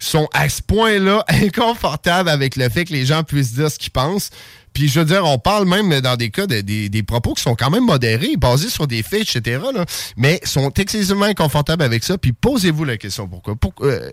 [0.00, 3.92] sont à ce point-là inconfortables avec le fait que les gens puissent dire ce qu'ils
[3.92, 4.30] pensent.
[4.74, 7.42] Puis, je veux dire, on parle même dans des cas de, des, des propos qui
[7.42, 9.84] sont quand même modérés, basés sur des faits, etc., là,
[10.16, 12.16] mais sont excessivement inconfortables avec ça.
[12.18, 13.56] Puis, posez-vous la question pourquoi?
[13.56, 14.10] Pourquoi, euh,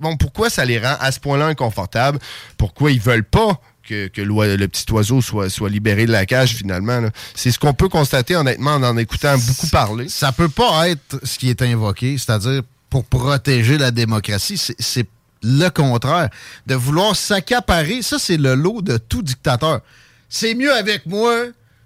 [0.00, 2.18] bon, pourquoi ça les rend à ce point-là inconfortables?
[2.56, 7.00] Pourquoi ils veulent pas que, le petit oiseau soit, soit libéré de la cage, finalement?
[7.34, 10.08] C'est ce qu'on peut constater, honnêtement, en en écoutant beaucoup parler.
[10.08, 14.58] Ça peut pas être ce qui est invoqué, c'est-à-dire pour protéger la démocratie.
[14.58, 15.08] C'est-
[15.42, 16.30] le contraire.
[16.66, 19.80] De vouloir s'accaparer, ça, c'est le lot de tout dictateur.
[20.28, 21.32] C'est mieux avec moi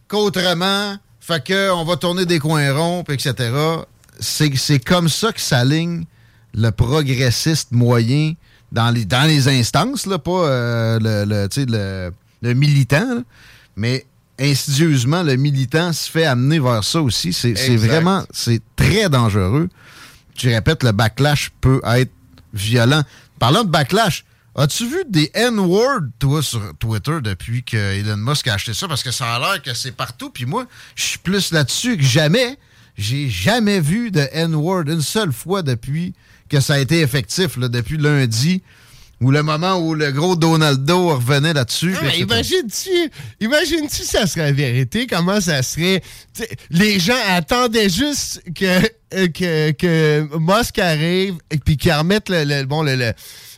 [0.08, 0.96] qu'autrement.
[1.20, 3.34] Fait que on va tourner des coins ronds, etc.
[4.18, 6.04] C'est c'est comme ça que s'aligne
[6.54, 8.34] le progressiste moyen
[8.72, 12.12] dans les, dans les instances, là, pas euh, le, le, tu sais, le-
[12.42, 13.22] le militant, là.
[13.76, 14.04] mais
[14.38, 17.32] insidieusement, le militant se fait amener vers ça aussi.
[17.32, 19.68] C'est vraiment, c'est très dangereux.
[20.36, 22.10] Je répète, le backlash peut être
[22.52, 23.02] violent.
[23.38, 24.24] Parlant de backlash,
[24.56, 28.88] as-tu vu des N-words, toi, sur Twitter depuis que Elon Musk a acheté ça?
[28.88, 30.30] Parce que ça a l'air que c'est partout.
[30.30, 30.66] Puis moi,
[30.96, 32.58] je suis plus là-dessus que jamais.
[32.96, 36.14] J'ai jamais vu de N-word une seule fois depuis
[36.52, 38.62] que ça a été effectif, là, depuis lundi,
[39.20, 41.94] ou le moment où le gros Donaldo revenait là-dessus.
[41.98, 43.10] Ah, imagine-tu,
[43.40, 46.02] imagine-tu ça serait la vérité, comment ça serait.
[46.34, 48.64] T'sais, les gens attendaient juste que,
[49.14, 53.12] euh, que, que Musk arrive et puis qu'il remette le, le- bon, le, le-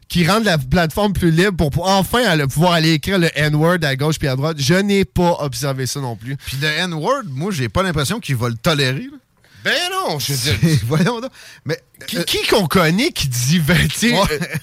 [0.07, 3.79] qu'il rende la plateforme plus libre pour, pour enfin aller- pouvoir aller écrire le N-word
[3.83, 4.59] à gauche puis à droite.
[4.61, 6.37] Je n'ai pas observé ça non plus.
[6.37, 9.09] Puis le N-word, moi, j'ai pas l'impression qu'il va le tolérer.
[9.11, 9.19] là.
[9.65, 10.79] Ben non, je veux dire.
[10.87, 11.31] Voyons donc.
[11.65, 14.21] Mais Qui, qui qu'on connaît qui dit ben, tu sais, Ouais.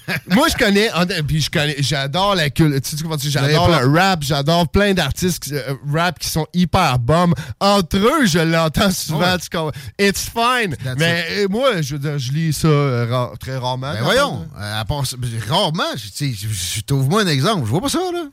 [0.08, 0.90] euh, moi je connais
[1.26, 4.92] puis je connais j'adore la cul- tu sais comment dire, j'adore le rap j'adore plein
[4.94, 9.38] d'artistes euh, rap qui sont hyper bums entre eux je l'entends souvent Ouais.
[9.38, 9.72] tu comprends?
[9.98, 13.56] it's fine That's mais euh, moi je veux dire je lis ça euh, ra- très
[13.56, 17.64] rarement Ben voyons, euh, à part ben, rarement, je- tu je je trouve-moi un exemple.
[17.64, 18.24] Je vois pas ça, là.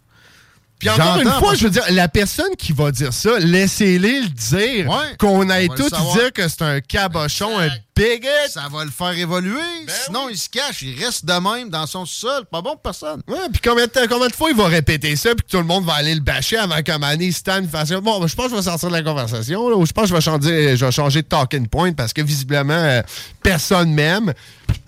[0.80, 4.30] Puis encore une fois, je veux dire, la personne qui va dire ça, laissez-les le
[4.30, 4.89] dire.
[4.89, 8.27] Ouais, qu'on aille tous dire que c'est un cabochon, un bigot.
[8.49, 9.60] Ça va le faire évoluer.
[10.06, 12.45] Sinon, il se cache, il reste de même dans son sol.
[12.49, 13.22] Pas bon pour personne.
[13.27, 15.85] Ouais, puis combien combien de fois il va répéter ça, puis que tout le monde
[15.85, 18.51] va aller le bâcher avant qu'un moment donné, Stan fasse Bon, ben, je pense que
[18.51, 20.85] je vais sortir de la conversation, là, ou je pense que je vais changer, je
[20.85, 23.01] vais changer de talking point parce que visiblement, euh,
[23.43, 24.34] personne m'aime.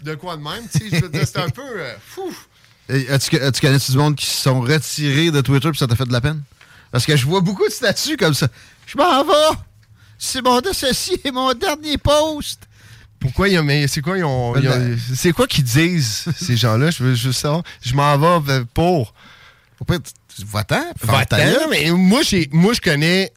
[0.03, 1.61] De quoi de même, tu sais, je veux dire, c'est un peu.
[1.61, 2.33] euh, fou.
[2.89, 5.95] Et As-tu as-tu connais du monde qui se sont retirés de Twitter puis ça t'a
[5.95, 6.41] fait de la peine?
[6.91, 8.47] Parce que je vois beaucoup de statuts comme ça.
[8.85, 9.57] Je m'en vais.
[10.17, 12.61] C'est mon ceci est mon dernier post.
[13.19, 13.63] Pourquoi ils ont.
[13.63, 14.51] Mais c'est quoi, ils ont.
[14.51, 16.91] Ben, ils ont- ben- c'est quoi qu'ils disent, ces gens-là?
[16.91, 17.63] Je veux juste savoir.
[17.81, 19.13] Je m'en vais euh, pour.
[20.45, 20.83] Va-t'en.
[21.03, 21.37] Va-t'en,
[21.69, 23.31] mais moi, j'ai, moi, je connais.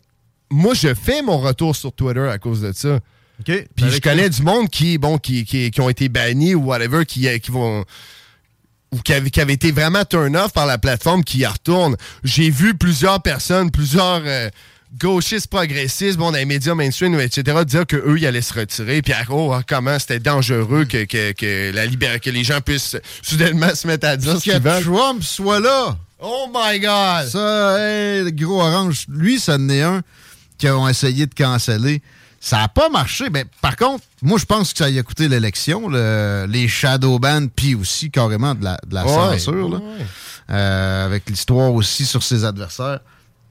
[0.50, 2.96] Moi, je fais mon retour sur Twitter à cause de ça.
[3.40, 3.46] OK.
[3.46, 7.04] Puis je connais du monde qui, bon, qui, qui, qui ont été bannis ou whatever,
[7.04, 7.84] qui, euh, qui vont.
[8.94, 11.96] Ou qui avaient été vraiment turn-off par la plateforme qui y retourne.
[12.22, 14.48] J'ai vu plusieurs personnes, plusieurs euh,
[14.98, 19.02] gauchistes progressistes, bon, dans les médias mainstream, etc., dire qu'eux, ils allaient se retirer.
[19.02, 23.74] Puis, oh, comment c'était dangereux que, que, que, la libér- que les gens puissent soudainement
[23.74, 24.84] se mettre à dire ce Que qu'ils veulent.
[24.84, 25.96] Trump soit là.
[26.20, 27.28] Oh my God!
[27.28, 29.06] Ça, hey, le gros orange.
[29.08, 30.02] Lui, ça en est un
[30.56, 32.00] qui ont essayé de canceller.
[32.46, 33.30] Ça n'a pas marché.
[33.30, 37.18] Mais par contre, moi, je pense que ça y a coûté l'élection, le- les shadow
[37.18, 39.70] bans, puis aussi carrément de la, de la Ouais, censure.
[39.70, 39.76] là.
[39.78, 40.06] ouais.
[40.50, 43.00] Euh, avec l'histoire aussi sur ses adversaires.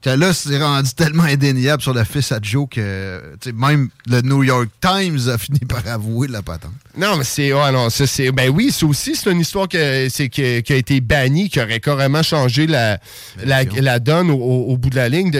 [0.00, 3.20] Que là, c'est rendu tellement indéniable sur le fils à Joe que
[3.52, 6.70] même le New York Times a fini par avouer la patente.
[6.96, 7.50] Non, mais c'est.
[7.50, 8.30] Non, ça, c'est.
[8.30, 11.58] Ben oui, c'est aussi, c'est une histoire que, c'est, que- qui a été bannie, qui
[11.58, 13.00] aurait carrément changé la,
[13.42, 15.32] la, la donne au, au- au bout de la ligne,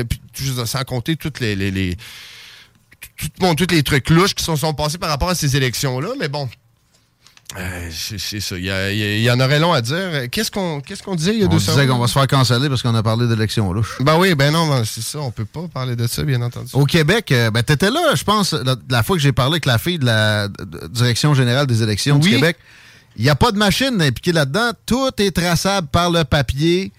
[0.64, 1.54] sans compter toutes les.
[1.54, 1.96] les, les-
[3.16, 6.08] tout- bon, tous les trucs louches qui sont, sont passés par rapport à ces élections-là,
[6.18, 6.48] mais bon.
[7.58, 8.56] Euh, c'est, ça.
[8.56, 10.28] Il y, a- il en aurait long à dire.
[10.32, 11.88] Qu'est-ce qu'on, qu'est-ce qu'on disait il y a On deux disait secondes?
[11.88, 13.96] qu'on va se faire canceller parce qu'on a parlé d'élection louche.
[14.00, 15.20] Ben oui, ben non, ben c'est ça.
[15.20, 16.70] On peut pas parler de ça, bien entendu.
[16.72, 19.66] Au Québec, euh, ben, t'étais là, je pense, la, la fois que j'ai parlé avec
[19.66, 20.48] la fille de la
[20.90, 22.30] Direction générale des élections du.
[22.30, 22.56] Québec.
[23.16, 24.72] Il n'y a pas de machine impliquée là-dedans.
[24.86, 26.92] Tout est traçable par le papier.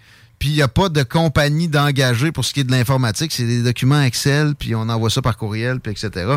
[0.46, 3.32] Puis il n'y a pas de compagnie d'engagés pour ce qui est de l'informatique.
[3.32, 6.36] C'est des documents Excel, puis on envoie ça par courriel, puis etc.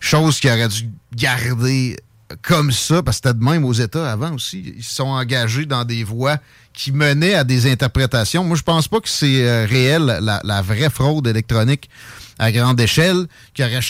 [0.00, 1.96] Chose qui aurait dû garder
[2.42, 4.74] comme ça, parce que c'était de même aux États avant aussi.
[4.76, 6.36] Ils se sont engagés dans des voies
[6.74, 8.44] qui menaient à des interprétations.
[8.44, 11.88] Moi, je pense pas que c'est euh, réel, la, vraie fraude électronique
[12.38, 13.80] à grande échelle, qui aurait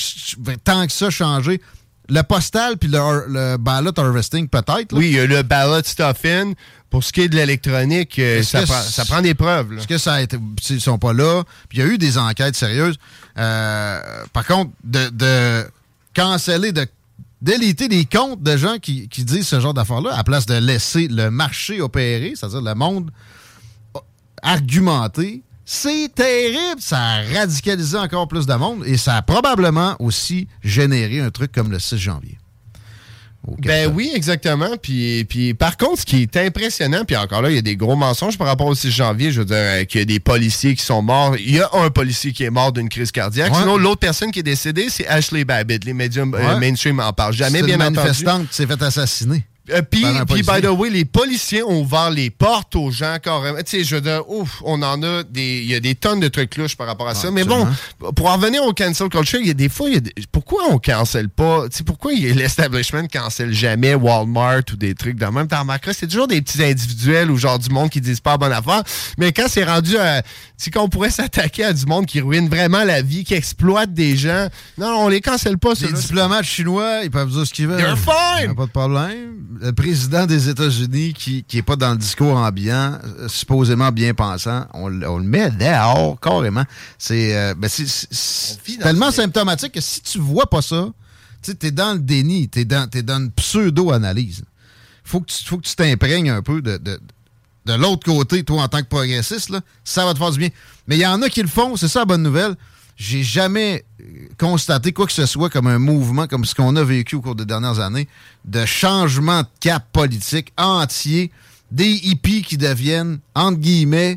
[0.63, 1.61] tant que ça changé.
[2.09, 4.93] Le postal puis le, le ballot harvesting, peut-être.
[4.97, 6.55] Oui, il y a le ballot stuffing.
[6.91, 9.75] Pour ce qui est de l'électronique, euh, ça prend, c- ça prend des preuves.
[9.75, 10.39] Est-ce que ça a été.
[10.71, 11.43] Ils sont pas là.
[11.69, 12.97] Puis il y a eu des enquêtes sérieuses.
[13.37, 14.01] Euh,
[14.33, 15.71] par contre, de, de
[16.15, 16.87] canceller, de
[17.43, 21.09] déliter des comptes de gens qui, qui disent ce genre d'affaires-là, à place de laisser
[21.09, 23.11] le marché opérer, c'est-à-dire le monde
[24.43, 26.81] argumenter, c'est terrible.
[26.81, 31.53] Ça a radicalisé encore plus de monde et ça a probablement aussi généré un truc
[31.53, 32.39] comme le 6 janvier.
[33.59, 34.77] Ben oui, exactement.
[34.81, 37.77] Puis, puis par contre, ce qui est impressionnant, puis encore là, il y a des
[37.77, 39.33] gros mensonges par rapport au 6 janvier.
[39.33, 41.37] Je veux dire euh, qu'il y a des policiers qui sont morts.
[41.39, 43.53] Il y a un policier qui est mort d'une crise cardiaque.
[43.53, 43.61] Ouais.
[43.61, 45.85] Sinon, l'autre personne qui est décédée, c'est Ashley Babbitt.
[45.85, 46.61] Les médias euh, Ouais.
[46.61, 47.97] mainstream en parlent jamais, C'est bien une entendu.
[47.99, 49.45] manifestante qui s'est fait assassiner.
[49.71, 53.59] Euh, Puis, by the way, les policiers ont ouvert les portes aux gens carrément.
[53.59, 55.59] Tu sais, je veux dire, ouf, on en a des.
[55.63, 57.31] Il y a des tonnes de trucs louches par rapport à ça.
[57.31, 57.67] Mais bon,
[58.17, 60.65] pour en revenir au cancel culture, il y a des fois, y a des- pourquoi
[60.71, 61.69] on cancelle pas?
[61.71, 65.49] Tu sais, pourquoi l'establishment cancelle jamais Walmart ou des trucs de même?
[65.49, 68.53] T'en remarqueras, c'est toujours des petits individuels ou genre du monde qui disent pas bonne
[68.53, 68.83] affaire.
[69.19, 70.23] Mais quand c'est rendu à.
[70.61, 74.17] Sais, qu'on pourrait s'attaquer à du monde qui ruine vraiment la vie, qui exploite des
[74.17, 74.49] gens.
[74.77, 77.79] Non, on les cancelle pas, Les diplomates chinois, ils peuvent dire ce qu'ils veulent.
[77.79, 78.55] They're fine!
[78.57, 79.37] Pas de problème.
[79.61, 84.67] Le président des États-Unis, qui n'est pas dans le discours ambiant, euh, supposément bien pensant,
[84.75, 86.65] on, le met dehors, carrément.
[86.99, 90.89] C'est euh, ben, c'est- c'est- c'est tellement symptomatique que si tu vois pas ça,
[91.41, 94.43] tu es dans le déni, tu es dans, t'es dans une pseudo-analyse.
[95.05, 97.01] Faut que tu faut que tu t'imprègnes un peu de, de,
[97.69, 99.53] de l'autre côté, toi, en tant que progressiste,
[99.85, 100.49] ça va te faire du bien.
[100.87, 102.57] Mais il y en a qui le font, c'est ça la bonne nouvelle.
[102.97, 104.05] J'ai jamais euh,
[104.39, 107.35] constaté quoi que ce soit comme un mouvement comme ce qu'on a vécu au cours
[107.35, 108.09] des dernières années,
[108.47, 111.31] de changement de cap politique entier,
[111.71, 114.17] des hippies qui deviennent, entre guillemets,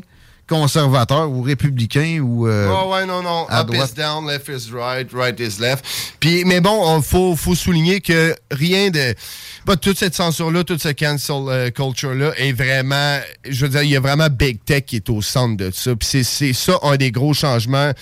[0.52, 2.46] conservateur ou républicain ou.
[2.46, 3.46] euh, Oh ouais, non, non.
[3.48, 3.90] à Up droite.
[3.90, 5.84] is down, left is right, right is left.
[6.20, 9.14] Puis, mais bon, il faut, faut souligner que rien de.
[9.64, 13.18] Bah, toute cette censure-là, toute cette cancel euh, culture-là est vraiment.
[13.48, 15.94] Je veux dire, il y a vraiment Big Tech qui est au centre de ça.
[15.96, 17.92] Puis c'est- ça un des gros changements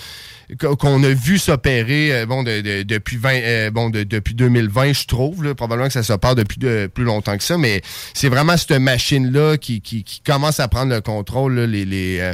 [0.59, 4.93] qu'on a vu s'opérer euh, bon, de- de- depuis, 20, euh, bon, de- depuis 2020,
[4.93, 5.43] je trouve.
[5.43, 5.55] là.
[5.55, 7.81] probablement que ça s'opère depuis de- plus longtemps que ça, mais
[8.13, 12.19] c'est vraiment cette machine-là qui, qui- qui commence à prendre le contrôle, là, les, les,
[12.19, 12.33] euh,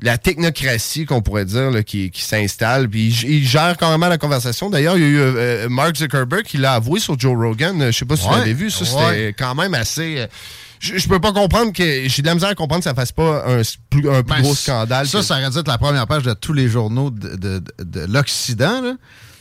[0.00, 2.88] la technocratie, qu'on pourrait dire, là, qui, qui s'installe.
[2.88, 4.70] Puis il, il gère carrément la conversation.
[4.70, 7.80] D'ailleurs, il y a eu euh, Mark Zuckerberg qui l'a avoué sur Joe Rogan.
[7.82, 8.70] Euh, Je sais pas si Ouais, vous l'avez vu.
[8.70, 10.18] Ça, c'était quand même assez...
[10.18, 10.26] euh,
[10.80, 12.08] je, je peux pas comprendre que...
[12.08, 14.42] J'ai de la misère à comprendre que ça fasse pas un, plus, un plus Ben,
[14.42, 15.06] gros scandale.
[15.08, 17.58] Ça, que- ça aurait dû être la première page de tous les journaux de, de-
[17.58, 18.96] de- de l'Occident.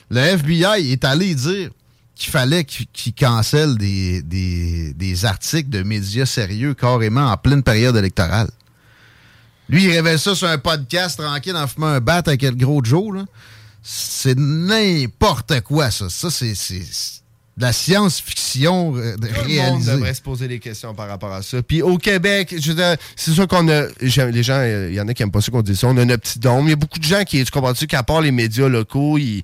[0.09, 1.69] Le FBI est allé dire
[2.15, 7.61] qu'il fallait qu'il qu'il cancelle des, des- des articles de médias sérieux carrément en pleine
[7.63, 8.49] période électorale.
[9.69, 12.81] Lui, il révèle ça sur un podcast tranquille en fumant un bat avec le gros
[12.83, 13.25] Joe.
[13.83, 16.09] C'est n'importe quoi, ça.
[16.09, 16.53] Ça, c'est
[17.57, 19.91] de la science-fiction euh, de- Tout le monde réalisée.
[19.91, 21.61] devrait se poser des questions par rapport à ça.
[21.61, 23.83] Puis au Québec, je veux dire, c'est sûr qu'on a.
[23.99, 24.09] Les
[24.43, 25.87] gens, il y en a qui aiment pas ça qu'on dise ça.
[25.87, 26.67] On a notre petit dôme.
[26.67, 29.41] Il y a beaucoup de gens qui, tu comprends-tu, qu'à part les médias locaux, il,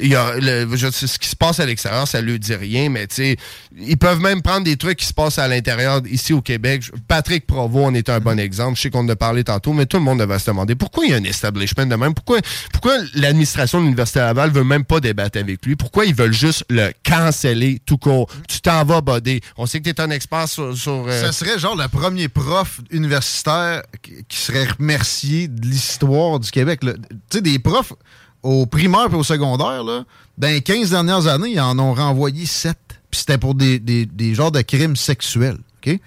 [0.00, 2.54] il y a le- je sais, ce qui se passe à l'extérieur, ça leur dit
[2.54, 3.36] rien, mais tu sais,
[3.76, 6.82] ils peuvent même prendre des trucs qui se passent à l'intérieur, ici au Québec.
[7.08, 8.76] Patrick Provo en est un bon exemple.
[8.76, 11.04] Je sais qu'on en a parlé tantôt, mais tout le monde devrait se demander pourquoi
[11.04, 12.14] il y a un establishment de même?
[12.14, 12.38] Pourquoi,
[12.72, 15.74] pourquoi l'administration de l'Université Laval veut même pas débattre avec lui?
[15.74, 17.55] Pourquoi ils veulent juste le canceller?
[17.84, 18.28] Tout court?
[18.48, 19.40] Tu t'en vas, Bodé.
[19.56, 20.76] On sait que tu es un expert sur.
[20.76, 26.50] sur, euh, Ça serait genre le premier prof universitaire qui serait remercié de l'histoire du
[26.50, 26.80] Québec.
[26.80, 26.90] Tu
[27.30, 27.92] sais, des profs
[28.42, 30.04] au primaire et au secondaire, là,
[30.38, 32.76] dans les 15 dernières années, ils en ont renvoyé 7.
[33.10, 35.58] Puis c'était pour des, des- des genres de crimes sexuels.
[35.86, 35.98] OK?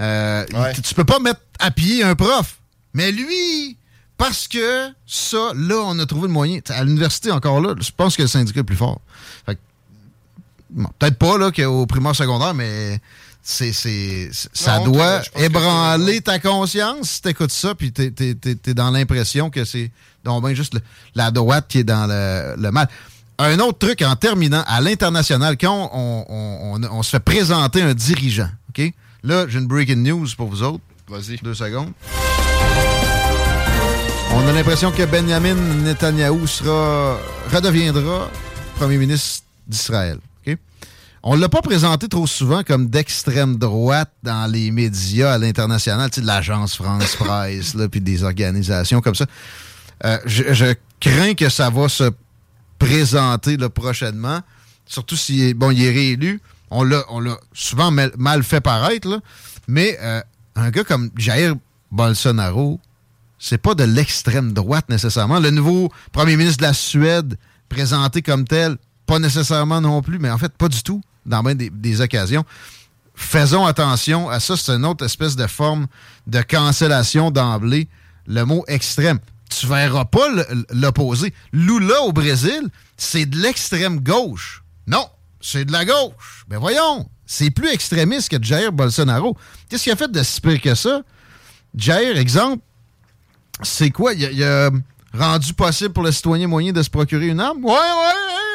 [0.00, 0.44] Euh,
[0.74, 2.56] tu- Tu peux pas mettre à pied un prof.
[2.94, 3.76] Mais lui,
[4.16, 6.60] parce que ça, là, on a trouvé le moyen.
[6.68, 9.00] À l'université, encore là, je pense que le syndicat est plus fort.
[9.46, 9.60] Fait que
[10.70, 13.00] Bon, Peut-être pas là qu'au primaire secondaire, mais
[13.42, 18.54] c'est, c'est, ça Non, doit ébranler ta conscience si t'écoutes ça, puis t'es, t'es- t'es-
[18.54, 19.90] t'es dans l'impression que c'est
[20.24, 20.80] donc ben juste le-
[21.14, 22.88] la droite qui est dans le, le mal.
[23.38, 27.80] Un autre truc en terminant, à l'international, quand on, on- on- on se fait présenter
[27.82, 28.92] un dirigeant, OK?
[29.22, 30.82] Là, j'ai une breaking news pour vous autres.
[31.08, 31.36] Vas-y.
[31.42, 31.92] Deux secondes.
[34.34, 37.18] On a l'impression que Benjamin Netanyahou sera,
[37.52, 38.28] redeviendra
[38.76, 40.18] premier ministre d'Israël.
[41.22, 46.10] On ne l'a pas présenté trop souvent comme d'extrême droite dans les médias à l'international,
[46.10, 49.26] tu sais, de l'agence France Presse, là, puis des organisations comme ça.
[50.04, 52.10] Euh, je, je crains que ça va se
[52.78, 54.40] présenter là, prochainement,
[54.86, 56.40] surtout si bon, il est réélu.
[56.70, 59.18] On l'a, on l'a souvent mal, mal fait paraître, là.
[59.66, 60.20] mais euh,
[60.54, 61.54] un gars comme Jair
[61.90, 62.78] Bolsonaro,
[63.38, 65.40] c'est pas de l'extrême droite nécessairement.
[65.40, 67.38] Le nouveau premier ministre de la Suède,
[67.68, 68.76] présenté comme tel,
[69.08, 72.44] pas nécessairement non plus, mais en fait, pas du tout, dans bien des, occasions.
[73.14, 75.86] Faisons attention à ça, c'est une autre espèce de forme
[76.26, 77.88] de cancellation d'emblée,
[78.26, 79.18] le mot extrême.
[79.48, 80.28] Tu verras pas
[80.70, 81.32] l'opposé.
[81.52, 82.68] Lula au Brésil,
[82.98, 84.62] c'est de l'extrême gauche.
[84.86, 85.06] Non,
[85.40, 86.44] c'est de la gauche.
[86.46, 89.38] Ben voyons, c'est plus extrémiste que Jair Bolsonaro.
[89.68, 91.00] Qu'est-ce qu'il a fait de si pire que ça?
[91.74, 92.62] Jair, exemple,
[93.62, 94.12] c'est quoi?
[94.12, 94.70] Il a, il a
[95.14, 97.64] rendu possible pour le citoyen moyen de se procurer une arme?
[97.64, 98.47] Ouais, ouais, ouais,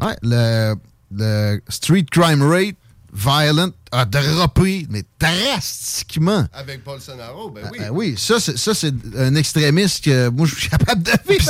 [0.00, 0.16] ouais.
[0.22, 0.74] Le,
[1.12, 2.76] le street crime rate
[3.12, 6.46] violent a droppé, mais drastiquement.
[6.52, 7.78] Avec Bolsonaro, ben oui.
[7.80, 11.48] Ah, oui, ça, c'est, un extrémiste que moi, je suis capable de vivre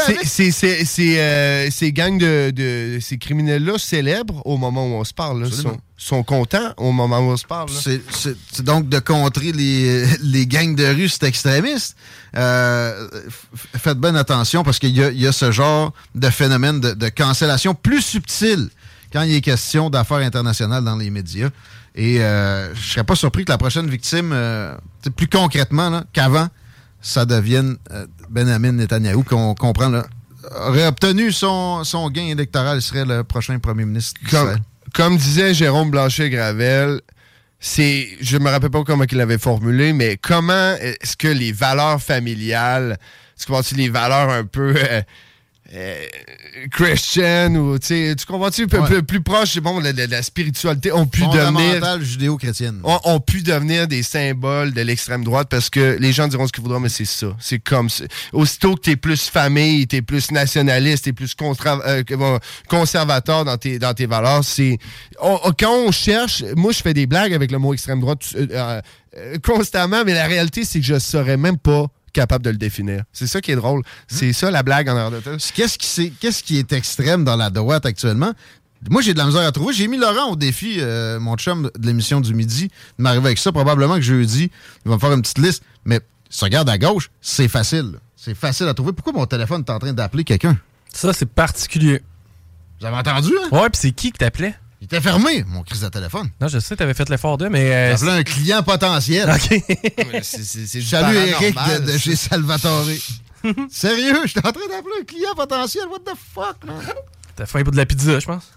[1.18, 5.40] euh, ces gangs de, de- ces criminels-là célèbrent au moment où on se parle.
[5.40, 5.46] là.
[5.46, 5.74] Absolument.
[5.74, 7.68] Sont, sont contents au moment où on se parle.
[7.70, 11.96] C'est, c'est- c'est donc de contrer les, les gangs de rue, c'est extrémiste.
[12.36, 16.28] Euh, f- faites bien attention parce qu'il y a, il y a ce genre de
[16.30, 18.68] phénomène de, de cancellation plus subtil
[19.12, 21.48] quand il est question d'affaires internationales dans les médias.
[21.94, 24.74] Et euh, je serais pas surpris que la prochaine victime, euh,
[25.16, 26.48] plus concrètement là, qu'avant,
[27.00, 30.04] ça devienne euh, Benjamin Netanyahou, qu'on comprend, là,
[30.66, 34.20] aurait obtenu son, son gain électoral, il serait le prochain premier ministre.
[34.30, 34.56] Comme.
[34.94, 37.00] Comme disait Jérôme Blanchet-Gravel,
[37.58, 42.00] c'est, je me rappelle pas comment il l'avait formulé, mais comment est-ce que les valeurs
[42.00, 42.96] familiales,
[43.38, 45.02] tu comprends-tu, les valeurs un peu euh,
[45.74, 46.06] euh,
[46.70, 48.88] Christian ou, tu sais, tu comprends-tu, Ouais.
[48.88, 52.80] peu- plus proche bon, de, la spiritualité, ont pu devenir judéo-chrétienne.
[52.84, 56.52] ont, ont pu devenir des symboles de l'extrême droite parce que les gens diront ce
[56.52, 57.34] qu'ils voudront, mais c'est ça.
[57.40, 58.04] C'est comme ça.
[58.32, 62.02] Aussitôt que t'es plus famille, t'es plus nationaliste, t'es plus contra- euh,
[62.68, 64.78] conservateur dans tes, dans tes valeurs, c'est...
[65.20, 66.44] quand on cherche...
[66.56, 68.80] Moi, je fais des blagues avec le mot extrême droite euh,
[69.16, 73.04] euh, constamment, mais la réalité, c'est que je saurais même pas capable de le définir.
[73.12, 73.82] C'est ça qui est drôle.
[74.08, 75.20] C'est ça la blague en de.
[75.54, 78.32] Qu'est-ce qui, qu'est-ce qui est extrême dans la droite actuellement?
[78.88, 79.74] Moi, j'ai de la misère à trouver.
[79.74, 82.68] J'ai mis Laurent au défi, euh, mon chum de l'émission du midi,
[82.98, 83.50] de m'arriver avec ça.
[83.50, 84.50] Probablement que jeudi,
[84.84, 85.62] il va me faire une petite liste.
[85.84, 87.98] Mais si tu regardes à gauche, c'est facile.
[88.16, 88.92] C'est facile à trouver.
[88.92, 90.58] Pourquoi mon téléphone est en train d'appeler quelqu'un?
[90.92, 92.02] Ça, c'est particulier.
[92.80, 93.48] Vous avez entendu, hein?
[93.52, 94.54] Ouais, puis c'est qui qui t'appelait?
[94.84, 96.28] Il était fermé, mon crise de téléphone.
[96.42, 97.72] Non, je sais, t'avais fait l'effort d'eux, mais.
[97.74, 99.30] euh, J'appelais un client potentiel.
[99.30, 99.62] OK.
[100.22, 101.56] C'est Salut Eric
[101.86, 102.84] de, chez Salvatore.
[103.70, 105.84] Sérieux, j'étais en train d'appeler un client potentiel.
[105.90, 106.82] What the fuck, man?
[107.34, 108.52] T'as faim pour de la pizza, je pense.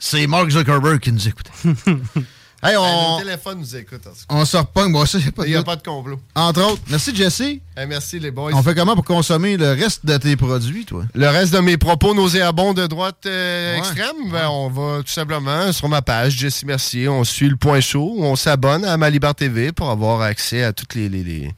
[0.00, 1.46] C'est Mark Zuckerberg qui nous écoute.
[2.62, 4.06] hey, on, téléphones nous écoutent.
[4.06, 4.34] en tout cas.
[4.34, 4.92] on se repogne.
[4.92, 6.18] Bon, ça, y a pas de Il n'y a pas de complot.
[6.34, 7.42] Entre autres, merci Jesse.
[7.88, 8.52] Merci les boys.
[8.54, 11.04] On fait comment pour consommer le reste de tes produits, toi?
[11.14, 13.78] Le reste de mes propos nauséabonds de droite euh, Ouais.
[13.78, 17.80] extrême, ben, on va tout simplement sur ma page Jesse Mercier, on suit le point
[17.80, 21.50] chaud, on s'abonne à Malibar TV pour avoir accès à toutes les, les- les-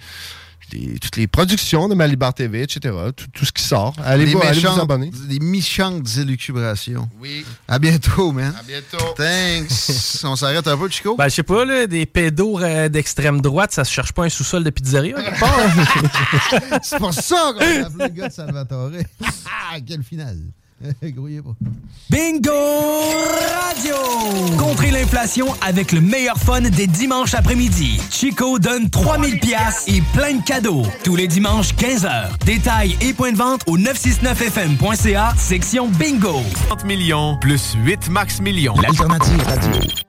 [0.72, 2.94] les- toutes les productions de Malibar TV, etc.
[3.16, 3.94] Tout, tout ce qui sort.
[4.04, 5.10] Allez, les vous, allez vous abonner.
[5.28, 7.08] Les méchantes élucubrations.
[7.20, 7.44] Oui.
[7.66, 8.54] À bientôt, man.
[8.58, 9.14] À bientôt.
[9.16, 10.22] Thanks.
[10.24, 11.16] on s'arrête un peu, Chico?
[11.16, 14.28] Ben, je sais pas, là, des pédos euh, d'extrême droite, ça se cherche pas un
[14.28, 15.58] sous-sol de pizzeria, quelque part.
[15.58, 16.78] hein?
[16.82, 18.90] C'est pour ça qu'on a appelé le gars de Salvatore.
[19.46, 20.38] Ah, quelle finale.
[21.02, 21.54] Grouillez pas.
[22.10, 23.94] Bingo Radio!
[24.58, 28.00] Contrez l'inflation avec le meilleur fun des dimanches après-midi.
[28.10, 30.84] Chico donne 3000 pièces et plein de cadeaux.
[31.04, 32.44] Tous les dimanches 15h.
[32.44, 36.40] Détails et points de vente au 969fm.ca, section Bingo.
[36.68, 38.74] 30 millions plus 8 max millions.
[38.80, 40.07] L'alternative radio.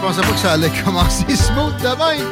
[0.00, 2.24] Je pensais pas que ça allait commencer smooth demain.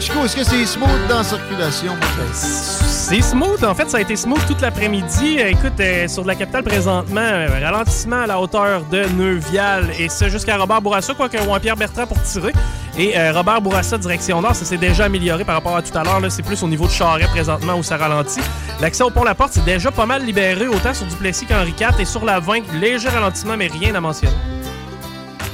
[0.00, 1.92] Chico, est-ce que c'est smooth dans la circulation?
[2.32, 3.62] C'est smooth.
[3.64, 5.36] En fait, ça a été smooth toute l'après-midi.
[5.38, 9.90] Euh, Écoute, euh, sur de la capitale présentement, euh, ralentissement à la hauteur de Neuvial
[9.98, 12.52] et ça jusqu'à Robert Bourassa, quoique Jean-Pierre Bertrand pour tirer.
[12.98, 16.20] Et Robert Bourassa, direction nord, ça s'est déjà amélioré par rapport à tout à l'heure.
[16.30, 18.40] C'est plus au niveau de Charret présentement où ça ralentit.
[18.80, 22.00] L'accès au pont La Porte, c'est déjà pas mal libéré, autant sur Duplessis qu'Henri IV.
[22.00, 24.34] Et sur la 20, léger ralentissement, mais rien à mentionner.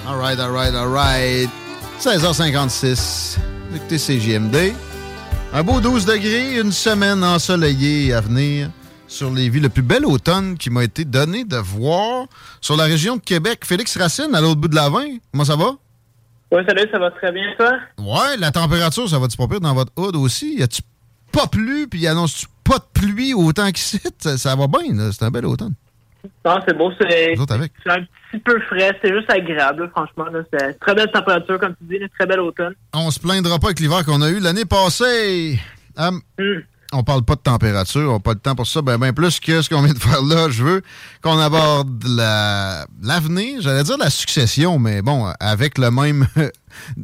[0.09, 1.51] All right, all right, all right.
[2.01, 3.36] 16h56.
[3.68, 4.72] Vous Écoutez CGMD.
[5.52, 8.70] Un beau 12 degrés, une semaine ensoleillée à venir
[9.06, 9.64] sur les villes.
[9.64, 12.24] Le plus bel automne qui m'a été donné de voir
[12.62, 13.66] sur la région de Québec.
[13.66, 15.18] Félix Racine, à l'autre bout de la 20.
[15.30, 15.72] Comment ça va?
[16.52, 17.72] Oui, salut, ça va très bien, toi?
[17.98, 20.55] Ouais, la température, ça va-tu pas pire dans votre hood aussi?
[20.55, 20.80] Y a-tu
[21.32, 24.01] pas plu, puis annonce-tu pas de pluie autant qu'ici?
[24.18, 25.10] Ça, ça va bien, là.
[25.12, 25.74] C'est un bel automne.
[26.45, 27.35] Non, c'est beau, c'est
[27.91, 28.01] un
[28.31, 30.27] petit peu frais, c'est juste agréable, là, franchement.
[30.53, 32.75] C'est très belle température, comme tu dis, une très belle automne.
[32.95, 35.59] On se plaindra pas avec l'hiver qu'on a eu l'année passée.
[35.97, 36.21] Hum,
[36.93, 38.81] On parle pas de température, on n'a pas le temps pour ça.
[38.83, 40.83] Ben, ben plus que ce qu'on vient de faire là, je veux
[41.23, 46.27] qu'on aborde la- l'avenir, j'allais dire la succession, mais bon, avec le même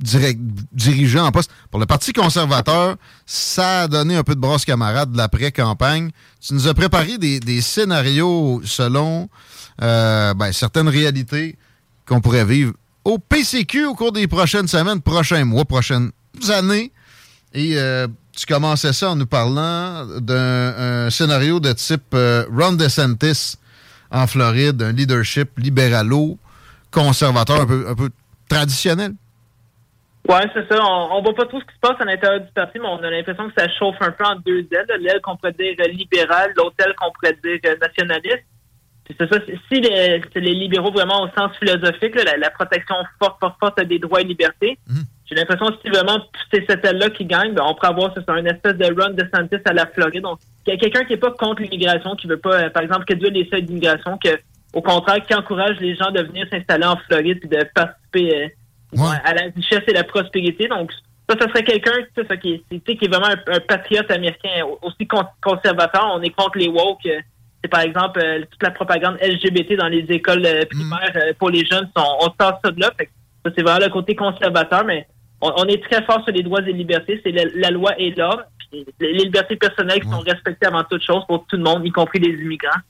[0.00, 1.50] dirigeant en poste.
[1.70, 2.96] Pour le Parti conservateur,
[3.26, 6.10] ça a donné un peu de brosse camarade de l'après-campagne.
[6.40, 9.28] Tu nous as préparé des, scénarios selon
[9.82, 11.56] euh, ben, certaines réalités
[12.06, 12.72] qu'on pourrait vivre
[13.04, 16.10] au PCQ au cours des prochaines semaines, prochains mois, prochaines
[16.48, 16.92] années.
[17.52, 22.72] Et euh, tu commençais ça en nous parlant d'un un scénario de type euh, Ron
[22.72, 23.56] DeSantis
[24.10, 28.10] en Floride, un leadership libéralo-conservateur un peu, un peu
[28.48, 29.14] traditionnel.
[30.28, 30.78] Ouais, c'est ça.
[30.82, 33.02] On, on voit pas trop ce qui se passe à l'intérieur du parti, mais on
[33.02, 34.86] a l'impression que ça chauffe un peu en deux ailes.
[35.00, 38.44] L'aile qu'on pourrait dire libérale, l'autre aile qu'on pourrait dire euh, nationaliste.
[39.04, 39.38] Puis c'est ça.
[39.46, 43.56] Si les, c'est les libéraux vraiment au sens philosophique, là, la, la protection forte, forte,
[43.60, 44.78] forte des droits et libertés,
[45.26, 46.18] j'ai l'impression que si vraiment
[46.50, 49.28] c'est cette aile-là qui gagne, ben, on pourrait avoir c'est une espèce de run de
[49.34, 50.22] Santis à la Floride.
[50.22, 52.82] Donc, il y a quelqu'un qui est pas contre l'immigration, qui veut pas, euh, par
[52.82, 54.38] exemple, réduire les seuils d'immigration, que
[54.72, 58.48] au contraire, qui encourage les gens de venir s'installer en Floride et de participer euh,
[59.00, 60.68] ouais, à la richesse et la prospérité.
[60.68, 60.90] Donc,
[61.28, 61.92] ça, ça serait quelqu'un
[62.40, 64.50] qui, qui est vraiment un, un patriote américain,
[64.82, 66.10] aussi con- conservateur.
[66.14, 67.06] On est contre les woke.
[67.06, 67.20] euh,
[67.62, 71.50] C'est par exemple euh, toute la propagande LGBT dans les écoles euh, primaires euh, pour
[71.50, 71.88] les jeunes.
[71.96, 72.90] On, on sort ça de là.
[72.98, 73.10] Fait que
[73.44, 75.06] ça, c'est vraiment le côté conservateur, mais
[75.40, 77.20] on, on est très fort sur les droits et libertés.
[77.24, 78.42] C'est la, la loi et l'ordre.
[78.70, 81.90] puis Les libertés personnelles qui sont respectées avant toute chose pour tout le monde, y
[81.90, 82.80] compris les immigrants.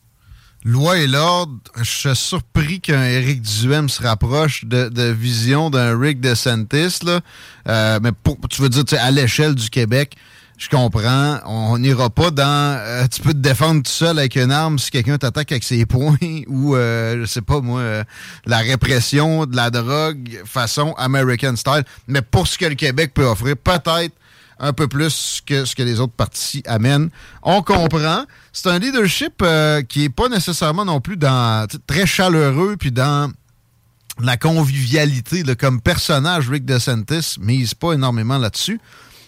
[0.65, 5.99] Loi et l'ordre, je suis surpris qu'un Éric Duhem se rapproche de, de vision d'un
[5.99, 7.01] Rick DeSantis.
[7.05, 7.21] Là.
[7.69, 10.17] Euh, mais pour, tu veux dire, tu à l'échelle du Québec,
[10.57, 11.39] je comprends.
[11.45, 14.91] On n'ira pas dans euh, tu peux te défendre tout seul avec une arme si
[14.91, 16.17] quelqu'un t'attaque avec ses poings
[16.47, 18.05] ou euh, je sais pas moi euh,
[18.47, 21.85] la répression de la drogue façon American style.
[22.07, 24.15] Mais pour ce que le Québec peut offrir, peut-être
[24.59, 27.11] un peu plus que ce que les autres partis amènent.
[27.43, 28.25] On comprend.
[28.53, 33.33] C'est un leadership euh, qui est pas nécessairement non plus dans très chaleureux puis dans
[34.21, 36.49] la convivialité comme personnage.
[36.49, 38.81] Rick DeSantis mise pas énormément là-dessus.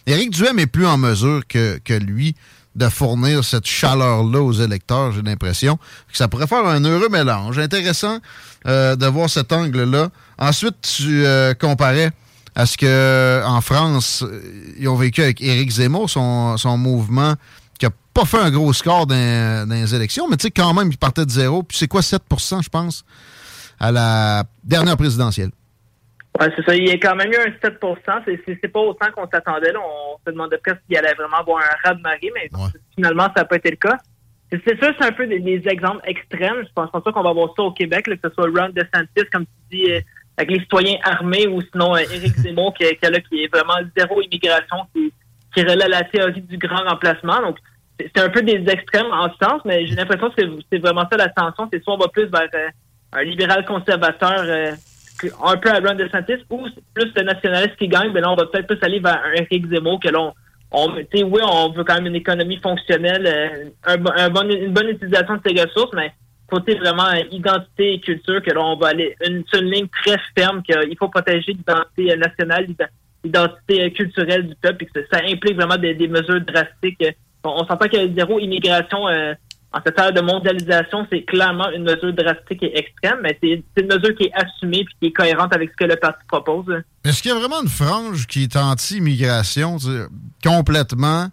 [0.06, 2.36] Éric Duhem est plus en mesure que, que lui
[2.76, 5.76] de fournir cette chaleur-là aux électeurs, j'ai l'impression.
[5.76, 7.58] que Ça pourrait faire un heureux mélange.
[7.58, 8.18] Intéressant
[8.66, 10.10] euh, de voir cet angle-là.
[10.38, 12.12] Ensuite, tu euh, comparais
[12.56, 14.40] à ce que en France, euh,
[14.78, 17.34] ils ont vécu avec Éric Zemmour, son, son mouvement
[17.78, 20.72] qui a pas fait un gros score dans, dans les élections, mais tu sais, quand
[20.72, 21.62] même, il partait de zéro.
[21.62, 23.04] Puis c'est quoi, 7% je pense,
[23.78, 25.50] à la dernière présidentielle?
[26.40, 26.74] Ouais, c'est ça.
[26.74, 27.78] Il y a quand même eu un 7
[28.26, 29.72] C'est- C'est c'est pas autant qu'on s'attendait.
[29.76, 32.48] On se demandait presque s'il allait vraiment avoir un raz de marée, mais
[32.94, 33.96] finalement, ça n'a pas été le cas.
[34.50, 36.62] C'est sûr, c'est un peu des, des exemples extrêmes.
[36.62, 39.28] Je pense pas qu'on va voir ça au Québec, là, que ce soit Ron DeSantis,
[39.32, 40.00] comme tu dis, euh,
[40.38, 43.74] avec les citoyens armés, ou sinon euh, Éric Zemmour, qui, qui, là, qui est vraiment
[43.96, 45.12] zéro immigration, qui,
[45.54, 47.40] qui relaie la théorie du grand remplacement.
[47.40, 47.56] Donc,
[47.98, 51.06] c'est un peu des extrêmes en ce sens, mais j'ai l'impression que c'est- c'est vraiment
[51.10, 51.66] ça la tension.
[51.72, 52.68] C'est soit on va plus vers euh,
[53.12, 54.72] un libéral conservateur euh,
[55.42, 58.36] un peu à Ron DeSantis, ou c'est plus le nationaliste qui gagne, mais là, on
[58.36, 60.32] va peut-être plus aller vers un Éric Zemmour, que là, on,
[60.72, 64.74] on, tu sais, oui, on veut quand même une économie fonctionnelle, euh, un bon- une
[64.74, 66.12] bonne utilisation de ses ressources, mais
[66.48, 70.18] côté vraiment identité et culture, que là, on va aller une, sur une ligne très
[70.36, 72.86] ferme, qu'il faut protéger l'identité nationale, l'ident-
[73.24, 77.04] l'identité culturelle du peuple, et que ça, implique vraiment des, mesures drastiques.
[77.44, 79.34] On, on s'entend que zéro immigration euh,
[79.76, 83.88] en cette ère de mondialisation, c'est clairement une mesure drastique et extrême, mais c'est une
[83.88, 86.82] mesure qui est assumée et qui est cohérente avec ce que le parti propose.
[87.04, 89.76] Est-ce qu'il y a vraiment une frange qui est anti-immigration
[90.42, 91.26] complètement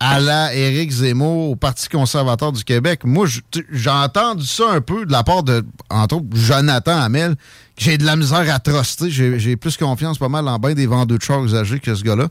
[0.00, 3.02] à la Éric Zemmour au Parti conservateur du Québec?
[3.04, 3.40] Moi, je-
[3.70, 7.36] j'ai entendu ça un peu de la part de, entre autres, Jonathan Hamel,
[7.76, 9.10] j'ai de la misère à.
[9.10, 12.28] J'ai plus confiance pas mal en bien des vendeurs de chars usagés que ce gars-là.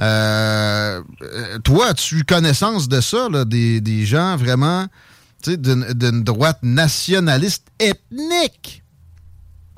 [0.00, 4.86] Euh, euh, toi, as-tu connaissance de ça, là, des, gens vraiment
[5.46, 8.82] d'une droite nationaliste ethnique?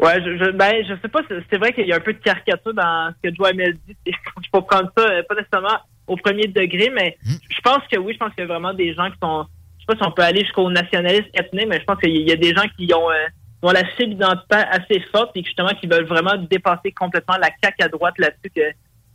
[0.01, 2.19] Ouais, je, je, ben, je sais pas, c'est vrai qu'il y a un peu de
[2.19, 3.97] caricature dans ce que Joe Hamel dit.
[4.07, 5.79] Il faut prendre ça, euh, pas nécessairement
[6.09, 8.95] au premier degré, mais je pense que oui, je pense qu'il y a vraiment des
[8.95, 9.47] gens qui sont,
[9.79, 12.33] je sais pas si on peut aller jusqu'au nationalisme ethnique, mais je pense qu'il y
[12.33, 13.27] a des gens qui ont, euh,
[13.61, 17.37] qui ont la cible identitaire assez forte et qui, justement qui veulent vraiment dépasser complètement
[17.37, 18.63] la CAQ à droite là-dessus, que,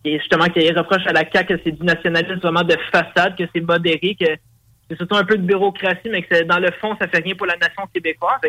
[0.05, 3.43] et justement qui reproche à la CAQ que c'est du nationalisme vraiment de façade, que
[3.53, 4.27] c'est modéré, que
[4.89, 7.47] c'est surtout un peu de bureaucratie, mais que dans le fond, ça fait rien pour
[7.47, 8.39] la nation québécoise.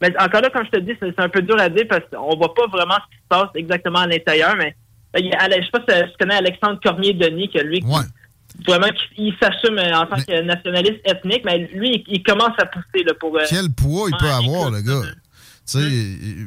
[0.00, 2.36] Mais encore là, comme je te dis, c'est un peu dur à dire parce qu'on
[2.36, 4.76] voit pas vraiment ce qui se passe exactement à l'intérieur, mais
[5.18, 7.80] il y a Ale- je sais pas si tu connais Alexandre Cormier-Denis, que lui,
[8.66, 12.66] vraiment, il s'assume euh, en tant que nationaliste ethnique, mais lui, il, il commence à
[12.66, 13.36] pousser là, pour...
[13.36, 15.02] euh, Quel poids il peut avoir, le gars?
[15.70, 15.78] Tu sais,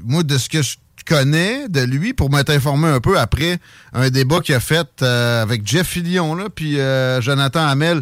[0.04, 0.76] moi, de ce que je
[1.06, 3.58] connais de lui, pour m'être informé un peu après
[3.94, 8.02] un débat qu'il a fait euh, avec Jeff Fillion, là, puis euh, Jonathan Hamel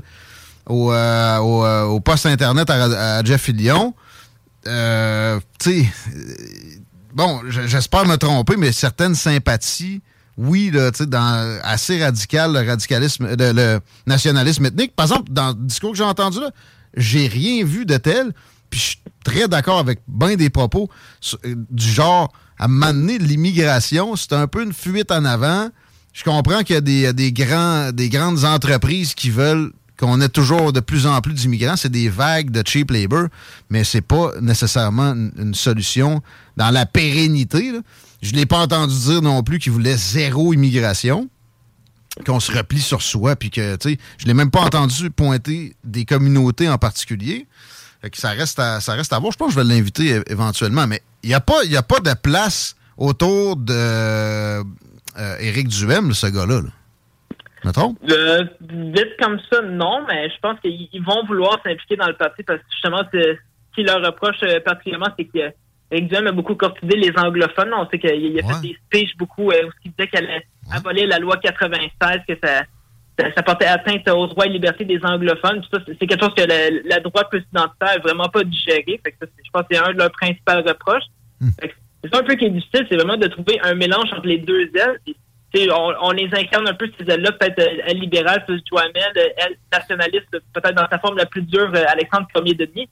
[0.65, 3.93] au, euh, au, euh, au poste Internet à, à Jeff Fillion,
[4.67, 5.85] euh, tu sais,
[6.15, 6.33] euh,
[7.13, 10.01] bon, j'espère me tromper, mais certaines sympathies,
[10.39, 14.95] oui, dans assez radical, le nationalisme ethnique.
[14.95, 16.39] Par exemple, dans le discours que j'ai entendu
[16.95, 18.31] j'ai rien vu de tel,
[18.69, 20.89] puis je suis très d'accord avec bien des propos
[21.45, 25.69] euh, du genre, à m'amener de l'immigration, c'est un peu une fuite en avant.
[26.13, 30.29] Je comprends qu'il y a des, des, grands, des grandes entreprises qui veulent qu'on ait
[30.29, 31.75] toujours de plus en plus d'immigrants.
[31.75, 33.27] C'est des vagues de cheap labor,
[33.69, 36.21] mais c'est pas nécessairement une, solution
[36.57, 37.73] dans la pérennité.
[38.21, 41.29] Je l'ai pas entendu dire non plus qu'il voulait zéro immigration,
[42.25, 45.75] qu'on se replie sur soi, puis que, tu sais, je l'ai même pas entendu pointer
[45.83, 47.47] des communautés en particulier.
[48.01, 49.31] Que ça reste à, ça reste à voir.
[49.33, 52.13] Je pense que je vais l'inviter éventuellement, mais il n'y a, pas- a pas de
[52.13, 54.63] place autour de euh,
[55.39, 56.61] Éric Duhem, ce gars-là.
[56.61, 56.69] Là.
[57.65, 57.97] Me trompe?
[58.09, 62.15] Euh, vite comme ça, non, mais je pense qu'ils ils vont vouloir s'impliquer dans le
[62.15, 63.35] parti parce que justement, ce
[63.75, 65.53] qui leur reproche euh, particulièrement, c'est que
[65.91, 67.73] Éric Duhem a beaucoup cortidé les anglophones.
[67.73, 70.45] On sait qu'il il a fait des speeches beaucoup euh, où il disait qu'elle allait
[70.71, 72.61] abolir la loi 96, que ça,
[73.19, 75.61] ça, ça portait atteinte aux droits et libertés des anglophones.
[75.61, 78.99] Tout ça, c'est quelque chose que la, la droite présidentielle n'a vraiment pas digéré.
[79.03, 81.03] Fait que ça, c'est- je pense que c'est un de leurs principaux reproches.
[81.59, 81.67] Que
[82.03, 84.37] C'est ça un peu qui est difficile, c'est vraiment de trouver un mélange entre les
[84.37, 85.69] deux ailes.
[85.71, 89.27] On, on les incarne un peu ces ailes-là, peut-être euh, elle libérale, plus Joamel, euh,
[89.37, 92.87] elle nationaliste, peut-être dans sa forme la plus dure, euh, Alexandre Cormier-Denis.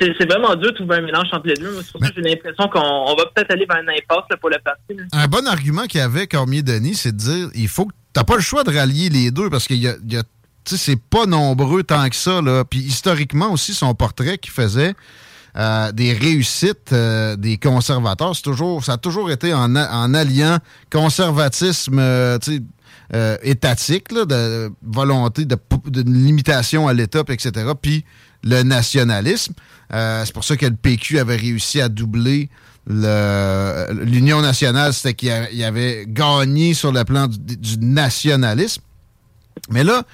[0.00, 1.80] C'est vraiment dur de trouver un mélange entre les deux.
[1.82, 4.36] C'est pour ça que j'ai l'impression qu'on on va peut-être aller vers un impasse là,
[4.36, 4.94] pour le parti.
[4.94, 5.04] là.
[5.12, 8.34] Un bon argument qu'il y avait Cormier-Denis, c'est de dire il faut que t'as pas
[8.34, 10.22] le choix de rallier les deux parce qu'il y a, y a
[10.64, 12.42] tu sais, c'est pas nombreux tant que ça.
[12.42, 12.64] Là.
[12.64, 14.94] Puis historiquement aussi, son portrait qu'il faisait
[15.56, 20.58] euh, des réussites euh, des conservateurs, c'est toujours, ça a toujours été en, alliant
[20.90, 22.62] conservatisme euh, tu sais,
[23.14, 25.56] euh, étatique, là, de volonté de,
[25.86, 28.04] de limitation à l'État, etc., puis
[28.42, 29.54] le nationalisme.
[29.92, 32.48] Euh, c'est pour ça que le PQ avait réussi à doubler
[32.88, 38.82] le- l'Union nationale, c'était qu'il avait gagné sur le plan du, nationalisme.
[39.70, 40.04] Mais là,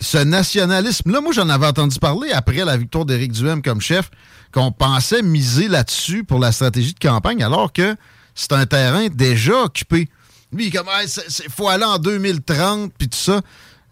[0.00, 4.10] ce nationalisme-là, moi, j'en avais entendu parler après la victoire d'Éric Duhem comme chef,
[4.52, 7.96] qu'on pensait miser là-dessus pour la stratégie de campagne, alors que
[8.34, 10.08] c'est un terrain déjà occupé.
[10.52, 13.40] Lui, il comme, il faut aller en 2030, puis tout ça.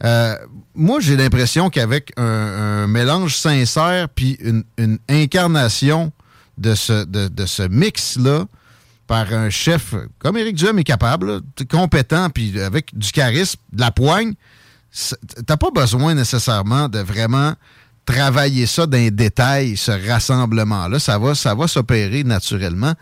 [0.02, 0.36] Euh,
[0.74, 6.12] moi, j'ai l'impression qu'avec un, mélange sincère, puis une, incarnation
[6.58, 8.46] de ce, mix-là,
[9.06, 13.90] par un chef comme Éric Duhem est capable, compétent, puis avec du charisme, de la
[13.90, 14.34] poigne,
[15.46, 17.54] t'as pas besoin nécessairement de vraiment
[18.06, 20.98] travailler ça dans les détails, ce rassemblement-là.
[20.98, 22.94] Ça va, ça va s'opérer naturellement.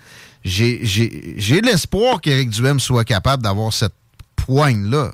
[0.44, 3.94] J'ai l'espoir qu'Éric Duhem soit capable d'avoir cette
[4.36, 5.12] poigne-là.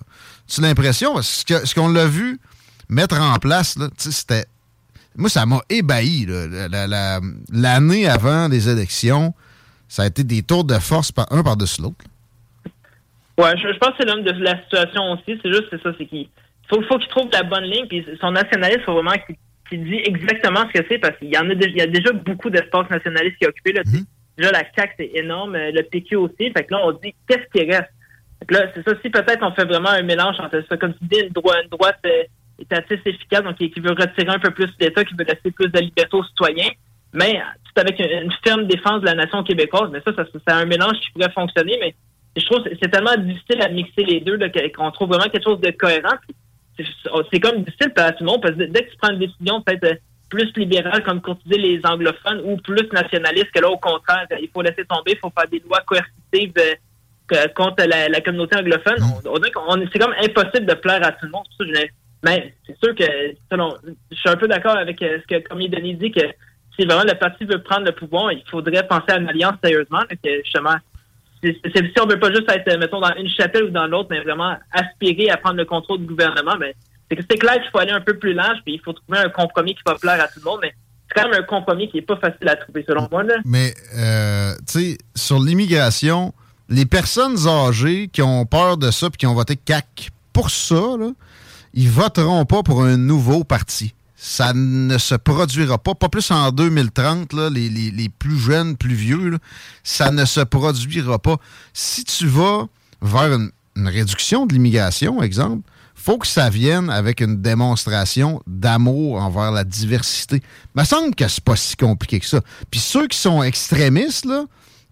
[0.49, 2.39] Tu l'impression, ce que- ce qu'on l'a vu
[2.89, 4.45] mettre en place, c'était.
[5.17, 6.27] Moi, ça m'a ébahi.
[6.27, 6.69] là.
[6.69, 7.21] La- la-
[7.53, 9.35] L'année avant les élections,
[9.89, 12.05] ça a été des tours de force par, un par-dessus l'autre.
[13.39, 15.39] Ouais, je, je pense que c'est l'homme de la situation aussi.
[15.43, 16.29] C'est juste, c'est ça, c'est qu'il
[16.69, 17.87] faut, faut qu'il trouve la bonne ligne.
[17.89, 19.37] Puis son nationalisme, faut vraiment qu'il
[19.69, 21.87] qu'il dit exactement ce que c'est parce qu'il y en a, dé- il y a
[21.87, 23.73] déjà beaucoup d'espace nationaliste qui est occupé.
[23.75, 24.03] Là, sais.
[24.39, 25.57] Déjà, la CAQ, c'est énorme.
[25.57, 26.51] euh, Le PQ aussi.
[26.57, 27.91] Fait que là, on dit, qu'est-ce qui reste?
[28.51, 28.95] Là, c'est ça.
[29.03, 31.71] Si peut-être on fait vraiment un mélange entre ça, comme tu dis, une, droite, une
[31.71, 32.23] droite euh,
[32.59, 35.79] étatiste efficace, donc qui, veut retirer un peu plus d'État, qui veut laisser plus de
[35.79, 36.71] liberté aux citoyens,
[37.13, 40.65] mais tout avec une, ferme défense de la nation québécoise, mais ça, ça, c'est un
[40.65, 41.95] mélange qui pourrait fonctionner, mais
[42.37, 44.39] je trouve que c'est tellement difficile à mixer les deux,
[44.77, 46.17] qu'on trouve vraiment quelque chose de cohérent.
[46.77, 46.87] Puis
[47.31, 49.61] C'est comme difficile pour tout le monde, parce que dès que tu prends une décision
[49.63, 49.95] peut-être euh,
[50.29, 54.63] plus libérale, comme courtiser les anglophones, ou plus nationaliste, que là, au contraire, il faut
[54.63, 56.75] laisser tomber, il faut faire des lois coercitives euh,
[57.55, 59.03] contre la, la communauté anglophone.
[59.27, 61.45] On, on est- c'est comme impossible de plaire à tout le monde.
[62.25, 63.05] Mais c'est sûr que,
[63.51, 63.77] selon,
[64.11, 66.21] je suis un peu d'accord avec euh, ce que comme Denis dit, que
[66.79, 70.01] si vraiment le parti veut prendre le pouvoir, il faudrait penser à une alliance sérieusement,
[70.11, 70.75] que justement,
[71.43, 74.09] c'est, c'est- si on veut pas juste être, mettons, dans une chapelle ou dans l'autre,
[74.11, 76.75] mais vraiment aspirer à prendre le contrôle du gouvernement, mais
[77.09, 79.19] c'est que c'est clair qu'il faut aller un peu plus large, puis il faut trouver
[79.19, 80.75] un compromis qui va plaire à tout le monde, mais
[81.09, 83.37] c'est quand même un compromis qui est pas facile à trouver, selon moi, là.
[83.45, 86.33] Mais, euh, tu sais, sur l'immigration,
[86.69, 90.83] les personnes âgées qui ont peur de ça puis qui ont voté CAC pour ça,
[91.75, 93.95] ils voteront pas pour un nouveau parti.
[94.17, 99.39] Ça ne se produira pas, pas plus en 2030, là, les, plus jeunes, plus vieux,
[99.85, 101.37] ça ne se produira pas.
[101.73, 102.67] Si tu vas
[103.01, 105.63] vers une, réduction de l'immigration, exemple,
[105.95, 110.43] faut que ça vienne avec une démonstration d'amour envers la diversité.
[110.75, 112.41] Il me semble que c'est pas si compliqué que ça.
[112.73, 114.27] Puis ceux qui sont extrémistes,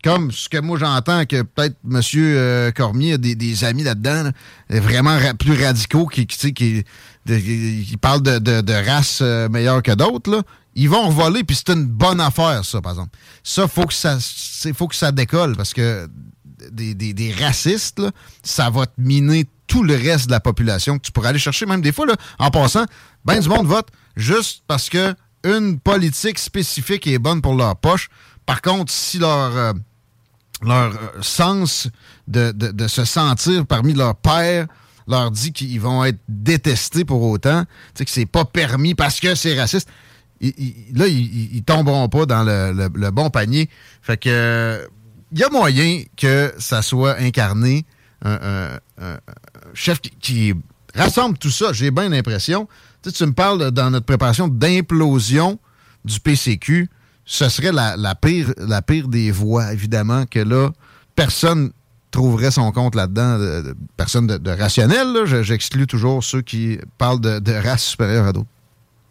[0.07, 2.01] comme ce que moi j'entends que peut-être M.
[2.15, 4.23] euh, Cormier a des, des amis là-dedans,
[4.71, 6.85] là, vraiment ra- plus radicaux qui, qui,
[8.01, 10.45] parlent de, de, de races euh, meilleures que d'autres,
[10.77, 13.17] ils vont voler, puis c'est une bonne affaire, ça, par exemple.
[13.43, 13.87] Ça, faut
[14.75, 16.09] faut que ça décolle, parce que
[16.71, 18.01] des, des- racistes,
[18.45, 21.81] ça va te miner tout le reste de la population tu pourrais aller chercher, même
[21.81, 22.85] des fois, là, en passant,
[23.25, 25.15] ben du monde vote juste parce que
[25.45, 28.09] une politique spécifique est bonne pour leur poche.
[28.47, 29.73] Par contre, si leur, euh,
[30.63, 31.89] leur euh, sens
[32.29, 34.67] de, de- de se sentir parmi leurs pairs
[35.09, 37.69] leur dit qu'ils vont être détestés pour autant, tu
[37.99, 39.89] sais, que c'est pas permis parce que c'est raciste,
[40.41, 43.69] là, ils, ils- tomberont pas dans le, le- le bon panier.
[44.03, 44.89] Fait que
[45.33, 47.85] il y a moyen que ça soit incarné
[48.25, 49.19] un, un- un-
[49.75, 50.55] chef qui, qui
[50.95, 52.69] rassemble tout ça, j'ai bien l'impression.
[53.03, 55.59] Tu, sais, tu me parles dans notre préparation d'implosion
[56.05, 56.89] du PCQ.
[57.27, 60.71] Ce serait la, la pire, la pire des voies, évidemment, que là,
[61.17, 61.71] personne
[62.13, 65.27] trouverait son compte là-dedans, de- de- personne de, de rationnel.
[65.43, 68.47] J'exclus toujours ceux qui parlent de, de race supérieure à d'autres.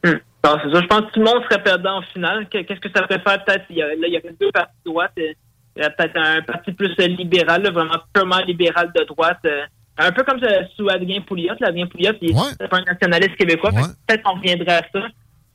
[0.05, 0.17] Hum.
[0.45, 0.81] Non, c'est ça.
[0.81, 2.47] Je pense que tout le monde serait perdant finale.
[2.49, 3.43] Que- Qu'est-ce que ça pourrait faire?
[3.43, 5.11] Peut-être, il y a, là, il y a deux partis de droite.
[5.19, 5.33] euh,
[5.75, 9.39] Il y a peut-être un parti plus euh, libéral, là, vraiment purement libéral de droite.
[9.45, 9.61] euh,
[9.97, 10.39] un peu comme
[10.77, 11.53] sous Adrien Pouliot.
[11.61, 13.71] Adrien Pouliot, il est pas un nationaliste québécois.
[14.07, 14.99] Peut-être qu'on reviendrait à ça.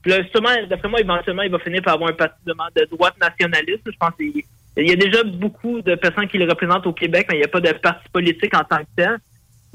[0.02, 3.14] Puis là, sûrement, d'après moi, éventuellement, il va finir par avoir un parti de, droite
[3.20, 3.82] nationaliste.
[3.86, 4.42] Je pense qu'il
[4.76, 7.44] il y a déjà beaucoup de personnes qui le représentent au Québec, mais il n'y
[7.44, 9.18] a pas de parti politique en tant que tel.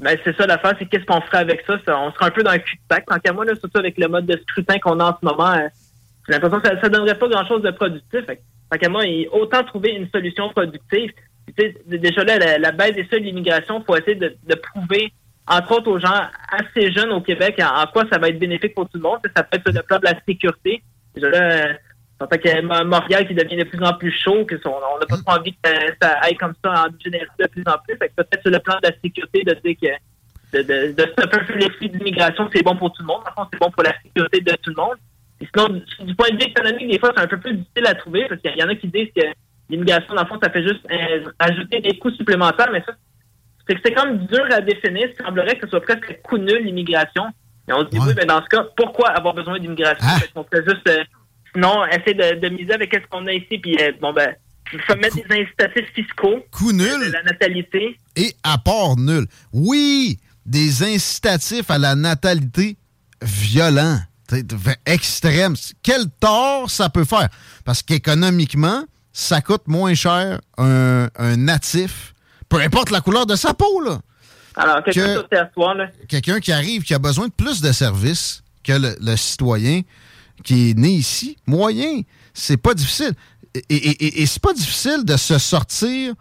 [0.00, 1.74] Mais c'est ça l'affaire, c'est qu'est-ce qu'on ferait avec ça?
[1.88, 3.06] On sera un peu dans un cul-de-sac.
[3.06, 5.52] Tant qu'à moi, là, surtout avec le mode de scrutin qu'on a en ce moment,
[5.52, 5.68] euh,
[6.26, 8.24] j'ai l'impression que ça, ça donnerait pas grand-chose de productif.
[8.26, 8.40] Fait
[8.70, 11.12] tant qu'à moi, autant trouver une solution productive.
[11.46, 15.12] Puis, déjà là, la, la baisse des seuils d'immigration, il faut essayer de prouver
[15.48, 18.84] entre autres aux gens assez jeunes au Québec, en, quoi ça va être bénéfique pour
[18.88, 19.18] tout le monde.
[19.36, 20.82] Ça peut être sur le plan de la sécurité.
[21.14, 21.68] Déjà là,
[22.20, 25.06] en fait que Mo- Montréal qui devient de plus en plus chaud, que on n'a
[25.06, 27.96] pas trop envie que ça, ça aille comme ça en dégénérer de plus en plus.
[27.98, 31.40] Que peut-être sur le plan de la sécurité, de dire que de, de, de stopper
[31.44, 33.22] flux d'immigration, c'est bon pour tout le monde.
[33.52, 34.96] C'est bon pour la sécurité de tout le monde.
[35.40, 37.86] Et sinon, du, du point de vue économique, des fois, c'est un peu plus difficile
[37.86, 39.22] à trouver parce qu'il y en a qui disent que
[39.68, 42.92] l'immigration, dans le fond, ça fait juste euh, ajouter des coûts supplémentaires, mais ça,
[43.66, 45.08] c'est que c'est comme dur à définir.
[45.10, 47.24] Il semblerait que ce soit presque un coût nul, l'immigration.
[47.68, 50.06] Et on se dit, oui, mais dans ce cas, pourquoi avoir besoin d'immigration?
[50.20, 51.02] Fait qu'on fait juste, euh,
[51.52, 54.34] sinon, essayer de, de miser avec ce qu'on a ici, puis euh, bon, ben,
[54.72, 56.44] il faut mettre des incitatifs fiscaux.
[56.52, 57.08] Coût nul.
[57.08, 57.98] De la natalité.
[58.14, 59.26] Et apport nul.
[59.52, 62.76] Oui, des incitatifs à la natalité
[63.22, 63.98] violents,
[64.84, 65.54] extrêmes.
[65.82, 67.28] Quel tort ça peut faire?
[67.64, 72.14] Parce qu'économiquement, ça coûte moins cher un, un natif,
[72.48, 74.00] peu importe la couleur de sa peau, là.
[74.54, 75.88] Alors, quelqu'un Que- territoire, là.
[76.08, 79.82] Quelqu'un qui arrive, qui a besoin de plus de services que le, le citoyen
[80.44, 82.00] qui est né ici, moyen,
[82.34, 83.12] c'est pas difficile.
[83.54, 86.14] Et, et- et- et c'est pas difficile de se sortir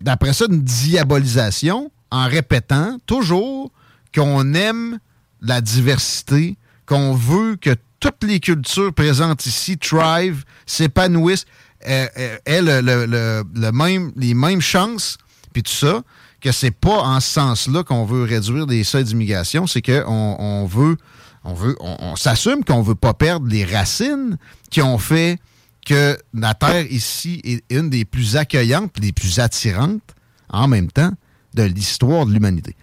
[0.00, 3.70] d'après ça d'une diabolisation en répétant toujours
[4.14, 4.98] qu'on aime
[5.40, 6.56] la diversité,
[6.86, 11.46] qu'on veut que toutes les cultures présentes ici thrive, s'épanouissent,
[11.86, 15.16] euh, euh, aient le- le- le- le même, les mêmes chances,
[15.54, 16.02] puis tout ça,
[16.42, 20.66] que c'est pas en ce sens-là qu'on veut réduire les seuils d'immigration, c'est qu'on on
[20.66, 20.98] veut,
[21.44, 24.36] on veut, on, s'assume qu'on veut pas perdre les racines
[24.70, 25.38] qui ont fait
[25.86, 30.02] que la Terre ici est une des plus accueillantes, les plus attirantes
[30.50, 31.12] en même temps
[31.54, 32.76] de l'histoire de l'humanité.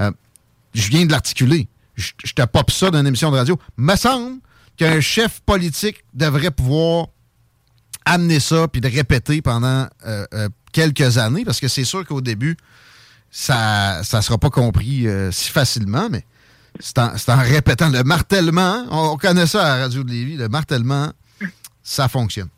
[0.00, 0.10] Euh,
[0.74, 1.68] je viens de l'articuler.
[1.96, 3.58] Je, je te pop ça dans une émission de radio.
[3.76, 4.38] Me semble
[4.76, 7.08] qu'un chef politique devrait pouvoir
[8.04, 12.20] amener ça puis de répéter pendant euh, euh, quelques années parce que c'est sûr qu'au
[12.20, 12.56] début,
[13.30, 16.24] ça ne sera pas compris euh, si facilement, mais
[16.80, 18.84] c'est en, c'est en répétant le martèlement.
[18.90, 21.12] On, on connaît ça à la radio de Lévis, le martèlement,
[21.82, 22.48] ça fonctionne.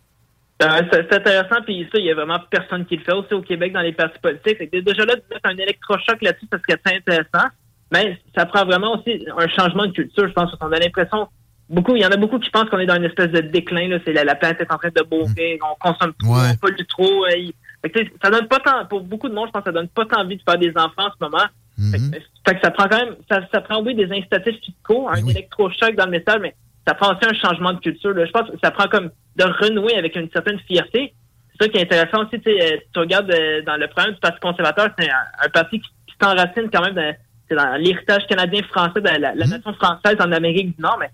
[0.63, 3.35] Euh, c'est c'est intéressant, puis ça, il y a vraiment personne qui le fait aussi
[3.35, 4.71] au Québec dans les partis politiques.
[4.73, 7.49] Déjà là, mettre un électrochoc là-dessus, ça serait très intéressant.
[7.93, 10.51] Mais ça prend vraiment aussi un changement de culture, je pense.
[10.51, 11.29] parce qu'on a l'impression,
[11.69, 13.89] beaucoup, il y en a beaucoup qui pensent qu'on est dans une espèce de déclin.
[13.89, 16.87] Là, c'est la, la planète est en train de mourir, on consomme trop, on pollue
[16.89, 17.25] trop.
[17.27, 17.53] euh, il-
[17.91, 19.73] que, tu sais, ça donne pas tant, pour beaucoup de monde, je pense, que ça
[19.73, 21.45] donne pas tant envie de faire des enfants en ce moment.
[21.91, 25.09] Fait, que, fait que ça prend quand même, ça, ça prend oui des incitatifs fiscaux,
[25.09, 26.55] un électrochoc dans le message, mais
[26.87, 28.13] ça prend aussi un changement de culture.
[28.13, 28.27] là.
[28.27, 31.15] Je pense que ça prend comme de renouer avec une certaine fierté.
[31.53, 32.41] C'est ça qui est intéressant aussi.
[32.41, 35.49] Tu, sais, euh, tu regardes euh, dans le programme du Parti conservateur, c'est un, un
[35.49, 37.15] parti qui, qui s'enracine quand même dans,
[37.49, 41.11] c'est dans l'héritage canadien-français de la, la nation française en Amérique du Nord, mais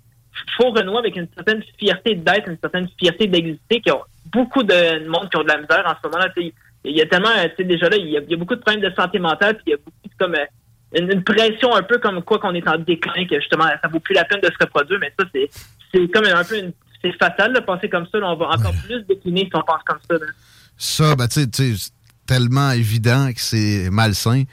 [0.47, 4.63] il faut renouer avec une certaine fierté d'être, une certaine fierté d'exister, qui ont beaucoup
[4.63, 6.53] de monde qui ont de la misère en ce sais,
[6.85, 8.55] Il y a tellement, tu sais, déjà là, il y, a, il y a beaucoup
[8.55, 11.25] de problèmes de santé mentale, puis il y a beaucoup de, comme euh, une, une
[11.25, 14.25] pression un peu comme quoi qu'on est en déclin, que justement, ça vaut plus la
[14.25, 15.51] peine de se reproduire, mais ça, c'est,
[15.93, 16.73] c'est comme un peu une,
[17.03, 18.19] c'est fatal de penser comme ça.
[18.19, 20.15] Là, on va encore plus décliner si on pense comme ça.
[20.15, 20.31] là.
[20.77, 21.91] Ça, ben, tu sais,
[22.27, 24.45] tellement évident que c'est malsain.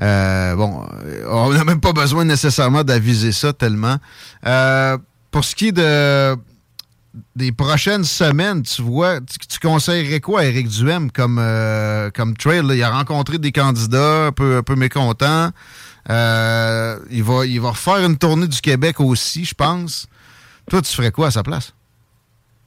[0.00, 0.86] Euh, bon,
[1.28, 3.96] on n'a même pas besoin nécessairement d'aviser ça tellement.
[4.46, 4.96] Euh,
[5.30, 6.34] pour ce qui est de
[7.34, 12.36] des prochaines semaines, tu vois, tu, tu conseillerais quoi à Éric Duhem comme, euh, comme
[12.36, 12.66] trail?
[12.66, 12.74] là?
[12.74, 15.50] Il a rencontré des candidats un peu, un peu mécontents.
[16.08, 20.08] Euh, il, va, il va refaire une tournée du Québec aussi, je pense.
[20.68, 21.74] Toi, tu ferais quoi à sa place?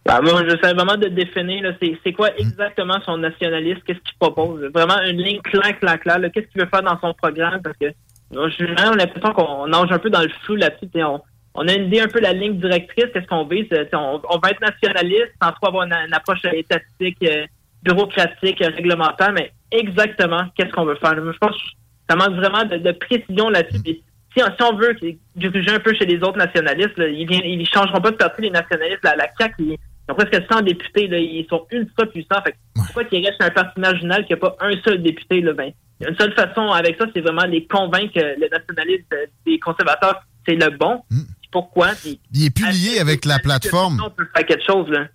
[0.06, 4.62] Ben, moi, j'essaie vraiment de définir, c'est, quoi exactement son nationalisme, qu'est-ce qu'il propose?
[4.74, 7.86] Vraiment une ligne claire, claire, claire, qu'est-ce qu'il veut faire dans son programme, parce que
[8.58, 10.90] j'ai vraiment l'impression qu'on nage un peu dans le flou là-dessus.
[11.02, 11.22] On,
[11.56, 13.68] on a une idée un peu la ligne directrice, qu'est-ce qu'on vise.
[13.70, 17.46] sais, On, on va être nationaliste sans trop avoir une, une approche étatique, euh,
[17.84, 21.16] bureaucratique, euh, réglementaire, mais exactement qu'est-ce qu'on veut faire?
[21.16, 21.64] Je pense que
[22.10, 23.80] ça manque vraiment de, de précision là-dessus.
[23.86, 24.04] Si,
[24.36, 24.96] si on veut
[25.36, 28.42] diriger un peu chez les autres nationalistes, là, ils ne ils changeront pas de parti,
[28.42, 29.04] les nationalistes.
[29.04, 32.42] La, la CAQ, ils, ils ont presque 100 députés, là, ils sont ultra puissants.
[32.44, 35.42] Fait que pourquoi qu'ils restent un parti marginal qui n'a pas un seul député?
[35.42, 35.72] Là, ben,
[36.08, 40.22] une seule façon avec ça, c'est vraiment les convaincre que le nationalisme euh, des conservateurs,
[40.48, 41.02] c'est le bon.
[41.10, 41.92] Puis Pourquoi?
[42.02, 44.02] Puis, Il est plus lié avec la plateforme.
[44.06, 44.90] on peut faire quelque chose.
[44.90, 45.06] Là.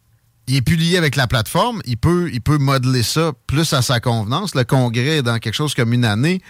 [0.47, 1.83] il est plus lié avec la plateforme.
[1.85, 4.55] Il peut, il peut modeler ça plus à sa convenance.
[4.55, 6.41] Le congrès est dans quelque chose comme une année.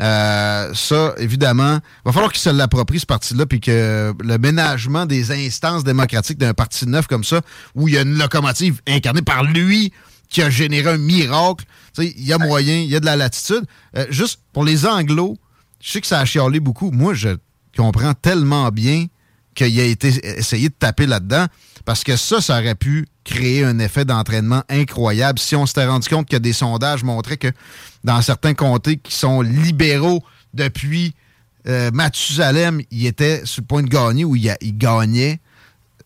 [0.00, 5.32] Euh, ça, évidemment, va falloir qu'il se l'approprie, ce parti-là, puis que le ménagement des
[5.32, 7.40] instances démocratiques d'un parti neuf comme ça,
[7.74, 9.92] où il y a une locomotive incarnée par lui
[10.28, 11.64] qui a généré un miracle,
[11.98, 13.64] il y a moyen, il y a de la latitude.
[13.96, 15.36] Euh, juste pour les anglos,
[15.80, 16.90] je sais que ça a chialé beaucoup.
[16.90, 17.30] Moi, je
[17.76, 19.06] comprends tellement bien
[19.58, 20.08] qu'il a été
[20.38, 21.46] essayé de taper là-dedans,
[21.84, 26.08] parce que ça, ça aurait pu créer un effet d'entraînement incroyable si on s'était rendu
[26.08, 27.48] compte que des sondages montraient que
[28.04, 30.22] dans certains comtés qui sont libéraux
[30.54, 31.14] depuis
[31.66, 35.40] euh, Mathusalem, il était sur le point de gagner ou il, il gagnait.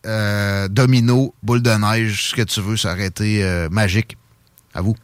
[0.05, 4.17] Euh, domino, boule de neige, ce que tu veux, ça aurait été euh, magique.
[4.75, 4.97] À vous.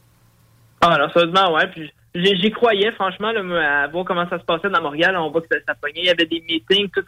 [0.80, 1.68] Ah, alors, sérieusement, ouais.
[1.68, 5.16] Puis j'y croyais, franchement, à voir comment ça se passait dans Montréal.
[5.16, 5.74] On voit que ça, ça.
[5.94, 7.04] Il y avait des meetings, tout.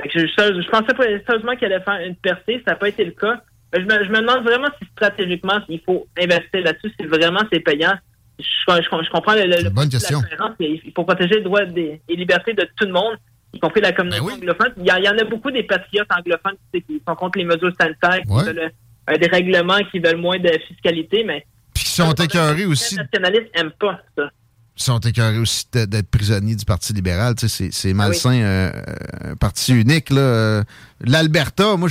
[0.00, 2.62] Fait que je, je, je pensais pas sérieusement qu'il allait faire une percée.
[2.64, 3.40] Ça n'a pas été le cas.
[3.74, 7.60] Je me, je me demande vraiment si stratégiquement, il faut investir là-dessus, si vraiment c'est
[7.60, 7.92] payant.
[8.38, 10.20] Je, comprends le, le, bonne question.
[10.60, 13.16] mais Il faut protéger les droits des- et libertés de tout le monde,
[13.52, 14.72] y compris la communauté Ben anglophone.
[14.76, 17.14] Il y, en- il y en a beaucoup des patriotes anglophones tu sais, qui sont
[17.16, 18.44] contre les mesures sanitaires, qui Ouais.
[18.44, 18.70] veulent
[19.10, 21.44] euh, des règlements qui veulent moins de fiscalité, mais
[21.74, 22.94] Puis qui sont écœurés aussi.
[22.96, 24.30] les nationalistes n'aiment pas ça.
[24.78, 27.34] Ils sont écœurés aussi d'être prisonniers du Parti libéral.
[27.34, 30.10] Tu sais, c'est- c'est malsain, euh, euh, un parti unique.
[30.10, 30.20] là.
[30.20, 30.64] Euh,
[31.00, 31.88] L'Alberta, moi,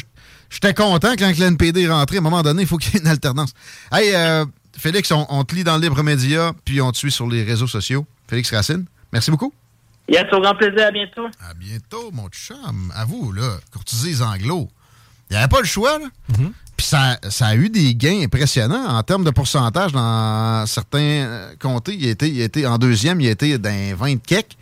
[0.49, 2.18] j'étais content quand que l'NPD est rentré.
[2.18, 3.51] À un moment donné, il faut qu'il y ait une alternance.
[3.91, 4.45] Hey, euh,
[4.77, 7.43] Félix, on, on te lit dans le Libre Média, puis on te suit sur les
[7.43, 8.05] réseaux sociaux.
[8.30, 9.53] Félix Racine, merci beaucoup.
[10.09, 11.26] Yes, au grand plaisir, à bientôt.
[11.49, 12.91] À bientôt, mon chum.
[12.95, 14.69] À vous, là, courtiser les anglos.
[15.30, 16.05] Il n'y avait pas le choix, là.
[16.77, 21.53] Puis ça, ça a eu des gains impressionnants en termes de pourcentage dans certains euh,
[21.59, 21.95] comtés.
[21.95, 24.55] Il été, il été en deuxième, il été dans 20 kek.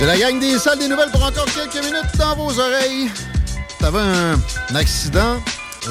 [0.00, 3.10] C'est la gang des salles des nouvelles pour encore quelques minutes dans vos oreilles.
[3.78, 4.32] T'avais un,
[4.70, 5.36] un accident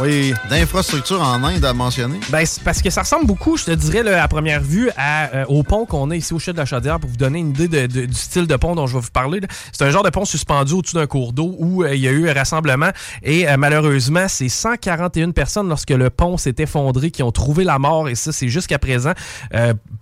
[0.01, 0.33] oui.
[0.49, 2.19] d'infrastructure en Inde à mentionner.
[2.29, 5.27] Ben, c'est parce que ça ressemble beaucoup, je te dirais, là, à première vue, à,
[5.35, 7.49] euh, au pont qu'on a ici au Chute de la Chaudière pour vous donner une
[7.49, 9.39] idée de- de- du style de pont dont je vais vous parler.
[9.71, 12.11] C'est un genre de pont suspendu au-dessus d'un cours d'eau où euh, il y a
[12.11, 12.89] eu un rassemblement
[13.23, 17.79] et euh, malheureusement, c'est 141 personnes lorsque le pont s'est effondré qui ont trouvé la
[17.79, 19.13] mort et ça, c'est jusqu'à présent.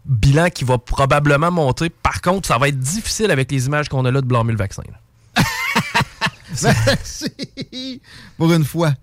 [0.06, 1.90] Bilan qui va probablement monter.
[1.90, 4.58] Par contre, ça va être difficile avec les images qu'on a là de blâmer le
[4.58, 4.84] vaccin.
[4.90, 5.44] là.
[6.64, 8.02] Merci.
[8.38, 8.94] Pour une fois.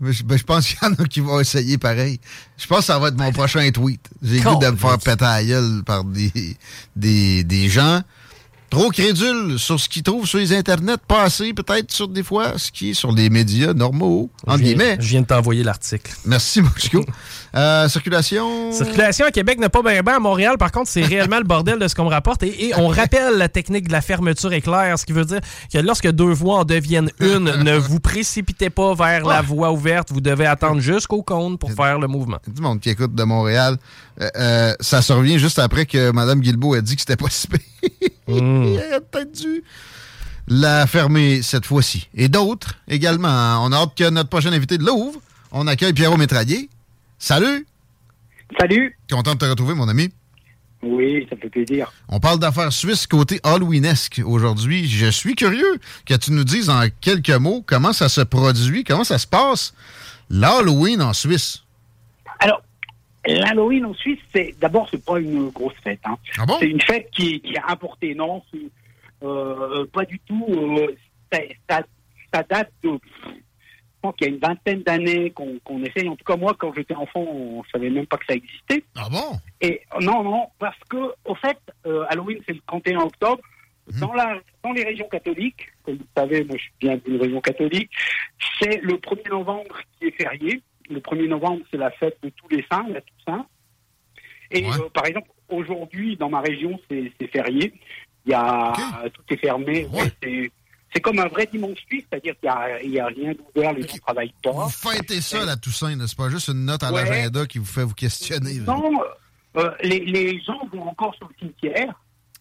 [0.00, 2.18] Je, ben, je pense qu'il y en a qui vont essayer pareil.
[2.56, 4.00] Je pense que ça va être mon prochain tweet.
[4.22, 6.56] J'ai le goût de me faire péter à la gueule par des,
[6.96, 8.00] des, des gens
[8.70, 12.54] trop crédules sur ce qu'ils trouvent sur les internets, pas assez peut-être sur des fois
[12.58, 14.96] ce qui est sur les médias normaux, Je viens- guillemets.
[15.00, 16.12] Je viens de t'envoyer l'article.
[16.24, 17.04] Merci, Mousco.
[17.54, 18.70] Euh, circulation.
[18.72, 20.16] Circulation à Québec n'est pas bien bien.
[20.16, 22.42] À Montréal, par contre, c'est réellement le bordel de ce qu'on me rapporte.
[22.42, 25.40] Et, et on rappelle la technique de la fermeture éclair, ce qui veut dire
[25.72, 30.12] que lorsque deux voies en deviennent une, ne vous précipitez pas vers la voie ouverte.
[30.12, 32.36] Vous devez attendre jusqu'au compte pour faire le mouvement.
[32.44, 33.78] Tout le monde qui écoute de Montréal,
[34.20, 37.30] euh, euh, ça se revient juste après que Mme Guilbeault a dit que c'était pas
[37.30, 37.60] si pire.
[38.26, 38.64] Hmm.
[38.64, 39.62] Il aurait peut-être dû
[40.48, 42.08] la fermer cette fois-ci.
[42.14, 43.28] Et d'autres également.
[43.28, 43.58] hein.
[43.60, 45.20] On a hâte que notre prochain invité de l'ouvre.
[45.52, 46.68] On accueille Pierrot Métraillé.
[47.18, 47.66] Salut!
[48.58, 48.96] Salut!
[49.10, 50.10] Content de te retrouver, mon ami.
[50.82, 51.92] Oui, ça fait plaisir.
[52.08, 54.88] On parle d'affaires suisses côté Halloweenesque aujourd'hui.
[54.88, 59.04] Je suis curieux que tu nous dises en quelques mots comment ça se produit, comment
[59.04, 59.74] ça se passe
[60.30, 61.62] l'Halloween en Suisse.
[62.38, 62.62] Alors,
[63.26, 66.00] l'Halloween en Suisse, c'est d'abord, c'est pas une grosse fête.
[66.04, 66.16] hein.
[66.38, 66.56] Ah bon?
[66.60, 68.42] C'est une fête qui, qui est importée, non?
[69.22, 70.46] Euh, Pas du tout.
[70.48, 70.94] euh,
[71.32, 71.38] ça,
[71.68, 71.82] ça-
[72.32, 72.90] ça date de.
[72.90, 76.08] Je pense qu'il y a une vingtaine d'années qu'on qu'on essaye.
[76.08, 78.84] En tout cas, moi, quand j'étais enfant, on savait même pas que ça existait.
[78.96, 79.38] Ah bon?
[79.60, 83.42] Et non, non, parce que, au fait, euh, Halloween, c'est le 31 octobre.
[84.00, 87.90] Dans, la, dans les régions catholiques, comme vous savez, moi je viens d'une région catholique,
[88.60, 90.60] c'est le 1er novembre qui est férié.
[90.90, 93.46] Le 1er novembre, c'est la fête de tous les saints, la Toussaint.
[94.50, 97.72] Et euh, par exemple, aujourd'hui, dans ma région, c'est férié.
[98.26, 98.72] Il y a,
[99.12, 99.86] Tout est fermé.
[99.92, 100.50] Ouais, c'est-
[101.02, 103.98] comme un vrai dimanche suisse, c'est-à-dire qu'il n'y a, a rien d'ouvert, les gens ne
[104.00, 104.50] travaillent pas.
[104.50, 106.06] Vous fêtez ça, la Toussaint, là.
[106.08, 106.28] c'est pas?
[106.28, 107.04] Juste une note à Ouais.
[107.04, 108.54] l'agenda qui vous fait vous questionner.
[108.60, 109.00] Non,
[109.56, 111.94] euh, les, les gens vont encore sur le cimetière.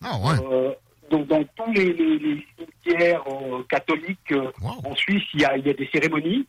[0.04, 0.36] Ah ouais.
[0.52, 0.74] Euh,
[1.12, 3.24] donc dans tous les, les- les cimetières
[3.70, 4.34] catholiques
[4.64, 6.48] en Suisse, il y a, il y a des cérémonies.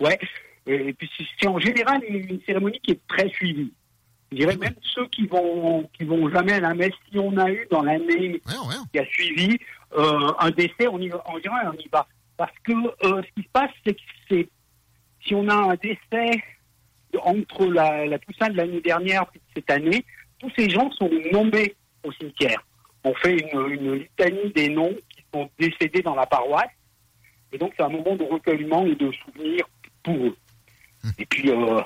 [0.00, 0.18] Ouais.
[0.66, 3.72] Et puis c'est en général une, une cérémonie qui est très suivie.
[4.32, 7.48] Je dirais même ceux qui vont qui vont jamais à la messe, si on a
[7.50, 8.40] eu dans l'année
[8.92, 9.58] qui a suivi
[9.96, 12.06] euh, un décès, on y va, on dirait on y va.
[12.36, 14.48] Parce que euh, ce qui se passe, c'est que c'est
[15.24, 16.42] si on a un décès
[17.22, 20.04] entre la, la Toussaint de l'année dernière et cette année,
[20.38, 21.74] tous ces gens sont nommés
[22.04, 22.64] au cimetière.
[23.04, 26.70] On fait une, une litanie des noms qui sont décédés dans la paroisse.
[27.52, 29.64] Et donc, c'est un moment de recueillement et de souvenir
[30.02, 30.36] pour eux.
[31.18, 31.80] Et puis, euh,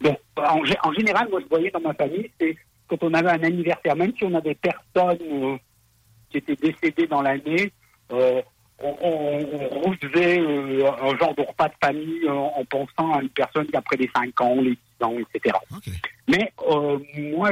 [0.00, 2.56] donc, en, gé- en général, moi, je voyais dans ma famille, c'est
[2.88, 5.56] quand on avait un anniversaire, même si on avait personne euh,
[6.30, 7.72] qui était décédé dans l'année,
[8.12, 8.42] euh,
[8.82, 13.76] on, on, euh, un genre de repas de famille en pensant à une personne qui
[13.76, 15.56] a près des 5 ans, les 10 ans, etc.
[16.28, 16.52] Mais
[17.36, 17.50] moi,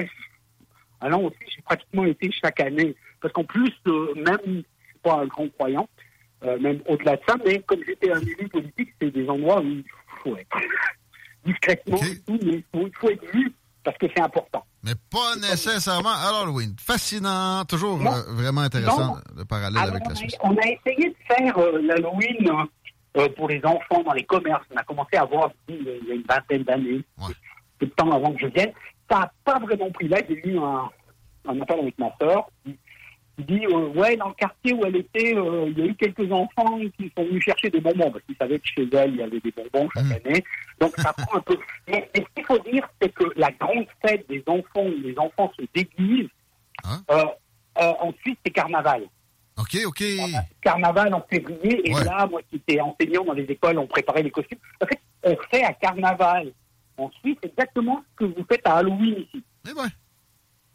[1.01, 2.95] allant aussi, j'ai pratiquement été chaque année.
[3.21, 3.71] Parce qu'en plus,
[4.17, 5.89] même, je suis pas un grand croyant,
[6.45, 9.85] même au-delà de ça, mais comme j'étais un élu politique, c'est des endroits où il
[10.23, 10.49] faut être
[11.45, 13.53] discrètement tout, mais il faut, être vu
[13.85, 14.65] parce que c'est important.
[14.85, 16.75] Mais pas nécessairement à l'Halloween.
[16.81, 19.21] Fascinant, toujours euh, vraiment intéressant Non.
[19.37, 20.37] le parallèle Alors, avec la Suisse.
[20.43, 22.51] on a essayé de faire euh, l'Halloween
[23.17, 24.65] euh, pour les enfants dans les commerces.
[24.73, 27.05] On a commencé à voir il y a une vingtaine d'années,
[27.79, 28.73] peu de temps avant que je vienne.
[29.11, 30.09] Ça n'a pas vraiment pris.
[30.09, 30.89] Là, j'ai eu un,
[31.49, 32.79] un appel avec ma soeur qui,
[33.37, 35.95] qui dit euh, Ouais, dans le quartier où elle était, euh, il y a eu
[35.95, 39.17] quelques enfants qui sont venus chercher des bonbons parce qu'ils savaient que chez elle, il
[39.17, 40.13] y avait des bonbons chaque Mmh.
[40.29, 40.45] année.
[40.81, 41.57] Donc, ça prend un peu.
[41.89, 45.17] Mais, mais ce qu'il faut dire, c'est que la grande fête des enfants où les
[45.19, 46.29] enfants se déguisent,
[47.11, 47.25] euh,
[47.81, 49.03] euh, ensuite, c'est carnaval
[49.59, 50.03] OK, OK.
[50.63, 51.89] carnaval en février.
[51.89, 54.59] Et là, moi qui étais enseignant dans les écoles, on préparait les costumes.
[54.83, 56.53] En fait, on fait à carnaval
[56.97, 59.43] en Suisse exactement ce que vous faites à Halloween ici.
[59.69, 59.89] Eh ben.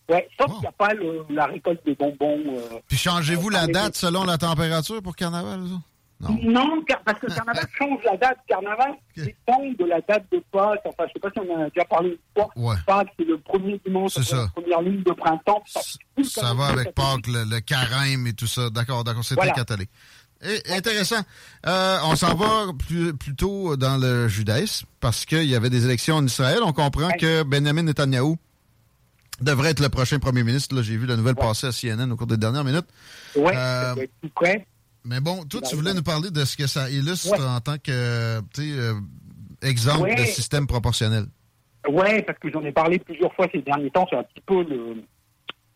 [0.09, 2.41] Ouais, sauf qu'il n'y a pas le- la récolte des bonbons.
[2.47, 2.79] euh.
[2.87, 5.59] Puis changez-vous la les- date selon la température pour carnaval?
[5.67, 6.29] ça?
[6.41, 8.37] Non, car- parce que carnaval change la date.
[8.47, 10.79] Carnaval dépend de la date de Pâques.
[10.85, 12.75] Enfin, je sais pas si on a déjà parlé une fois.
[12.87, 15.61] Pâques, c'est le premier dimanche, C'est la première ligne de printemps.
[16.23, 18.69] Ça va avec Pâques, le, le carême et tout ça.
[18.71, 19.51] D'accord, d'accord, c'était Voilà.
[19.53, 19.89] catholique.
[20.41, 21.21] Et, intéressant.
[21.65, 26.15] Euh, on s'en va plus, plutôt dans le judaïsme parce qu'il y avait des élections
[26.15, 26.59] en Israël.
[26.63, 28.35] On comprend que Benjamin Netanyahu
[29.41, 30.75] devrait être le prochain premier ministre.
[30.75, 32.87] Là, j'ai vu la nouvelle passer à CNN au cours des dernières minutes.
[33.35, 34.65] Ouais, Euh, tout près.
[35.05, 35.95] Mais bon, toi, tu voulais ouais.
[35.95, 37.45] nous parler de ce que ça illustre Ouais.
[37.45, 37.91] en tant que,
[38.59, 38.93] euh,
[39.61, 40.15] exemple Ouais.
[40.15, 41.25] de système proportionnel.
[41.87, 44.05] Ouais, parce que j'en ai parlé plusieurs fois ces derniers temps.
[44.09, 45.03] C'est un petit peu le.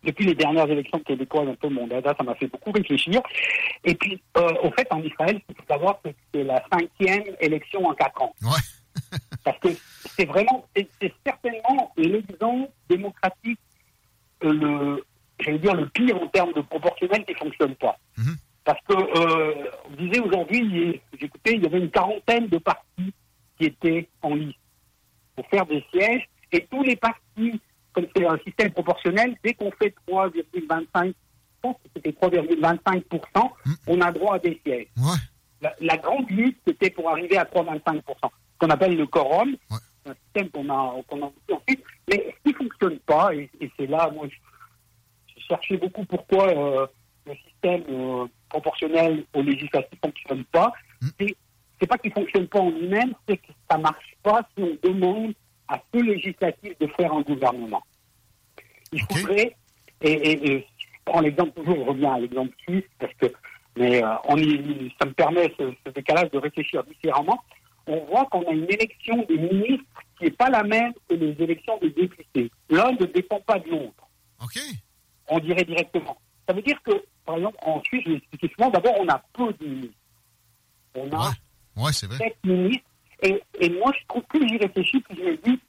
[0.03, 3.21] Depuis les dernières élections québécoises, un peu mon dada, ça m'a fait beaucoup réfléchir.
[3.85, 7.85] Et puis, euh, au fait, en Israël, il faut savoir que c'est la cinquième élection
[7.85, 8.33] en quatre ans.
[9.43, 9.67] Parce que
[10.15, 13.59] c'est vraiment, c'est certainement l'exemple démocratique,
[14.43, 15.05] euh, le,
[15.39, 17.97] j'allais dire le pire en termes de proportionnel qui fonctionne pas.
[18.63, 19.53] Parce que, euh,
[19.89, 23.13] vous disiez aujourd'hui, j'écoutais, il y avait une quarantaine de partis
[23.57, 24.55] qui étaient en lice
[25.35, 26.27] pour faire des sièges.
[26.51, 27.59] Et tous les partis,
[27.93, 31.13] comme c'est un système proportionnel, dès qu'on fait 3,25, je
[31.61, 33.49] pense que c'était 3,25%,
[33.87, 34.87] on a droit à des sièges.
[35.61, 38.27] La, la grande lutte, c'était pour arriver à 3,25%, ce
[38.59, 39.55] qu'on appelle le quorum,
[40.05, 41.83] un système qu'on a, qu'on a ensuite.
[42.09, 44.35] Mais ce qui fonctionne pas, et, et c'est là, moi, je,
[45.35, 46.87] je cherchais beaucoup pourquoi euh,
[47.25, 50.71] le système euh, proportionnel au législatif fonctionne pas.
[51.19, 51.35] C'est
[51.79, 55.33] c'est pas qu'il fonctionne pas en lui-même, c'est que ça marche pas si on demande
[55.67, 57.81] à ce législatif de faire un gouvernement.
[58.91, 59.55] Il faudrait,
[60.01, 63.25] et, et- et je prends l'exemple toujours, je reviens à l'exemple suisse, parce que
[63.77, 67.41] mais euh, on y, ça me permet ce, ce décalage de réfléchir différemment.
[67.93, 69.83] On voit qu'on a une élection des ministres
[70.17, 72.49] qui n'est pas la même que les élections des députés.
[72.69, 74.07] L'un ne dépend pas de l'autre.
[75.27, 76.17] On dirait directement.
[76.47, 76.91] Ça veut dire que,
[77.25, 78.05] par exemple, en Suisse,
[78.55, 79.95] souvent, d'abord, on a peu de ministres.
[80.95, 81.31] On a
[81.77, 82.17] Ouais, c'est vrai.
[82.17, 82.85] sept ministres.
[83.23, 85.59] Et, et moi, je trouve, plus j'y réfléchis, plus je me dis,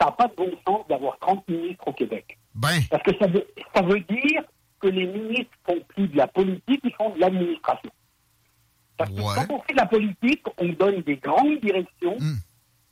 [0.00, 2.38] ça n'a pas de bon sens d'avoir 30 ministres au Québec.
[2.54, 2.80] Ben.
[2.90, 4.42] Parce que ça veut, ça veut dire
[4.80, 7.90] que les ministres font plus de la politique, ils font de l'administration.
[8.98, 12.36] Parce que quand on fait de la politique, on donne des grandes directions, Hmm.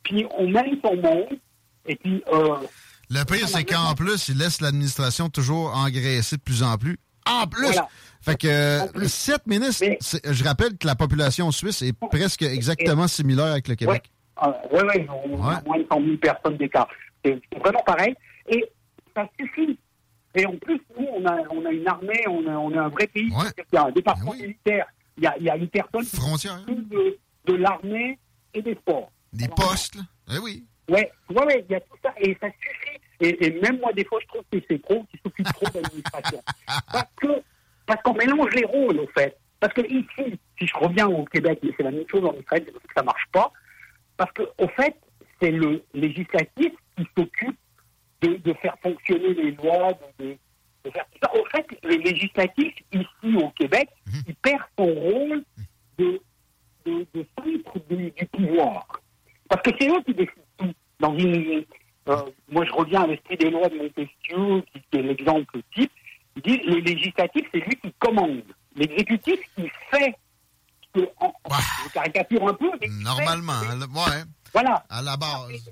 [0.04, 1.38] puis on mène son monde,
[1.86, 2.22] et puis...
[2.32, 2.56] Euh,
[3.10, 6.98] Le pire, c'est qu'en plus, il laisse l'administration toujours engraisser de plus en plus.
[7.26, 7.64] En plus!
[7.66, 7.88] Voilà.
[8.22, 9.84] Fait que euh, sept ministres,
[10.24, 14.10] je rappelle que la population suisse est presque exactement similaire avec le Québec.
[14.44, 16.88] Oui, oui, on a moins de 100 000 personnes d'écart.
[17.24, 18.14] C'est vraiment pareil.
[18.48, 18.64] Et
[19.14, 19.78] ça suffit.
[20.34, 22.88] Et en plus, nous, on a, on a une armée, on a, on a un
[22.88, 23.28] vrai pays.
[23.30, 24.86] Qu'il y a un département militaire.
[25.16, 28.18] Il y a, y a une personne qui s'occupe de, de l'armée
[28.54, 29.10] et des sports.
[29.32, 29.98] Des postes.
[30.32, 30.64] Eh oui.
[30.88, 32.12] Ouais, ouais, ouais, il y a tout ça.
[32.18, 33.00] Et ça suffit.
[33.20, 35.80] Et, et même moi, des fois, je trouve que c'est trop, qu'ils s'occupent trop de
[35.80, 36.42] l'administration.
[36.92, 37.28] parce que,
[37.86, 39.36] parce qu'on mélange les rôles, au fait.
[39.58, 42.64] Parce que ici, si je reviens au Québec, mais c'est la même chose en Israël,
[42.66, 43.50] c'est que ça marche pas.
[44.18, 44.96] Parce que, au fait,
[45.40, 47.58] c'est le législatif qui s'occupe
[48.22, 50.36] de, de faire fonctionner les lois, de, de-
[51.34, 53.88] Au fait, le législatif, ici au Québec,
[54.26, 55.44] il perd son rôle
[55.98, 56.20] de,
[56.84, 58.86] de, de centre du, du pouvoir.
[59.48, 60.72] Parce que c'est eux qui décident tout.
[61.00, 61.64] Dans une,
[62.08, 62.16] euh,
[62.50, 65.92] moi, je reviens à l'esprit des lois de Montesquieu, qui, qui est l'exemple type.
[66.36, 68.42] Il dit le législatif, c'est lui qui commande.
[68.76, 70.14] L'exécutif, il fait.
[70.94, 71.32] que- en-
[71.86, 74.22] Je caricature un peu, mais il fait- Normalement, à la- ouais,
[74.52, 74.84] voilà.
[74.88, 75.70] à la base.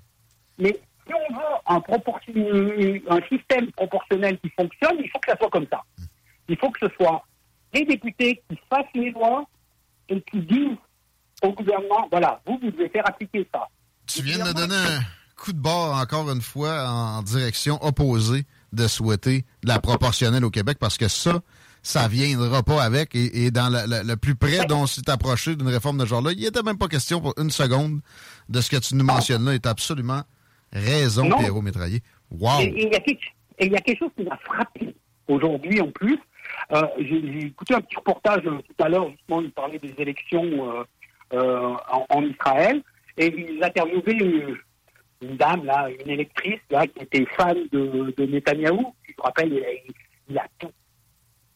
[0.59, 2.35] Mais si on veut un, proportion-
[3.11, 5.83] un système proportionnel qui fonctionne, il faut que ça soit comme ça.
[6.49, 7.25] Il faut que ce soit
[7.73, 9.45] les députés qui fassent les lois
[10.09, 10.77] et qui disent
[11.43, 13.69] au gouvernement, voilà, vous, vous devez faire appliquer ça.
[14.07, 15.01] Tu viens de me donner un
[15.37, 20.51] coup de barre encore une fois en direction opposée de souhaiter de la proportionnelle au
[20.51, 21.41] Québec parce que ça,
[21.83, 23.15] ça viendra pas avec.
[23.15, 26.09] Et, dans le, le- le plus près dont on s'est approché d'une réforme de ce
[26.11, 28.01] genre-là, il n'était même pas question pour une seconde
[28.49, 29.59] de ce que tu nous mentionnes là.
[29.59, 30.23] T'as absolument
[30.75, 31.39] raison, Non.
[31.39, 32.01] Pierrot Métraillé.
[32.31, 32.61] Wow!
[32.61, 33.25] Et il y, a quelque-
[33.59, 34.95] et il y a quelque chose qui m'a frappé
[35.29, 36.19] aujourd'hui en plus.
[36.73, 40.45] Euh, J'ai écouté un petit reportage euh, tout à l'heure, justement, il parlait des élections
[40.73, 40.85] euh,
[41.33, 42.83] euh, en, en Israël,
[43.17, 44.57] et ils interviewaient une,
[45.23, 48.95] une dame, là, une électrice, là, qui était fan de, de Netanyahou.
[49.07, 49.69] Je me rappelle, il a,
[50.29, 50.71] il a tout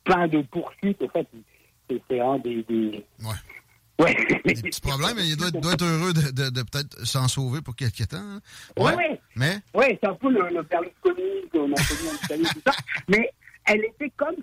[0.04, 1.02] plein de poursuites.
[1.02, 1.26] En fait,
[1.90, 2.62] c'est c'est un des...
[2.64, 3.04] des...
[3.20, 3.34] Ouais.
[3.98, 7.26] Des petits problèmes, mais il doit, être- doit être heureux de, de- de peut-être s'en
[7.28, 8.16] sauver pour quelques temps.
[8.18, 8.40] hein.
[8.78, 9.20] Ouais, ouais.
[9.36, 9.58] Mais?
[9.74, 12.72] Ouais, c'est un peu le, le Berlusconi qu'on a connu en Italie, tout ça.
[13.08, 13.28] Mais
[13.66, 14.36] elle était comme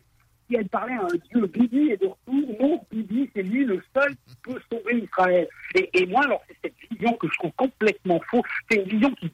[0.49, 1.47] si elle parlait à un dieu.
[1.47, 2.57] Bibi est de retour.
[2.59, 5.47] Non, Bibi, c'est lui le seul qui peut sauver Israël.
[5.73, 8.43] Et, et moi, alors, c'est cette vision que je trouve complètement faux.
[8.69, 9.31] C'est une vision qui,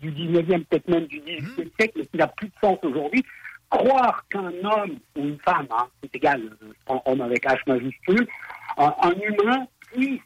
[0.00, 3.24] du 19e, peut-être même du 18e siècle, mais qui n'a plus de sens aujourd'hui.
[3.70, 8.26] Croire qu'un homme ou une femme, hein, c'est égal, euh, prends homme avec H majuscule,
[8.78, 10.20] un, un humain puisse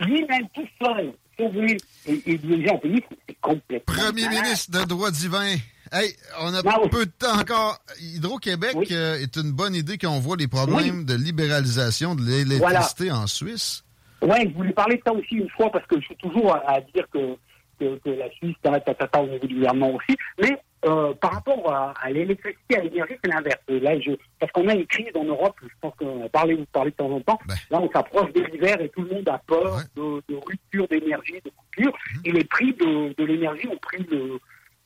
[0.00, 3.94] lui-même tout seul sauver et, et diriger un pays, c'est complètement.
[3.94, 4.42] Premier malade.
[4.44, 5.56] ministre de droit divin.
[5.92, 6.88] Hey, on a Ah oui.
[6.88, 7.78] peu de temps encore.
[8.00, 13.10] Hydro-Québec euh, est une bonne idée quand on voit les problèmes de libéralisation de l'électricité
[13.10, 13.82] en Suisse.
[14.22, 16.74] Ouais, je voulais parler de ça aussi une fois parce que je suis toujours à,
[16.74, 17.34] à dire que,
[17.80, 20.16] que, que la Suisse, ta, ta, ta, ta, au niveau du gouvernement aussi.
[20.40, 23.60] Mais euh, par rapport à, à l'électricité, à l'énergie, c'est l'inverse.
[23.68, 26.90] Là, je, parce qu'on a une crise en Europe, je pense qu'on parlé, vous parlez
[26.90, 27.38] de temps en temps.
[27.70, 31.40] Là, on s'approche de l'hiver et tout le monde a peur de, de rupture d'énergie,
[31.44, 31.92] de coupure.
[32.24, 34.40] Et les prix de, de l'énergie ont pris le,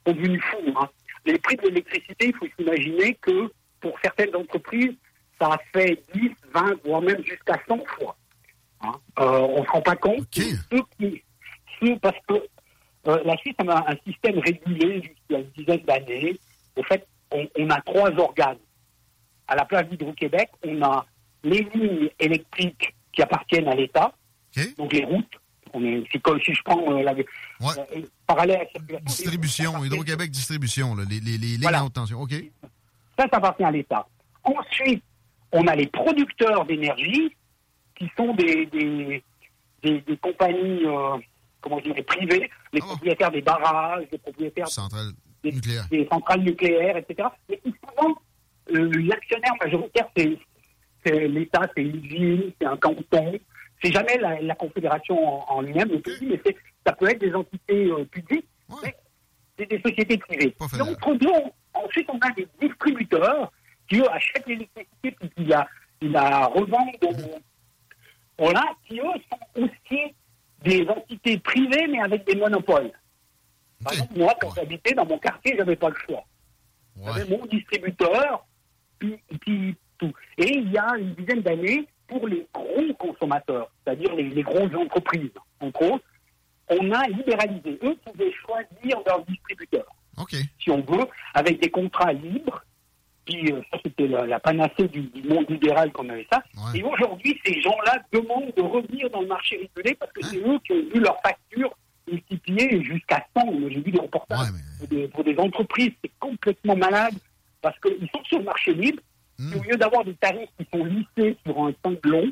[0.06, 0.72] sont devenus fous.
[0.76, 0.88] Hein.
[1.26, 3.50] Les prix de l'électricité, il faut s'imaginer que
[3.80, 4.94] pour certaines entreprises,
[5.40, 8.16] ça a fait 10, 20, voire même jusqu'à 100 fois.
[8.82, 8.92] Hein.
[9.20, 10.26] Euh, on ne se rend pas compte.
[10.32, 11.22] Ceux qui,
[11.80, 12.34] ceux, parce que
[13.06, 16.36] euh, la Suisse a un, système régulé jusqu'à une dizaine d'années.
[16.76, 18.58] Au fait, on, on a trois organes.
[19.46, 21.04] À la place d'Hydro-Québec, on a
[21.42, 24.12] les lignes électriques qui appartiennent à l'État,
[24.78, 25.30] donc les routes.
[25.72, 29.00] On est, c'est comme si je prends euh, la, euh, parallèle à la.
[29.00, 31.80] Distribution, Hydro-Québec Distribution, là, les, les, les lignes Voilà.
[31.80, 32.20] à haute tension.
[32.20, 32.32] OK.
[33.18, 34.06] Ça, ça appartient à l'État.
[34.44, 35.02] Ensuite,
[35.52, 37.34] on a les producteurs d'énergie
[37.96, 39.22] qui sont des, des,
[39.82, 40.86] des, des compagnies,
[41.64, 44.68] comment je dirais, privées, les propriétaires des barrages, les propriétaires
[45.42, 45.86] des, nucléaire.
[45.90, 47.28] des centrales nucléaires, etc.
[47.48, 48.14] Mais souvent,
[48.74, 50.38] euh, l'actionnaire majoritaire, c'est
[51.28, 53.38] l'État, c'est une ville, c'est un canton.
[53.82, 55.16] C'est jamais la, la confédération
[55.50, 55.90] en, en lui-même,
[56.22, 56.40] mais
[56.86, 58.46] ça peut être des entités euh, publiques,
[58.82, 58.94] mais
[59.58, 60.54] c'est des sociétés privées.
[60.78, 61.52] Donc, on-
[61.84, 63.52] ensuite, on a des distributeurs
[63.88, 65.66] qui, eux, achètent l'électricité puis qui la,
[66.00, 67.38] qui la revendent au-
[68.38, 70.00] voilà, qui, eux, sont aussi
[70.64, 72.90] des entités privées, mais avec des monopoles.
[73.82, 76.24] Par exemple, moi, quand j'habitais dans mon quartier, j'avais pas le choix.
[77.04, 78.46] J'avais mon distributeur,
[78.98, 80.12] puis, puis tout.
[80.38, 84.74] Et il y a une dizaine d'années, pour les gros consommateurs, c'est-à-dire les, les grosses
[84.74, 85.30] entreprises,
[85.60, 86.04] entre autres,
[86.68, 87.78] on a libéralisé.
[87.82, 89.86] Eux pouvaient choisir leur distributeur,
[90.60, 92.64] si on veut, avec des contrats libres.
[93.24, 96.42] Puis euh, ça, c'était la, la panacée du, du monde libéral qu'on avait ça.
[96.74, 100.58] Et aujourd'hui, ces gens-là demandent de revenir dans le marché régulé parce que c'est eux
[100.64, 101.74] qui ont vu leur facture
[102.10, 103.46] multipliée jusqu'à 100.
[103.46, 104.48] Moi, J'ai vu des reportages
[104.78, 107.14] pour, des, pour des entreprises, c'est complètement malade
[107.62, 109.00] parce qu'ils sont sur le marché libre.
[109.40, 112.30] Et au lieu d'avoir des tarifs qui sont lissés sur un temps long,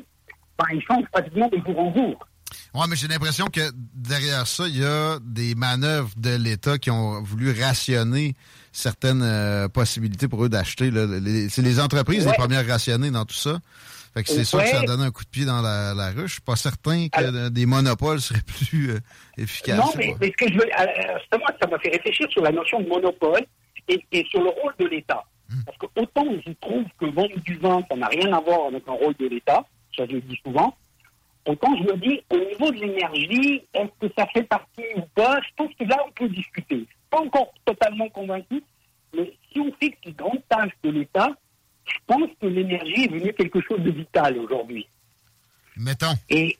[0.57, 2.27] ben, ils changent pratiquement de jour en jour.
[2.73, 3.61] Ouais, mais j'ai l'impression que
[3.93, 8.35] derrière ça, il y a des manœuvres de l'État qui ont voulu rationner
[8.73, 10.91] certaines euh, possibilités pour eux d'acheter.
[11.49, 13.59] C'est les entreprises les premières rationnées dans tout ça.
[14.13, 16.25] Fait que c'est sûr que ça donne un coup de pied dans la, la ruche.
[16.25, 18.99] Je suis pas certain que des monopoles seraient plus euh,
[19.37, 19.79] efficaces.
[19.79, 22.79] Non, mais, ce que je veux, euh, justement, ça m'a fait réfléchir sur la notion
[22.81, 23.41] de monopole
[23.87, 25.23] et, et sur le rôle de l'État.
[25.65, 28.83] Parce que autant je trouve que vendre du vin, ça n'a rien à voir avec
[28.87, 29.63] un rôle de l'État,
[29.95, 30.75] ça je le dis souvent,
[31.45, 35.39] autant je me dis, au niveau de l'énergie, est-ce que ça fait partie ou pas?
[35.41, 36.87] Je pense que là, on peut discuter.
[37.13, 38.63] Pas encore totalement convaincu,
[39.15, 41.29] mais si on fixe les grandes tâches de l'État,
[41.85, 44.87] je pense que l'énergie est devenue quelque chose de vital aujourd'hui.
[45.77, 46.13] Mettons.
[46.29, 46.57] Et,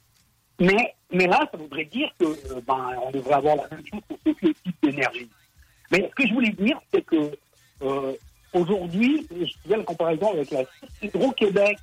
[0.60, 4.02] mais, mais là, ça voudrait dire que euh, ben, on devrait avoir la même chose
[4.08, 5.30] pour tous les types d'énergie.
[5.92, 7.36] Mais ce que je voulais dire, c'est que
[7.82, 8.14] euh,
[8.54, 10.64] aujourd'hui, je faisais la comparaison avec la
[11.02, 11.78] Hydro-Québec.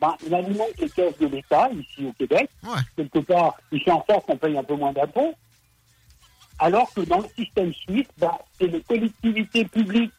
[0.00, 2.50] Ben, il alimente les caisses de l'État, ici au Québec.
[2.96, 5.34] Quelque part, il fait en sorte qu'on paye un peu moins d'impôts.
[6.58, 10.12] Alors que dans le système suisse, ben, c'est les collectivités publiques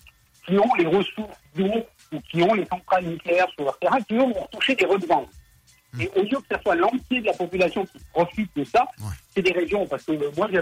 [0.46, 4.16] qui ont les ressources d'eau ou qui ont les centrales nucléaires sur leur terrain qui,
[4.16, 5.30] eux, vont toucher des redevances.
[6.00, 8.86] Et au lieu que ce soit l'entier de la population qui profite de ça,
[9.34, 9.86] c'est des régions.
[9.88, 10.62] Parce que euh, moi, euh,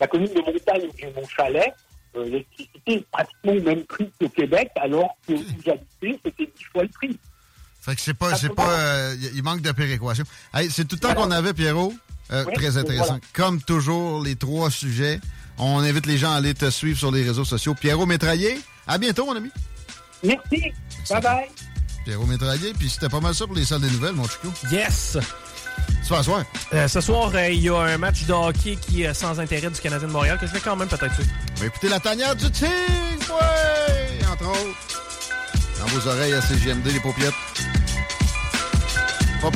[0.00, 1.74] la commune de Montagne où j'ai mon chalet,
[2.16, 6.64] euh, l'électricité est pratiquement au même prix qu'au Québec, alors que où j'habitais, c'était dix
[6.64, 7.18] fois le prix.
[7.88, 10.24] Fait que c'est pas, c'est pas, euh, il manque de péréquation.
[10.52, 11.94] Hey, c'est tout le temps qu'on avait, Pierrot.
[12.30, 13.04] Euh, Oui, très intéressant.
[13.06, 13.20] voilà.
[13.32, 15.18] Comme toujours, les trois sujets.
[15.56, 17.74] On invite les gens à aller te suivre sur les réseaux sociaux.
[17.74, 19.48] Pierrot Métraillé, à bientôt, mon ami.
[20.22, 20.70] Merci.
[21.08, 21.48] Bye bye.
[22.04, 24.52] Pierrot Métraillé, puis c'était pas mal ça pour les salles des nouvelles, mon chico.
[24.70, 25.16] Yes!
[26.02, 26.44] Ce soir,
[26.74, 29.70] Euh, ce soir, euh, il y a un match de hockey qui est sans intérêt
[29.70, 31.30] du Canadien de Montréal que je vais quand même peut-être suivre.
[31.60, 32.68] Mais écoutez la tanière du Tigre,
[33.30, 34.18] ouais!
[34.30, 35.00] Entre autres.
[35.80, 37.32] Dans vos oreilles à CGMD, les paupiètes.
[39.40, 39.50] Bien.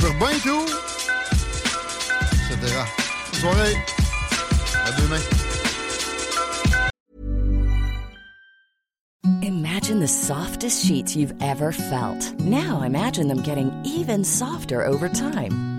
[2.49, 2.85] Etc.
[3.31, 3.75] Bonne soirée.
[4.85, 5.19] À demain.
[9.41, 12.39] Imagine the softest sheets you've ever felt.
[12.39, 15.72] Now imagine them getting even softer over time.